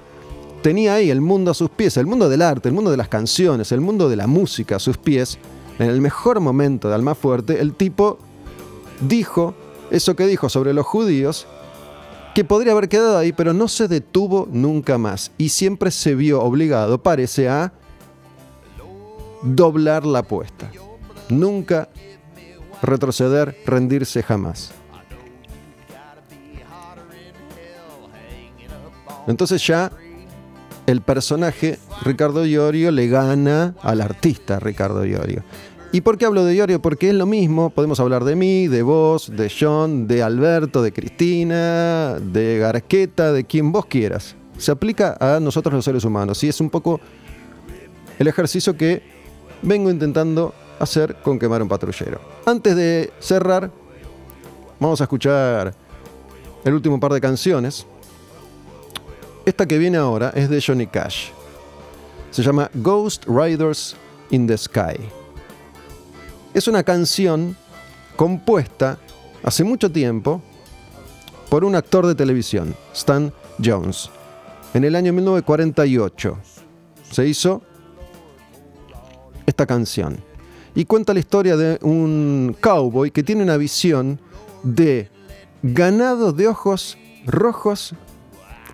[0.62, 3.10] tenía ahí el mundo a sus pies, el mundo del arte, el mundo de las
[3.10, 5.38] canciones, el mundo de la música a sus pies,
[5.78, 8.18] en el mejor momento de Alma Fuerte, el tipo
[9.02, 9.54] dijo
[9.92, 11.46] eso que dijo sobre los judíos,
[12.36, 16.42] que podría haber quedado ahí, pero no se detuvo nunca más y siempre se vio
[16.44, 17.72] obligado, parece, a
[19.42, 20.70] doblar la apuesta.
[21.30, 21.88] Nunca
[22.82, 24.74] retroceder, rendirse jamás.
[29.28, 29.94] Entonces ya
[30.88, 35.42] el personaje Ricardo Iorio le gana al artista Ricardo Iorio.
[35.96, 36.82] ¿Y por qué hablo de Iorio?
[36.82, 40.92] Porque es lo mismo, podemos hablar de mí, de vos, de John, de Alberto, de
[40.92, 44.36] Cristina, de Garqueta, de quien vos quieras.
[44.58, 47.00] Se aplica a nosotros los seres humanos y es un poco
[48.20, 49.04] el ejercicio que
[49.62, 52.20] vengo intentando hacer con quemar un patrullero.
[52.46, 53.72] Antes de cerrar,
[54.82, 55.74] vamos a escuchar
[56.66, 57.88] el último par de canciones.
[59.46, 61.30] Esta que viene ahora es de Johnny Cash.
[62.32, 63.96] Se llama Ghost Riders
[64.30, 64.98] in the Sky.
[66.56, 67.58] Es una canción
[68.16, 68.98] compuesta
[69.44, 70.42] hace mucho tiempo
[71.50, 74.10] por un actor de televisión, Stan Jones.
[74.74, 76.38] En el año 1948
[77.12, 77.62] se hizo
[79.46, 80.24] esta canción
[80.74, 84.22] y cuenta la historia de un cowboy que tiene una visión
[84.64, 85.10] de
[85.62, 87.94] ganado de ojos rojos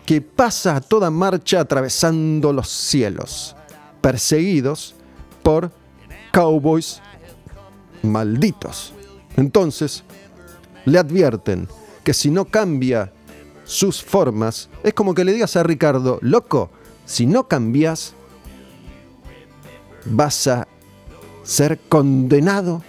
[0.05, 3.55] que pasa a toda marcha atravesando los cielos,
[4.01, 4.93] perseguidos
[5.41, 5.71] por
[6.31, 7.01] cowboys
[8.03, 8.93] malditos.
[9.37, 10.03] Entonces,
[10.85, 11.67] le advierten
[12.03, 13.11] que si no cambia
[13.63, 16.69] sus formas, es como que le digas a Ricardo, loco,
[17.05, 18.13] si no cambias,
[20.05, 20.67] vas a
[21.43, 22.81] ser condenado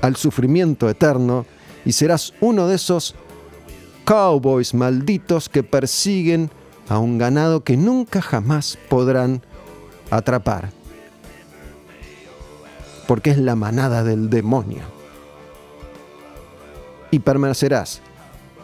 [0.00, 1.46] al sufrimiento eterno
[1.84, 3.14] y serás uno de esos
[4.04, 6.50] cowboys malditos que persiguen
[6.88, 9.42] a un ganado que nunca jamás podrán
[10.10, 10.70] atrapar.
[13.06, 14.82] Porque es la manada del demonio.
[17.10, 18.00] Y permanecerás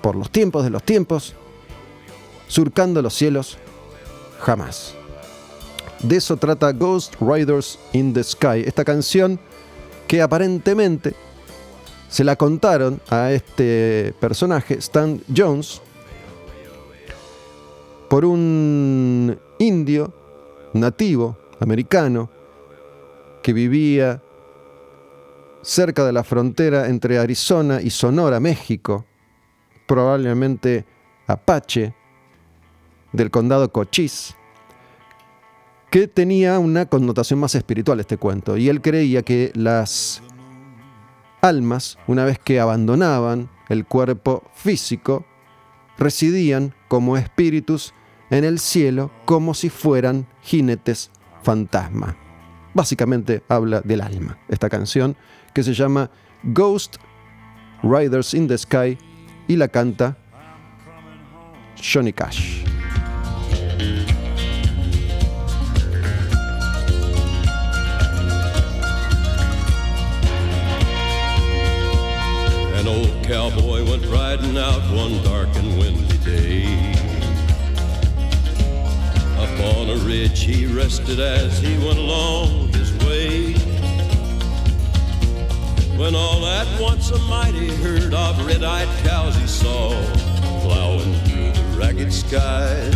[0.01, 1.35] por los tiempos de los tiempos,
[2.49, 3.59] surcando los cielos,
[4.41, 4.95] jamás.
[6.03, 9.39] De eso trata Ghost Riders in the Sky, esta canción
[10.09, 11.15] que aparentemente
[12.09, 15.81] se la contaron a este personaje, Stan Jones,
[18.09, 20.13] por un indio
[20.73, 22.29] nativo americano
[23.43, 24.21] que vivía
[25.63, 29.07] cerca de la frontera entre Arizona y Sonora, México,
[29.87, 30.85] probablemente
[31.27, 31.95] apache
[33.13, 34.35] del condado Cochise
[35.91, 40.23] que tenía una connotación más espiritual este cuento, y él creía que las
[41.41, 45.27] almas, una vez que abandonaban el cuerpo físico,
[45.99, 47.93] residían como espíritus
[48.31, 51.11] en el cielo como si fueran jinetes
[51.43, 52.17] fantasma.
[52.73, 55.17] Básicamente habla del alma, esta canción
[55.55, 56.11] que se llama
[56.53, 56.99] Ghost
[57.83, 58.97] Riders in the Sky
[59.49, 60.17] y la canta
[61.77, 62.65] Johnny Cash.
[72.75, 76.65] An old cowboy went riding out one dark and windy day.
[79.39, 83.60] Up on a ridge he rested as he went along his way.
[86.81, 89.91] Once a mighty herd of red-eyed cows he saw
[90.63, 92.95] plowing through the ragged skies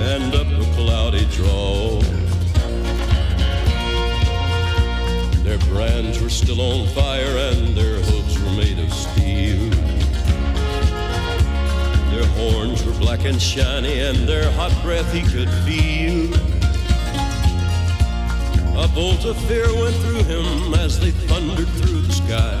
[0.00, 2.00] and up a cloudy draw.
[5.44, 9.70] Their brands were still on fire and their hooves were made of steel.
[12.10, 16.51] Their horns were black and shiny and their hot breath he could feel.
[18.74, 22.56] A bolt of fear went through him as they thundered through the sky,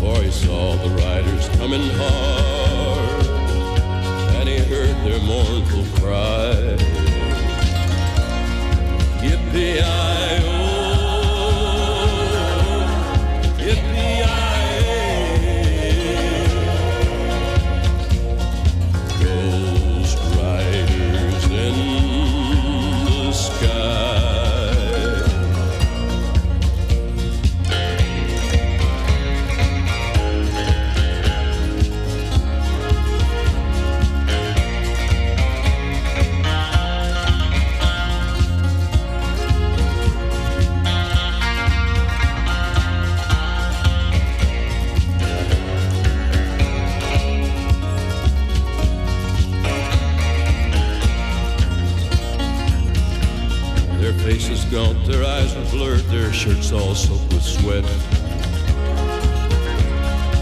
[0.00, 3.26] for he saw the riders coming hard,
[4.36, 6.76] and he heard their mournful cry.
[9.20, 10.44] Yippee-i-oh,
[13.58, 14.62] yippee-i-ay.
[19.20, 21.76] Ghost riders in
[23.04, 24.25] the sky.
[55.76, 57.84] Blurred, their shirts all soaked with sweat.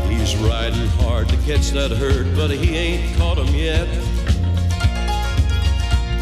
[0.09, 3.89] He's riding hard to catch that herd, but he ain't caught 'em yet.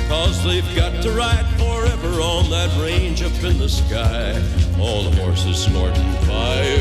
[0.08, 4.40] Cause they've got to ride forever on that range up in the sky,
[4.80, 6.72] All the horses snorting fire.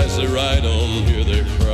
[0.00, 1.73] As they ride on, hear their cry.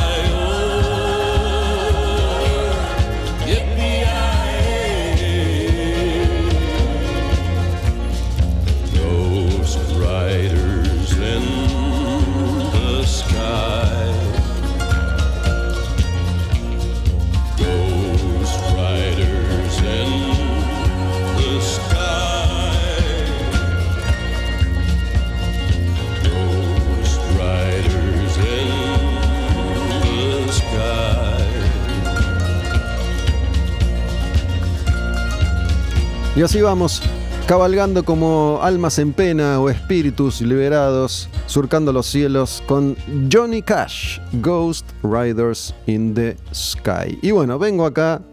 [36.41, 37.03] Y así vamos,
[37.45, 42.97] cabalgando como almas en pena o espíritus liberados, surcando los cielos con
[43.31, 47.19] Johnny Cash, Ghost Riders in the Sky.
[47.21, 48.23] Y bueno, vengo acá,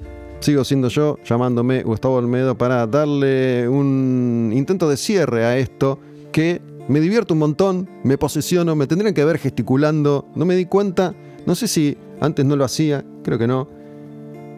[0.41, 6.01] sigo siendo yo, llamándome Gustavo Olmedo, para darle un intento de cierre a esto
[6.33, 10.65] que me divierto un montón, me posesiono, me tendrían que ver gesticulando, no me di
[10.65, 11.15] cuenta,
[11.45, 13.69] no sé si antes no lo hacía, creo que no,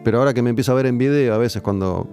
[0.05, 2.07] pero ahora que me empiezo a ver en video, a veces cuando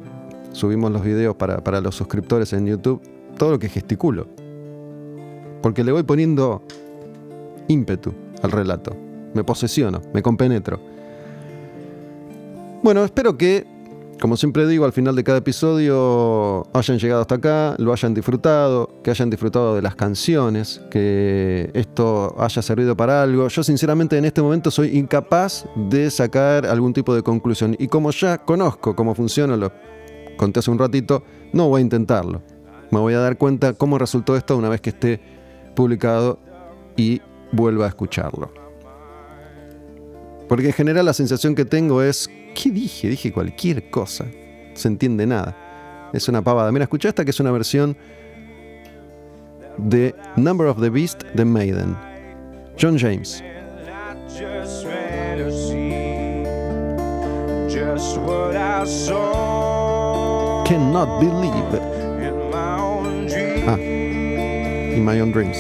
[0.53, 3.01] subimos los videos para, para los suscriptores en YouTube,
[3.37, 4.27] todo lo que gesticulo.
[5.63, 6.63] Porque le voy poniendo
[7.69, 8.13] ímpetu
[8.43, 8.97] al relato.
[9.35, 10.81] Me posesiono, me compenetro.
[12.83, 13.67] Bueno, espero que,
[14.21, 18.89] como siempre digo, al final de cada episodio hayan llegado hasta acá, lo hayan disfrutado,
[19.03, 23.49] que hayan disfrutado de las canciones, que esto haya servido para algo.
[23.49, 27.77] Yo sinceramente en este momento soy incapaz de sacar algún tipo de conclusión.
[27.79, 29.73] Y como ya conozco cómo funciona, lo
[30.39, 32.41] conté hace un ratito, no voy a intentarlo.
[32.91, 35.21] Me voy a dar cuenta cómo resultó esto una vez que esté
[35.77, 36.39] publicado
[36.97, 37.21] y
[37.53, 38.51] vuelva a escucharlo.
[40.49, 43.09] Porque en general la sensación que tengo es, ¿qué dije?
[43.09, 44.25] Dije cualquier cosa.
[44.25, 46.11] No se entiende nada.
[46.15, 46.73] Es una pavada.
[46.73, 47.95] Mira, escucha esta que es una versión
[49.77, 51.95] de Number of the Beast de Maiden.
[52.81, 53.43] John James.
[57.69, 58.55] just what
[60.69, 61.81] Cannot believe.
[62.21, 65.57] in my own dreams Ah, in my own dreams.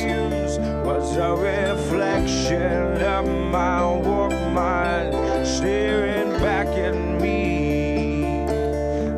[0.85, 5.15] was a reflection of my walk mind
[5.47, 8.47] staring back at me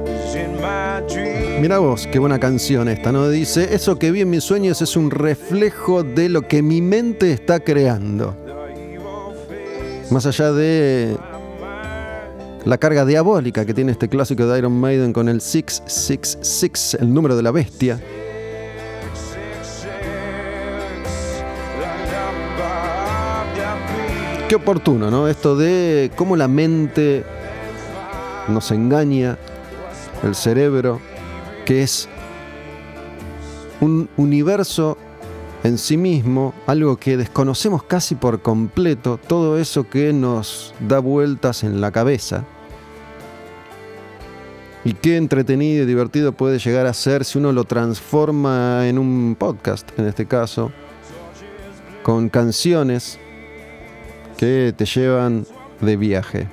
[0.05, 3.29] 'Cause in my dreams Mira vos, qué buena canción esta, ¿no?
[3.29, 7.33] Dice, eso que vi en mis sueños es un reflejo de lo que mi mente
[7.33, 8.35] está creando.
[10.11, 11.17] Más allá de
[12.65, 17.37] la carga diabólica que tiene este clásico de Iron Maiden con el 666, el número
[17.37, 18.01] de la bestia.
[24.49, 25.29] Qué oportuno, ¿no?
[25.29, 27.25] Esto de cómo la mente
[28.49, 29.39] nos engaña,
[30.25, 31.01] el cerebro,
[31.65, 32.09] que es
[33.81, 34.99] un universo
[35.63, 41.65] en sí mismo, algo que desconocemos casi por completo, todo eso que nos da vueltas
[41.65, 42.45] en la cabeza.
[44.85, 49.37] Y qué entretenido y divertido puede llegar a ser si uno lo transforma en un
[49.39, 50.73] podcast, en este caso,
[52.03, 53.19] con canciones
[54.39, 55.47] que te llevan
[55.83, 56.49] de viaje.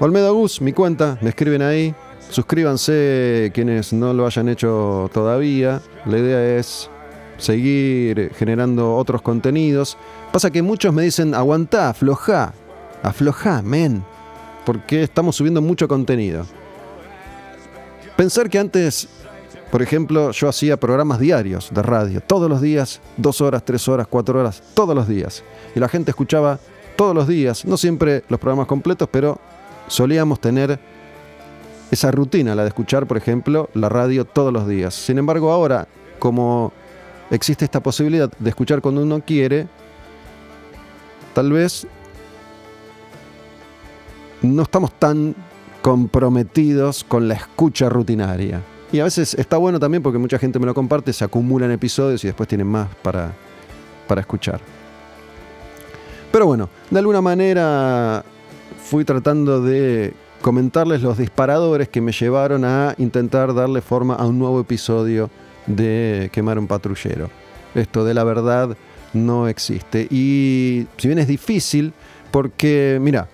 [0.00, 1.94] Olmedo Gus, mi cuenta, me escriben ahí.
[2.28, 5.80] Suscríbanse quienes no lo hayan hecho todavía.
[6.04, 6.90] La idea es
[7.38, 9.96] seguir generando otros contenidos.
[10.32, 12.52] Pasa que muchos me dicen, aguantá, aflojá,
[13.02, 14.04] aflojá, men,
[14.64, 16.46] porque estamos subiendo mucho contenido.
[18.16, 19.08] Pensar que antes,
[19.70, 24.06] por ejemplo, yo hacía programas diarios de radio, todos los días, dos horas, tres horas,
[24.08, 25.42] cuatro horas, todos los días.
[25.74, 26.58] Y la gente escuchaba
[26.96, 29.38] todos los días, no siempre los programas completos, pero
[29.88, 30.78] solíamos tener
[31.90, 34.94] esa rutina, la de escuchar, por ejemplo, la radio todos los días.
[34.94, 35.88] Sin embargo, ahora,
[36.18, 36.72] como
[37.30, 39.66] existe esta posibilidad de escuchar cuando uno quiere,
[41.34, 41.86] tal vez
[44.42, 45.34] no estamos tan
[45.82, 48.62] comprometidos con la escucha rutinaria.
[48.92, 52.22] Y a veces está bueno también porque mucha gente me lo comparte, se acumulan episodios
[52.24, 53.32] y después tienen más para,
[54.06, 54.60] para escuchar.
[56.30, 58.24] Pero bueno, de alguna manera
[58.84, 64.38] fui tratando de comentarles los disparadores que me llevaron a intentar darle forma a un
[64.38, 65.30] nuevo episodio
[65.66, 67.30] de Quemar un patrullero.
[67.74, 68.76] Esto de la verdad
[69.12, 70.06] no existe.
[70.10, 71.92] Y si bien es difícil,
[72.30, 73.28] porque mira,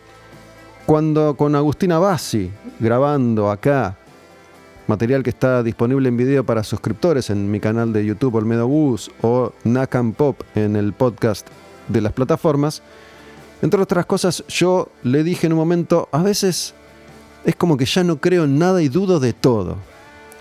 [0.87, 3.97] cuando con Agustina Bassi grabando acá
[4.87, 9.11] material que está disponible en video para suscriptores en mi canal de YouTube Olmedo Bus
[9.23, 11.47] o Nakam Pop en el podcast
[11.87, 12.83] de las plataformas,
[13.63, 16.75] entre otras cosas, yo le dije en un momento, a veces
[17.45, 19.77] es como que ya no creo en nada y dudo de todo.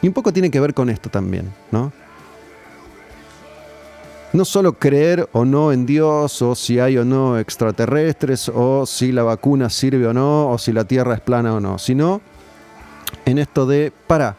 [0.01, 1.91] Y un poco tiene que ver con esto también, ¿no?
[4.31, 9.11] No solo creer o no en Dios, o si hay o no extraterrestres, o si
[9.11, 12.21] la vacuna sirve o no, o si la Tierra es plana o no, sino
[13.25, 14.35] en esto de, para,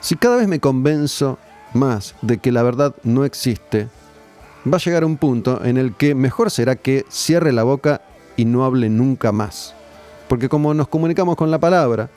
[0.00, 1.38] si cada vez me convenzo
[1.72, 3.88] más de que la verdad no existe,
[4.72, 8.02] va a llegar un punto en el que mejor será que cierre la boca
[8.36, 9.74] y no hable nunca más.
[10.28, 12.08] Porque como nos comunicamos con la palabra,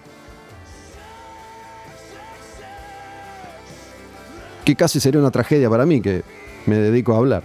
[4.68, 6.24] que casi sería una tragedia para mí que
[6.66, 7.42] me dedico a hablar.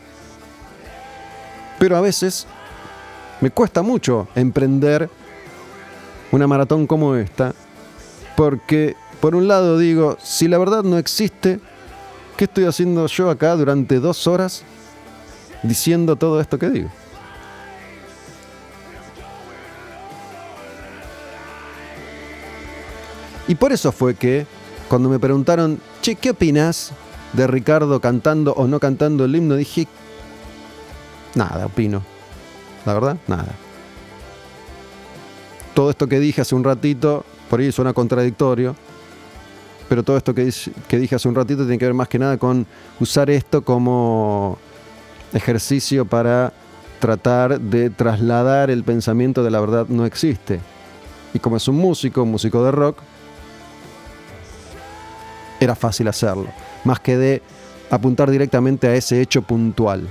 [1.79, 2.49] Pero a veces
[3.41, 5.09] me cuesta mucho emprender
[6.33, 7.55] una maratón como esta,
[8.37, 11.61] porque por un lado digo, si la verdad no existe,
[12.37, 14.65] ¿qué estoy haciendo yo acá durante dos horas
[15.63, 16.91] diciendo todo esto que digo?
[23.47, 24.45] Y por eso fue que
[24.89, 26.93] cuando me preguntaron, che, ¿qué opinas
[27.33, 29.57] de Ricardo cantando o no cantando el himno?
[29.57, 29.87] Dije,
[31.35, 32.03] nada, opino.
[32.85, 33.53] La verdad, nada.
[35.75, 38.77] Todo esto que dije hace un ratito, por ahí suena contradictorio,
[39.89, 40.53] pero todo esto que,
[40.89, 42.67] que dije hace un ratito tiene que ver más que nada con
[43.01, 44.59] usar esto como
[45.33, 46.53] ejercicio para
[47.01, 50.61] tratar de trasladar el pensamiento de la verdad no existe.
[51.35, 52.99] Y como es un músico, un músico de rock,
[55.59, 56.47] era fácil hacerlo,
[56.85, 57.43] más que de
[57.91, 60.09] apuntar directamente a ese hecho puntual.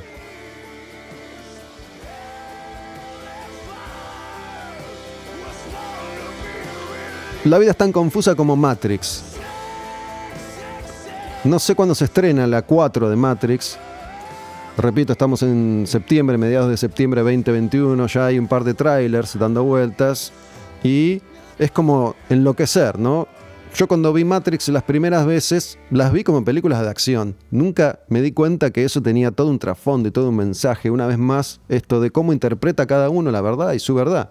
[7.44, 9.24] La vida es tan confusa como Matrix.
[11.44, 13.80] No sé cuándo se estrena la 4 de Matrix.
[14.78, 18.06] Repito, estamos en septiembre, mediados de septiembre 2021.
[18.06, 20.32] Ya hay un par de trailers dando vueltas.
[20.84, 21.20] Y
[21.58, 23.28] es como enloquecer, ¿no?
[23.76, 27.36] Yo cuando vi Matrix las primeras veces, las vi como películas de acción.
[27.52, 30.92] Nunca me di cuenta que eso tenía todo un trasfondo y todo un mensaje.
[30.92, 34.30] Una vez más, esto de cómo interpreta cada uno la verdad y su verdad.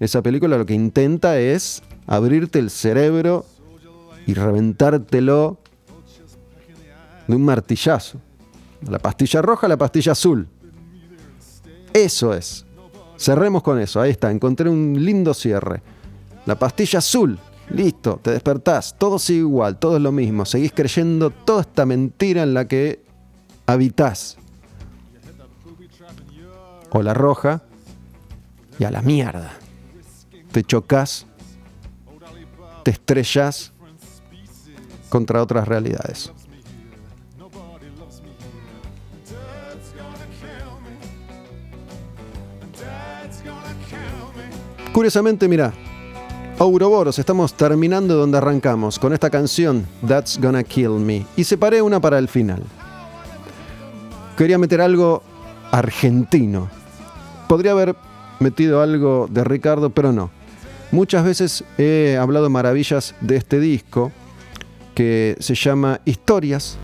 [0.00, 3.46] Esa película lo que intenta es abrirte el cerebro
[4.26, 5.58] y reventártelo
[7.26, 8.20] de un martillazo.
[8.88, 10.46] La pastilla roja, la pastilla azul.
[11.92, 12.66] Eso es.
[13.16, 14.00] Cerremos con eso.
[14.00, 14.30] Ahí está.
[14.30, 15.82] Encontré un lindo cierre.
[16.46, 17.38] La pastilla azul.
[17.72, 22.42] Listo, te despertás, todo sigue igual, todo es lo mismo, seguís creyendo toda esta mentira
[22.42, 23.02] en la que
[23.66, 24.36] habitás.
[26.90, 27.62] O la roja
[28.78, 29.52] y a la mierda.
[30.50, 31.26] Te chocas,
[32.82, 33.72] te estrellas
[35.08, 36.30] contra otras realidades.
[44.92, 45.72] Curiosamente, mira,
[46.62, 51.98] Ouroboros, estamos terminando donde arrancamos, con esta canción, That's Gonna Kill Me, y separé una
[52.00, 52.62] para el final.
[54.36, 55.24] Quería meter algo
[55.72, 56.70] argentino.
[57.48, 57.96] Podría haber
[58.38, 60.30] metido algo de Ricardo, pero no.
[60.92, 64.12] Muchas veces he hablado maravillas de este disco
[64.94, 66.78] que se llama Historias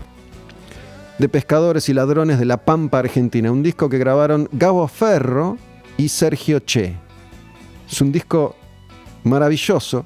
[1.19, 5.57] de pescadores y ladrones de la Pampa Argentina, un disco que grabaron Gabo Ferro
[5.95, 6.97] y Sergio Che.
[7.89, 8.57] Es un disco
[9.23, 10.05] maravilloso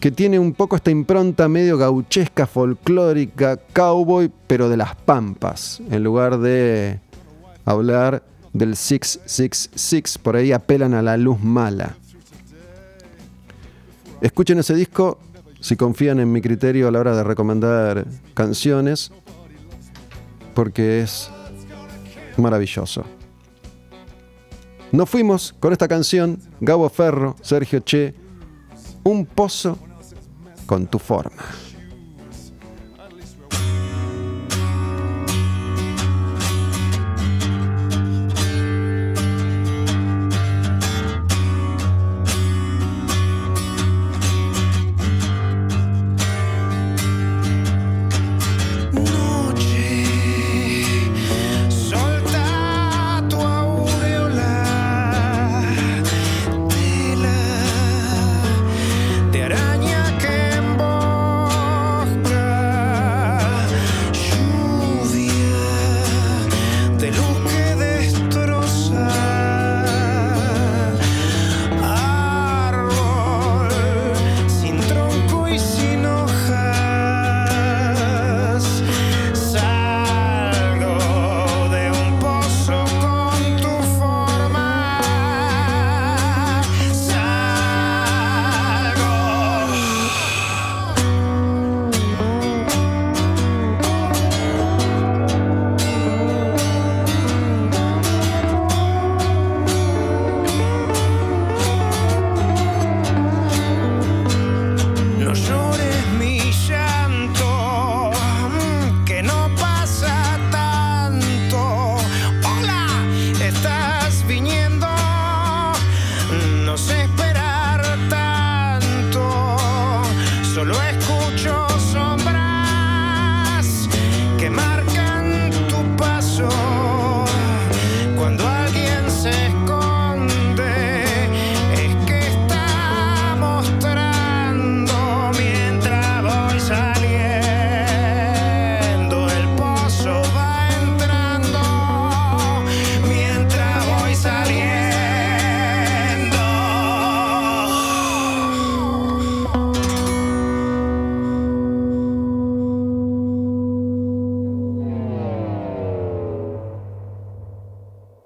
[0.00, 6.04] que tiene un poco esta impronta medio gauchesca, folclórica, cowboy, pero de las pampas, en
[6.04, 7.00] lugar de
[7.64, 8.22] hablar
[8.52, 11.96] del 666, por ahí apelan a la luz mala.
[14.20, 15.18] Escuchen ese disco
[15.60, 19.10] si confían en mi criterio a la hora de recomendar canciones,
[20.54, 21.30] porque es
[22.36, 23.04] maravilloso.
[24.92, 28.14] Nos fuimos con esta canción, Gabo Ferro, Sergio Che,
[29.02, 29.78] Un pozo
[30.66, 31.42] con tu forma.